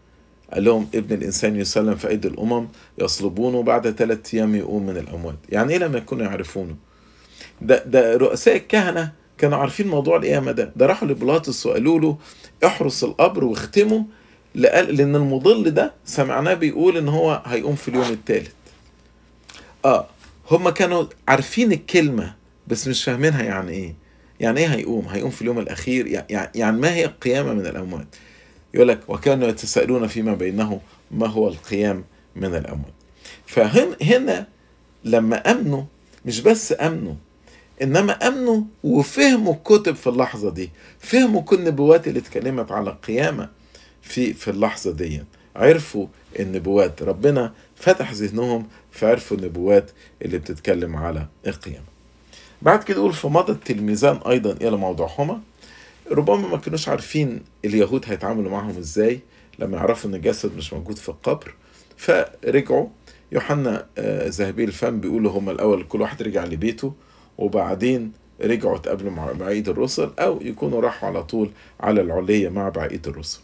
قال 0.54 0.64
لهم 0.64 0.88
ابن 0.94 1.14
الإنسان 1.16 1.56
يسلم 1.56 1.94
في 1.94 2.08
أيدي 2.08 2.28
الأمم 2.28 2.68
يصلبونه 2.98 3.62
بعد 3.62 3.90
ثلاثة 3.90 4.38
أيام 4.38 4.54
يقوم 4.54 4.86
من 4.86 4.96
الأموات. 4.96 5.36
يعني 5.48 5.72
إيه 5.72 5.78
لم 5.78 5.96
يكونوا 5.96 6.24
يعرفونه؟ 6.24 6.76
ده, 7.62 7.84
ده 7.84 8.16
رؤساء 8.16 8.56
الكهنة 8.56 9.12
كانوا 9.38 9.58
عارفين 9.58 9.88
موضوع 9.88 10.16
القيامة 10.16 10.52
ده. 10.52 10.72
ده 10.76 10.86
راحوا 10.86 11.08
لبيلاطس 11.08 11.66
وقالوا 11.66 12.00
له 12.00 12.16
احرس 12.66 13.04
القبر 13.04 13.44
واختموا 13.44 14.02
لأن 14.54 15.16
المضل 15.16 15.70
ده 15.70 15.92
سمعناه 16.04 16.54
بيقول 16.54 16.96
إن 16.96 17.08
هو 17.08 17.42
هيقوم 17.46 17.74
في 17.74 17.88
اليوم 17.88 18.12
الثالث. 18.12 18.52
آه 19.84 20.06
هم 20.50 20.68
كانوا 20.68 21.04
عارفين 21.28 21.72
الكلمة 21.72 22.34
بس 22.66 22.88
مش 22.88 23.04
فاهمينها 23.04 23.42
يعني 23.42 23.72
إيه. 23.72 23.94
يعني 24.40 24.60
إيه 24.60 24.66
هيقوم؟ 24.66 25.06
هيقوم 25.08 25.30
في 25.30 25.42
اليوم 25.42 25.58
الأخير؟ 25.58 26.24
يعني, 26.54 26.76
ما 26.80 26.94
هي 26.94 27.04
القيامة 27.04 27.52
من 27.52 27.66
الأموات؟ 27.66 28.06
يقول 28.76 28.88
لك 28.88 29.00
وكانوا 29.08 29.48
يتساءلون 29.48 30.06
فيما 30.06 30.34
بينهم 30.34 30.80
ما 31.10 31.26
هو 31.26 31.48
القيام 31.48 32.04
من 32.36 32.54
الاموات 32.54 32.92
فهنا 33.46 33.96
هنا 34.02 34.46
لما 35.04 35.36
أمنوا 35.50 35.82
مش 36.24 36.40
بس 36.40 36.74
أمنوا 36.80 37.14
إنما 37.82 38.12
أمنوا 38.12 38.62
وفهموا 38.84 39.52
الكتب 39.54 39.94
في 39.94 40.06
اللحظة 40.06 40.50
دي. 40.50 40.70
فهموا 40.98 41.42
كل 41.42 41.56
النبوات 41.56 42.08
اللي 42.08 42.18
اتكلمت 42.18 42.72
على 42.72 42.90
القيامة 42.90 43.48
في 44.02 44.32
في 44.34 44.50
اللحظة 44.50 44.92
دي. 44.92 45.22
عرفوا 45.56 46.06
النبوات. 46.40 47.02
ربنا 47.02 47.52
فتح 47.76 48.12
ذهنهم 48.12 48.66
فعرفوا 48.92 49.36
النبوات 49.36 49.90
اللي 50.22 50.38
بتتكلم 50.38 50.96
على 50.96 51.26
القيامة. 51.46 51.86
بعد 52.62 52.82
كده 52.82 52.98
يقول 52.98 53.12
فمضى 53.12 53.52
التلميذان 53.52 54.16
أيضا 54.16 54.52
إلى 54.52 54.76
موضعهما 54.76 55.40
ربما 56.10 56.48
ما 56.48 56.56
كانوش 56.56 56.88
عارفين 56.88 57.42
اليهود 57.64 58.04
هيتعاملوا 58.06 58.50
معهم 58.50 58.78
إزاي 58.78 59.20
لما 59.58 59.76
يعرفوا 59.76 60.10
ان 60.10 60.14
الجسد 60.14 60.56
مش 60.56 60.72
موجود 60.72 60.96
في 60.96 61.08
القبر. 61.08 61.54
فرجعوا. 61.96 62.88
يوحنا 63.32 63.86
آه، 63.98 64.28
ذهبي 64.28 64.64
الفم 64.64 65.00
بيقولوا 65.00 65.32
هما 65.32 65.52
الأول 65.52 65.84
كل 65.84 66.00
واحد 66.00 66.22
رجع 66.22 66.44
لبيته 66.44 66.94
وبعدين 67.38 68.12
رجعوا 68.40 68.76
اتقابلوا 68.76 69.10
مع 69.10 69.32
بقيه 69.32 69.60
الرسل 69.68 70.10
أو 70.18 70.40
يكونوا 70.42 70.80
راحوا 70.80 71.08
على 71.08 71.22
طول 71.24 71.50
على 71.80 72.00
العليه 72.00 72.48
مع 72.48 72.68
بقيه 72.68 73.02
الرسل. 73.06 73.40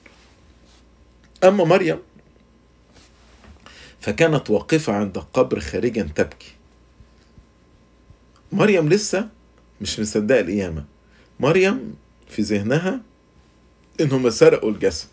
أما 1.45 1.65
مريم 1.65 1.99
فكانت 4.01 4.51
واقفة 4.51 4.93
عند 4.93 5.17
القبر 5.17 5.61
خارجا 5.61 6.03
تبكي. 6.03 6.53
مريم 8.53 8.89
لسه 8.89 9.29
مش 9.81 10.01
مصدقة 10.01 10.41
القيامة. 10.41 10.85
مريم 11.41 11.95
في 12.33 12.43
ذهنها 12.43 13.01
انهم 14.01 14.31
سرقوا 14.31 14.71
الجسد. 14.71 15.09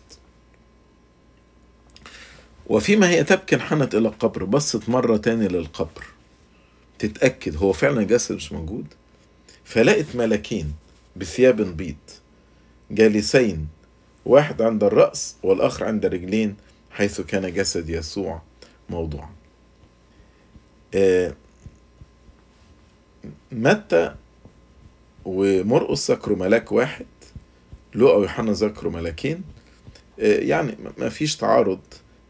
وفيما 2.66 3.08
هي 3.08 3.24
تبكي 3.24 3.56
انحنت 3.56 3.94
إلى 3.94 4.08
القبر 4.08 4.44
بصت 4.44 4.88
مرة 4.88 5.16
تاني 5.16 5.48
للقبر. 5.48 6.04
تتأكد 6.98 7.56
هو 7.56 7.72
فعلا 7.72 8.00
الجسد 8.00 8.34
مش 8.34 8.52
موجود؟ 8.52 8.86
فلقت 9.64 10.16
ملكين 10.16 10.72
بثياب 11.16 11.76
بيض 11.76 11.96
جالسين 12.90 13.68
واحد 14.26 14.62
عند 14.62 14.84
الرأس 14.84 15.36
والآخر 15.42 15.84
عند 15.84 16.04
الرجلين 16.04 16.56
حيث 16.90 17.20
كان 17.20 17.54
جسد 17.54 17.90
يسوع 17.90 18.42
موضوعا. 18.90 19.30
آه، 20.94 21.34
متى 23.52 24.14
ومرقس 25.24 26.10
ذكروا 26.10 26.36
ملاك 26.38 26.72
واحد 26.72 27.06
لوقا 27.94 28.16
ويوحنا 28.16 28.52
ذكروا 28.52 28.92
ملاكين. 28.92 29.42
آه، 30.20 30.38
يعني 30.40 30.76
ما 30.98 31.08
فيش 31.08 31.36
تعارض 31.36 31.80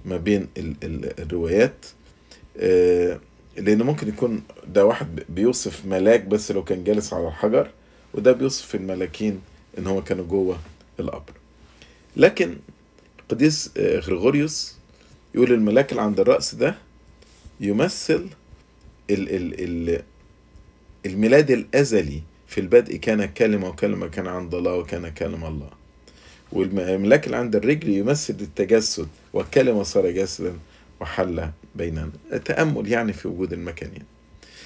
ما 0.04 0.16
بين 0.16 0.46
ال- 0.58 0.74
ال- 0.84 1.20
الروايات. 1.20 1.86
آه، 2.56 3.20
لأن 3.56 3.82
ممكن 3.82 4.08
يكون 4.08 4.42
ده 4.66 4.84
واحد 4.86 5.22
بيوصف 5.28 5.86
ملاك 5.86 6.24
بس 6.24 6.52
لو 6.52 6.64
كان 6.64 6.84
جالس 6.84 7.12
على 7.12 7.28
الحجر 7.28 7.70
وده 8.14 8.32
بيوصف 8.32 8.74
الملاكين 8.74 9.40
إن 9.78 9.86
هو 9.86 10.02
كانوا 10.04 10.24
جوه 10.26 10.58
القبر. 11.00 11.32
لكن 12.16 12.56
القديس 13.20 13.70
آه، 13.76 13.98
غريغوريوس 13.98 14.74
يقول 15.34 15.52
الملاك 15.52 15.90
اللي 15.92 16.02
عند 16.02 16.20
الرأس 16.20 16.54
ده 16.54 16.74
يمثل 17.60 18.28
ال 19.10 19.28
ال 19.36 19.54
ال 19.90 20.02
الميلاد 21.06 21.50
الأزلي 21.50 22.22
في 22.50 22.60
البدء 22.60 22.96
كان 22.96 23.24
كلمة 23.24 23.68
وكلمة 23.68 24.06
كان 24.08 24.26
عند 24.26 24.54
الله 24.54 24.74
وكان 24.74 25.08
كلمة 25.08 25.48
الله. 25.48 25.70
والملاك 26.52 27.26
اللي 27.26 27.36
عند 27.36 27.56
الرجل 27.56 27.88
يمثل 27.88 28.36
التجسد 28.40 29.08
والكلمة 29.32 29.82
صار 29.82 30.10
جسدا 30.10 30.58
وحل 31.00 31.50
بيننا 31.74 32.10
تأمل 32.44 32.88
يعني 32.88 33.12
في 33.12 33.28
وجود 33.28 33.52
المكانين. 33.52 34.02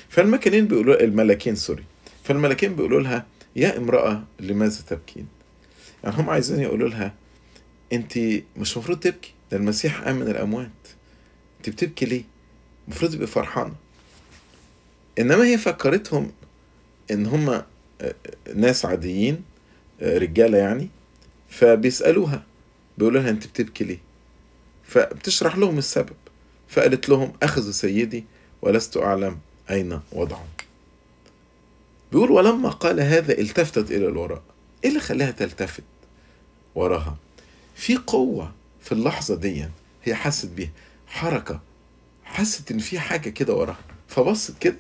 فالمكانين 0.09 0.67
بيقولوا 0.69 1.05
الملكين 1.05 1.55
سوري. 1.55 1.85
فالملكين 2.25 2.75
بيقولوا 2.75 3.01
لها 3.01 3.27
يا 3.57 3.77
امرأة 3.77 4.23
لماذا 4.41 4.83
تبكين؟ 4.89 5.27
يعني 6.05 6.17
هم 6.17 6.31
عايزين 6.31 6.61
يقولوا 6.61 6.89
لها 6.89 7.15
أنت 7.93 8.19
مش 8.57 8.73
المفروض 8.77 8.99
تبكي 9.01 9.33
ده 9.51 9.57
المسيح 9.57 10.01
قام 10.01 10.17
من 10.17 10.29
الأموات. 10.29 10.71
أنت 11.59 11.71
بتبكي 11.71 12.07
ليه؟ 12.07 12.23
المفروض 12.89 13.13
تبقي 13.13 13.27
فرحانه 13.27 13.75
إنما 15.19 15.45
هي 15.45 15.59
فكرتهم 15.59 16.33
إن 17.11 17.27
هم 17.27 17.63
ناس 18.55 18.85
عاديين 18.85 19.43
رجالة 20.03 20.59
يعني 20.59 20.89
فبيسألوها 21.49 22.43
بيقولوا 22.99 23.21
لها 23.21 23.31
أنت 23.31 23.47
بتبكي 23.47 23.85
ليه؟ 23.85 23.99
فبتشرح 24.85 25.57
لهم 25.57 25.79
السبب. 25.79 26.17
فقالت 26.69 27.09
لهم 27.09 27.33
اخذوا 27.43 27.73
سيدي 27.73 28.25
ولست 28.63 28.97
أعلم 28.97 29.39
أين 29.71 30.01
وضعه. 30.13 30.47
بيقول 32.13 32.31
ولما 32.31 32.69
قال 32.69 33.01
هذا 33.01 33.39
التفتت 33.39 33.91
إلى 33.91 34.07
الوراء. 34.07 34.43
إيه 34.85 34.91
اللي 34.91 35.01
خلاها 35.01 35.31
تلتفت 35.31 35.83
وراها؟ 36.75 37.17
في 37.75 37.97
قوة 37.97 38.53
في 38.83 38.93
اللحظة 38.93 39.35
دي 39.37 39.69
هي 40.05 40.15
حست 40.15 40.47
بيها. 40.47 40.71
حركة 41.07 41.61
حست 42.25 42.71
إن 42.71 42.79
في 42.79 42.99
حاجة 43.01 43.31
كده 43.31 43.55
وراها. 43.55 43.79
فبصت 44.09 44.59
كده 44.59 44.77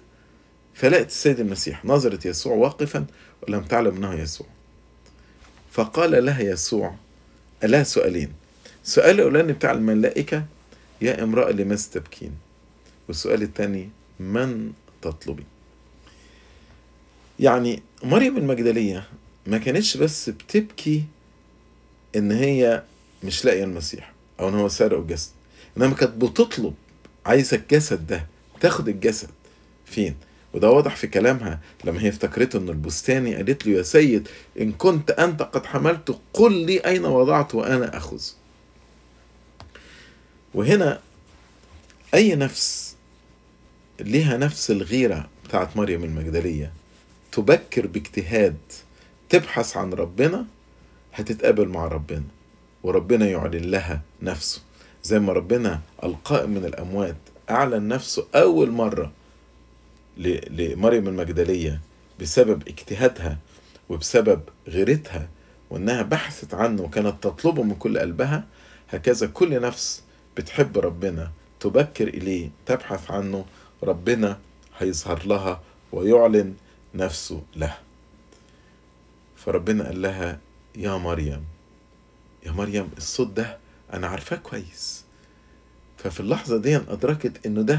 فلقت 0.74 1.06
السيد 1.06 1.40
المسيح 1.40 1.84
نظرت 1.84 2.26
يسوع 2.26 2.54
واقفا 2.54 3.06
ولم 3.42 3.62
تعلم 3.64 3.96
أنه 3.96 4.14
يسوع. 4.14 4.46
فقال 5.72 6.24
لها 6.24 6.40
يسوع 6.42 6.94
لها 7.64 7.82
سؤالين. 7.82 8.32
السؤال 8.84 9.14
الأولاني 9.14 9.52
بتاع 9.52 9.70
الملائكة 9.72 10.44
يا 11.00 11.22
امرأة 11.22 11.50
لماذا 11.52 11.82
تبكين 11.92 12.32
والسؤال 13.08 13.42
الثاني 13.42 13.88
من 14.20 14.72
تطلبي 15.02 15.44
يعني 17.40 17.82
مريم 18.02 18.36
المجدلية 18.36 19.08
ما 19.46 19.58
كانتش 19.58 19.96
بس 19.96 20.30
بتبكي 20.30 21.04
إن 22.16 22.32
هي 22.32 22.82
مش 23.24 23.44
لاقية 23.44 23.64
المسيح 23.64 24.12
أو 24.40 24.48
إن 24.48 24.54
هو 24.54 24.68
سارق 24.68 24.98
الجسد 24.98 25.30
انما 25.76 25.94
كانت 25.94 26.24
بتطلب 26.24 26.74
عايزة 27.26 27.56
الجسد 27.56 28.06
ده 28.06 28.26
تاخد 28.60 28.88
الجسد. 28.88 29.28
فين؟ 29.86 30.14
وده 30.54 30.70
واضح 30.70 30.96
في 30.96 31.06
كلامها 31.06 31.60
لما 31.84 32.02
هي 32.02 32.08
افتكرته 32.08 32.58
إن 32.58 32.68
البستاني 32.68 33.34
قالت 33.36 33.66
له 33.66 33.72
يا 33.78 33.82
سيد 33.82 34.28
إن 34.60 34.72
كنت 34.72 35.10
أنت 35.10 35.42
قد 35.42 35.66
حملت 35.66 36.18
قل 36.32 36.52
لي 36.66 36.78
أين 36.78 37.04
وضعت 37.04 37.54
وأنا 37.54 37.96
أخذ. 37.96 38.22
وهنا 40.54 41.00
أي 42.14 42.34
نفس 42.34 42.94
ليها 44.00 44.36
نفس 44.36 44.70
الغيرة 44.70 45.28
بتاعت 45.44 45.76
مريم 45.76 46.04
المجدلية. 46.04 46.72
تبكر 47.32 47.86
باجتهاد 47.86 48.56
تبحث 49.28 49.76
عن 49.76 49.92
ربنا 49.92 50.46
هتتقابل 51.14 51.68
مع 51.68 51.88
ربنا. 51.88 52.24
وربنا 52.82 53.26
يعلن 53.26 53.70
لها 53.70 54.00
نفسه. 54.22 54.60
زي 55.04 55.18
ما 55.18 55.32
ربنا 55.32 55.80
القائم 56.04 56.50
من 56.50 56.64
الأموات 56.64 57.16
أعلن 57.50 57.88
نفسه 57.88 58.26
أول 58.34 58.70
مرة 58.70 59.12
لمريم 60.16 61.08
المجدلية 61.08 61.80
بسبب 62.20 62.68
اجتهادها 62.68 63.38
وبسبب 63.88 64.40
غيرتها 64.68 65.28
وإنها 65.70 66.02
بحثت 66.02 66.54
عنه 66.54 66.82
وكانت 66.82 67.22
تطلبه 67.22 67.62
من 67.62 67.74
كل 67.74 67.98
قلبها 67.98 68.44
هكذا 68.90 69.26
كل 69.26 69.60
نفس 69.60 70.02
بتحب 70.36 70.78
ربنا 70.78 71.30
تبكر 71.60 72.08
إليه 72.08 72.50
تبحث 72.66 73.10
عنه 73.10 73.44
ربنا 73.82 74.38
هيظهر 74.78 75.26
لها 75.26 75.62
ويعلن 75.92 76.54
نفسه 76.94 77.42
لها 77.56 77.78
فربنا 79.36 79.84
قال 79.84 80.02
لها 80.02 80.38
يا 80.76 80.96
مريم 80.96 81.44
يا 82.46 82.52
مريم 82.52 82.90
الصوت 82.96 83.30
ده 83.30 83.58
أنا 83.92 84.06
عارفاه 84.06 84.36
كويس. 84.36 85.04
ففي 85.98 86.20
اللحظة 86.20 86.56
دي 86.58 86.76
أدركت 86.76 87.46
إنه 87.46 87.62
ده 87.62 87.74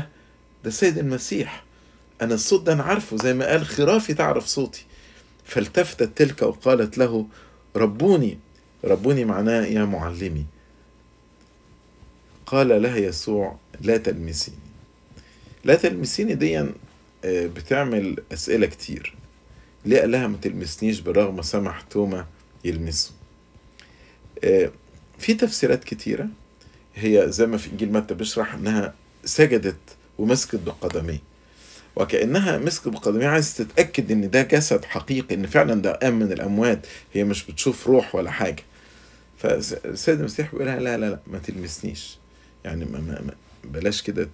ده 0.63 0.67
السيد 0.69 0.97
المسيح. 0.97 1.63
أنا 2.21 2.33
الصوت 2.33 2.63
ده 2.63 2.73
أنا 2.73 2.83
عارفه 2.83 3.17
زي 3.17 3.33
ما 3.33 3.47
قال 3.47 3.65
خرافي 3.65 4.13
تعرف 4.13 4.45
صوتي. 4.45 4.85
فالتفتت 5.45 6.17
تلك 6.17 6.41
وقالت 6.41 6.97
له 6.97 7.27
ربوني 7.75 8.39
ربوني 8.85 9.25
معناه 9.25 9.65
يا 9.65 9.85
معلمي. 9.85 10.45
قال 12.45 12.81
لها 12.81 12.97
يسوع 12.97 13.57
لا 13.81 13.97
تلمسيني. 13.97 14.57
لا 15.63 15.75
تلمسيني 15.75 16.35
دي 16.35 16.59
آه، 16.59 16.67
بتعمل 17.23 18.23
أسئلة 18.33 18.67
كتير. 18.67 19.15
ليه؟ 19.85 19.99
قال 19.99 20.11
لها 20.11 20.27
ما 20.27 20.37
تلمسنيش 20.41 20.99
بالرغم 20.99 21.41
سمح 21.41 21.81
توما 21.81 22.25
يلمسه. 22.65 23.11
آه، 24.43 24.71
في 25.19 25.33
تفسيرات 25.33 25.83
كتيرة 25.83 26.27
هي 26.95 27.25
زي 27.29 27.45
ما 27.45 27.57
في 27.57 27.71
إنجيل 27.71 27.91
متى 27.91 28.13
بيشرح 28.13 28.53
إنها 28.53 28.93
سجدت 29.25 29.77
ومسكت 30.17 30.55
بقدميه. 30.55 31.34
وكأنها 31.95 32.57
مسكت 32.57 32.87
بقدميه 32.87 33.27
عايز 33.27 33.57
تتأكد 33.57 34.11
إن 34.11 34.29
ده 34.29 34.41
جسد 34.41 34.85
حقيقي 34.85 35.35
إن 35.35 35.47
فعلا 35.47 35.81
ده 35.81 35.91
قام 35.93 36.19
من 36.19 36.31
الأموات 36.31 36.87
هي 37.13 37.23
مش 37.23 37.45
بتشوف 37.45 37.87
روح 37.87 38.15
ولا 38.15 38.31
حاجة. 38.31 38.63
فالسيد 39.37 40.19
المسيح 40.19 40.51
بيقول 40.51 40.67
لها 40.67 40.79
لا 40.79 40.97
لا 40.97 41.09
لا 41.09 41.19
ما 41.27 41.39
تلمسنيش. 41.39 42.17
يعني 42.65 42.85
ما 42.85 42.99
ما 42.99 43.33
بلاش 43.63 44.01
كده 44.01 44.29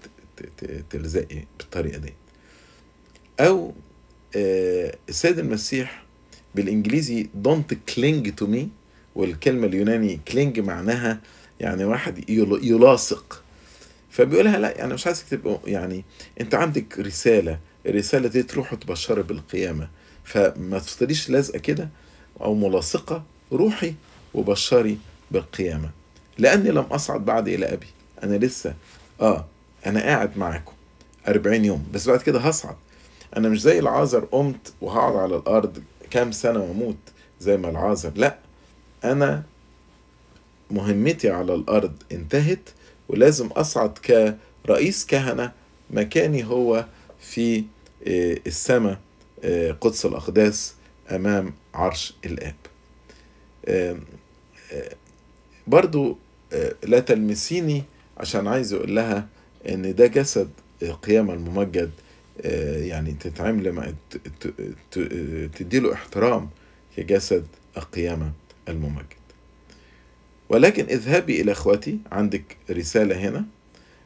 تلزقي 0.89 1.43
بالطريقة 1.59 1.97
دي. 1.97 2.13
أو 3.39 3.73
آه، 4.35 4.95
السيد 5.09 5.39
المسيح 5.39 6.03
بالإنجليزي 6.55 7.27
don't 7.47 7.75
cling 7.93 8.27
to 8.43 8.47
me 8.47 8.59
والكلمة 9.15 9.67
اليوناني 9.67 10.19
كلينج 10.27 10.59
معناها 10.59 11.19
يعني 11.59 11.85
واحد 11.85 12.29
يل- 12.29 12.59
فبيقولها 14.11 14.59
لا 14.59 14.77
يعني 14.77 14.93
مش 14.93 15.07
عايزك 15.07 15.25
تبقى 15.29 15.57
يعني 15.65 16.03
انت 16.41 16.55
عندك 16.55 16.99
رسالة 16.99 17.59
الرسالة 17.85 18.27
دي 18.27 18.43
تروح 18.43 18.73
تبشر 18.73 19.21
بالقيامة. 19.21 19.89
فما 20.23 20.79
تفضليش 20.79 21.29
لازقة 21.29 21.59
كده 21.59 21.89
أو 22.41 22.55
ملاصقة 22.55 23.23
روحي 23.51 23.93
وبشري 24.33 24.97
بالقيامة. 25.31 25.89
لأني 26.37 26.71
لم 26.71 26.83
أصعد 26.91 27.25
بعد 27.25 27.47
إلى 27.47 27.65
أبي. 27.73 27.87
أنا 28.23 28.35
لسه 28.35 28.73
آه 29.21 29.45
أنا 29.85 29.99
قاعد 30.01 30.37
معاكم 30.37 30.73
40 31.27 31.65
يوم 31.65 31.87
بس 31.93 32.07
بعد 32.09 32.21
كده 32.21 32.39
هصعد. 32.39 32.75
أنا 33.37 33.49
مش 33.49 33.61
زي 33.61 33.79
العازر 33.79 34.25
قمت 34.25 34.73
وهقعد 34.81 35.15
على 35.15 35.35
الأرض 35.35 35.83
كام 36.09 36.31
سنة 36.31 36.59
وأموت 36.59 36.97
زي 37.39 37.57
ما 37.57 37.69
العازر 37.69 38.11
لا. 38.15 38.37
أنا 39.03 39.43
مهمتي 40.71 41.29
على 41.29 41.53
الأرض 41.53 41.93
انتهت 42.11 42.69
ولازم 43.11 43.47
أصعد 43.47 43.97
كرئيس 44.65 45.05
كهنة 45.05 45.51
مكاني 45.89 46.43
هو 46.45 46.85
في 47.19 47.63
السماء 48.47 48.99
قدس 49.81 50.05
الأقداس 50.05 50.73
أمام 51.11 51.53
عرش 51.73 52.13
الآب. 52.25 52.55
برضو 55.67 56.17
لا 56.83 56.99
تلمسيني 56.99 57.83
عشان 58.17 58.47
عايز 58.47 58.73
أقول 58.73 58.95
لها 58.95 59.27
إن 59.69 59.95
ده 59.95 60.07
جسد 60.07 60.49
القيامة 60.83 61.33
الممجد 61.33 61.91
يعني 62.75 63.11
تتعامل 63.11 63.71
مع 63.71 63.93
تديله 65.57 65.93
احترام 65.93 66.49
كجسد 66.97 67.45
القيامة 67.77 68.31
الممجد. 68.69 69.20
ولكن 70.51 70.83
اذهبي 70.85 71.41
إلى 71.41 71.51
إخوتي 71.51 71.97
عندك 72.11 72.57
رسالة 72.71 73.29
هنا. 73.29 73.45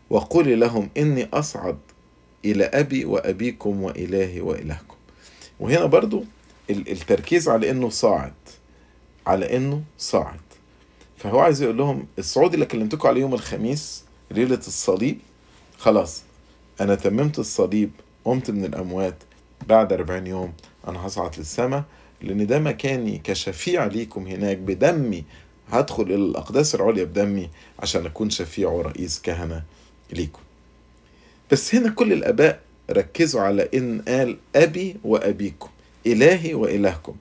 وقولي 0.10 0.56
لهم 0.56 0.90
إني 0.98 1.30
أصعد 1.34 1.78
إلى 2.46 2.64
أبي 2.66 3.06
وأبيكم 3.06 3.84
وإلهي 3.84 4.42
وإلهكم. 4.42 4.96
وهنا 5.60 5.86
برضو 5.86 6.24
التركيز 6.70 7.50
على 7.50 7.72
إنه 7.72 7.90
صاعد 7.90 8.34
على 9.28 9.58
إنه 9.58 9.84
صاعد. 9.98 10.40
فهو 11.18 11.40
عايز 11.40 11.62
يقول 11.62 11.78
لهم 11.78 12.08
الصعود 12.20 12.54
اللي 12.54 12.66
كلمتكم 12.66 13.08
عليه 13.08 13.22
يوم 13.22 13.34
الخميس 13.34 14.04
ليلة 14.32 14.56
الصليب 14.68 15.18
خلاص 15.78 16.24
أنا 16.82 16.96
تممت 16.96 17.40
الصليب 17.40 17.92
قمت 18.26 18.52
من 18.52 18.66
الأموات 18.66 19.16
بعد 19.68 19.94
40 19.94 20.28
يوم 20.28 20.54
أنا 20.88 21.08
هصعد 21.08 21.38
للسماء 21.38 21.84
لأن 22.22 22.48
ده 22.48 22.60
مكاني 22.60 23.18
كشفيع 23.24 23.86
ليكم 23.86 24.28
هناك 24.28 24.58
بدمي 24.58 25.24
هدخل 25.72 26.04
إلى 26.04 26.16
الأقداس 26.16 26.76
العليا 26.76 27.04
بدمي 27.04 27.50
عشان 27.80 28.06
أكون 28.06 28.30
شفيع 28.30 28.70
ورئيس 28.70 29.22
كهنة 29.22 29.64
ليكم. 30.14 30.42
بس 31.52 31.76
هنا 31.76 31.90
كل 31.90 32.14
الآباء 32.14 32.60
ركزوا 32.92 33.42
على 33.42 33.70
إن 33.74 34.02
قال 34.08 34.38
أبي 34.56 34.96
وأبيكم 35.04 35.70
إلهي 36.08 36.54
وإلهكم. 36.54 37.16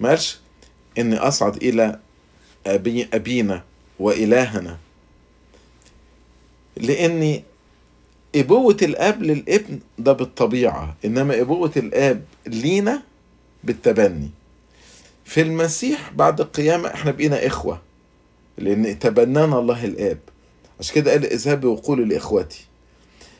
ما 0.00 0.08
قالش 0.08 0.38
إني 0.98 1.16
أصعد 1.16 1.56
إلى 1.56 1.98
أبي 2.66 3.08
أبينا 3.14 3.62
وإلهنا. 3.98 4.78
لأن 6.76 7.42
إبوة 8.36 8.76
الأب 8.82 9.22
للابن 9.22 9.80
ده 9.98 10.12
بالطبيعة 10.12 10.96
إنما 11.04 11.40
إبوة 11.40 11.72
الآب 11.76 12.24
لينا 12.46 13.02
بالتبني. 13.64 14.30
في 15.26 15.40
المسيح 15.42 16.12
بعد 16.12 16.40
القيامة 16.40 16.88
إحنا 16.94 17.10
بقينا 17.10 17.46
إخوة 17.46 17.80
لأن 18.58 18.98
تبنانا 18.98 19.58
الله 19.58 19.84
الآب. 19.84 20.18
عشان 20.80 20.94
كده 20.94 21.10
قال 21.10 21.24
اذهبوا 21.32 21.72
وقولوا 21.76 22.04
لإخوتي. 22.04 22.64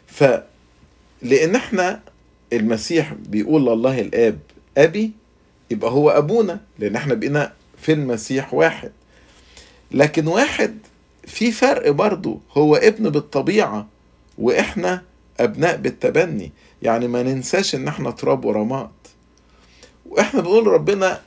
ف 0.06 0.24
لأن 1.22 1.54
إحنا 1.54 2.00
المسيح 2.52 3.12
بيقول 3.14 3.66
لله 3.66 4.00
الآب 4.00 4.38
أبي 4.78 5.12
يبقى 5.70 5.90
هو 5.90 6.10
أبونا 6.10 6.60
لأن 6.78 6.96
إحنا 6.96 7.14
بقينا 7.14 7.52
في 7.82 7.92
المسيح 7.92 8.54
واحد. 8.54 8.92
لكن 9.92 10.26
واحد 10.26 10.78
في 11.26 11.52
فرق 11.52 11.90
برضو 11.90 12.40
هو 12.52 12.76
ابن 12.76 13.10
بالطبيعة 13.10 13.88
وإحنا 14.38 15.02
أبناء 15.40 15.76
بالتبني. 15.76 16.52
يعني 16.82 17.08
ما 17.08 17.22
ننساش 17.22 17.74
إن 17.74 17.88
إحنا 17.88 18.10
تراب 18.10 18.44
ورماد. 18.44 18.90
وإحنا 20.06 20.40
بنقول 20.40 20.66
ربنا 20.66 21.20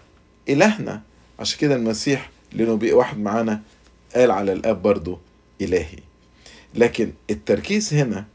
إلهنا. 0.49 1.01
عشان 1.39 1.59
كده 1.59 1.75
المسيح 1.75 2.29
لأنه 2.53 2.75
بقى 2.77 2.91
واحد 2.93 3.17
معانا 3.19 3.61
قال 4.15 4.31
على 4.31 4.53
الآب 4.53 4.81
برضو 4.81 5.19
إلهي. 5.61 5.99
لكن 6.75 7.11
التركيز 7.29 7.93
هنا 7.93 8.25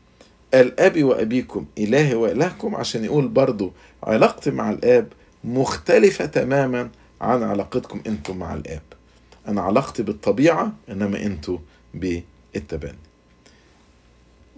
قال 0.55 0.81
أبي 0.81 1.03
وأبيكم 1.03 1.67
إلهي 1.79 2.15
وإلهكم 2.15 2.75
عشان 2.77 3.05
يقول 3.05 3.29
برضو 3.29 3.73
علاقتي 4.03 4.51
مع 4.51 4.71
الآب 4.71 5.09
مختلفة 5.45 6.27
تماما 6.27 6.91
عن 7.21 7.43
علاقتكم 7.43 8.01
أنتم 8.07 8.37
مع 8.37 8.55
الآب. 8.55 8.83
أنا 9.49 9.61
علاقتي 9.61 10.03
بالطبيعة 10.03 10.73
إنما 10.89 11.23
أنتوا 11.23 11.59
بالتبني. 11.95 12.99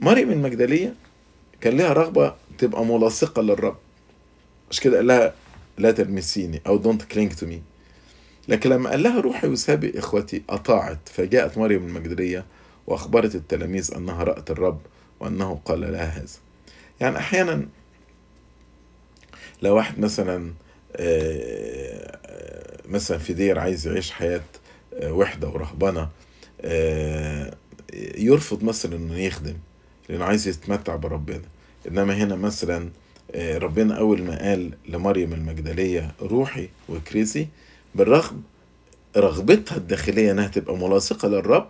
مريم 0.01 0.31
المجدلية 0.31 0.95
كان 1.61 1.77
لها 1.77 1.93
رغبة 1.93 2.35
تبقى 2.59 2.85
ملاصقة 2.85 3.43
للرب. 3.43 3.77
عشان 4.71 4.85
كده 4.85 4.97
قال 4.97 5.07
لها 5.07 5.35
لا 5.79 5.91
تلمسيني 5.91 6.61
أو 6.67 6.77
دونت 6.77 7.03
كلينج 7.03 7.33
تو 7.33 7.47
مي 7.47 7.63
لكن 8.49 8.71
لما 8.71 8.91
قال 8.91 9.03
لها 9.03 9.21
روحي 9.21 9.49
وسابي 9.49 9.99
إخوتي 9.99 10.43
اطاعت 10.49 11.09
فجاءت 11.09 11.59
مريم 11.59 11.87
المجدلية 11.87 12.45
وأخبرت 12.87 13.35
التلاميذ 13.35 13.95
أنها 13.95 14.25
رأت 14.25 14.51
الرب 14.51 14.81
وأنه 15.21 15.61
قال 15.65 15.81
لها 15.81 16.05
هذا. 16.05 16.27
يعني 17.01 17.17
أحيانا 17.17 17.67
لو 19.63 19.77
واحد 19.77 19.99
مثلا 19.99 20.53
مثلا 22.89 23.19
في 23.19 23.33
دير 23.33 23.59
عايز 23.59 23.87
يعيش 23.87 24.11
حياة 24.11 24.43
وحدة 25.03 25.49
ورهبنة 25.49 26.09
يرفض 28.17 28.65
مثلا 28.65 28.97
إنه 28.97 29.19
يخدم 29.19 29.57
لأنه 30.09 30.25
عايز 30.25 30.49
يتمتع 30.49 30.97
بربنا. 30.97 31.43
إنما 31.89 32.15
هنا 32.15 32.37
مثلا 32.37 32.91
ربنا 33.37 33.99
أول 33.99 34.23
ما 34.23 34.39
قال 34.39 34.71
لمريم 34.89 35.33
المجدلية 35.33 36.15
روحي 36.23 36.69
وكريسي 36.89 37.49
بالرغم 37.95 38.43
رغبتها 39.17 39.77
الداخلية 39.77 40.31
إنها 40.33 40.49
تبقى 40.49 40.77
ملاصقة 40.77 41.29
للرب 41.29 41.69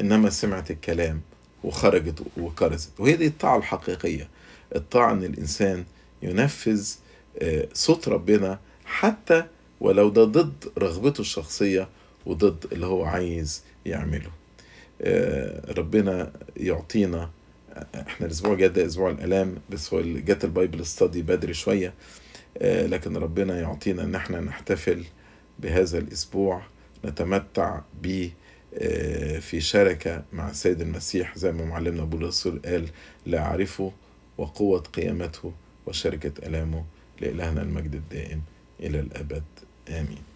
إنما 0.00 0.30
سمعت 0.30 0.70
الكلام 0.70 1.20
وخرجت 1.64 2.22
وكرزت 2.36 2.90
وهي 2.98 3.16
دي 3.16 3.26
الطاعة 3.26 3.56
الحقيقية. 3.58 4.28
الطاعة 4.76 5.12
إن 5.12 5.24
الإنسان 5.24 5.84
ينفذ 6.22 6.88
صوت 7.72 8.08
ربنا 8.08 8.58
حتى 8.84 9.44
ولو 9.80 10.08
ده 10.08 10.24
ضد 10.24 10.52
رغبته 10.78 11.20
الشخصية 11.20 11.88
وضد 12.26 12.64
اللي 12.72 12.86
هو 12.86 13.04
عايز 13.04 13.62
يعمله. 13.86 14.30
ربنا 15.78 16.32
يعطينا 16.56 17.30
إحنا 17.94 18.26
الأسبوع 18.26 18.52
الجاي 18.52 18.68
ده 18.68 18.86
أسبوع 18.86 19.10
الالام 19.10 19.54
بس 19.70 19.94
هو 19.94 20.02
جت 20.02 20.44
البايبل 20.44 20.86
ستادي 20.86 21.22
بدري 21.22 21.54
شوية 21.54 21.94
لكن 22.62 23.16
ربنا 23.16 23.60
يعطينا 23.60 24.02
إن 24.02 24.14
إحنا 24.14 24.40
نحتفل 24.40 25.04
بهذا 25.58 25.98
الأسبوع 25.98 26.62
نتمتع 27.04 27.80
به 28.02 28.30
في 29.40 29.60
شركة 29.60 30.24
مع 30.32 30.50
السيد 30.50 30.80
المسيح 30.80 31.38
زي 31.38 31.52
ما 31.52 31.64
معلمنا 31.64 32.04
بولس 32.04 32.48
قال 32.48 32.88
لا 33.26 33.38
أعرفه 33.38 33.92
وقوة 34.38 34.80
قيامته 34.80 35.52
وشركة 35.86 36.46
الامه 36.48 36.84
لإلهنا 37.20 37.62
المجد 37.62 37.94
الدائم 37.94 38.42
إلى 38.80 39.00
الأبد. 39.00 39.42
آمين. 39.88 40.33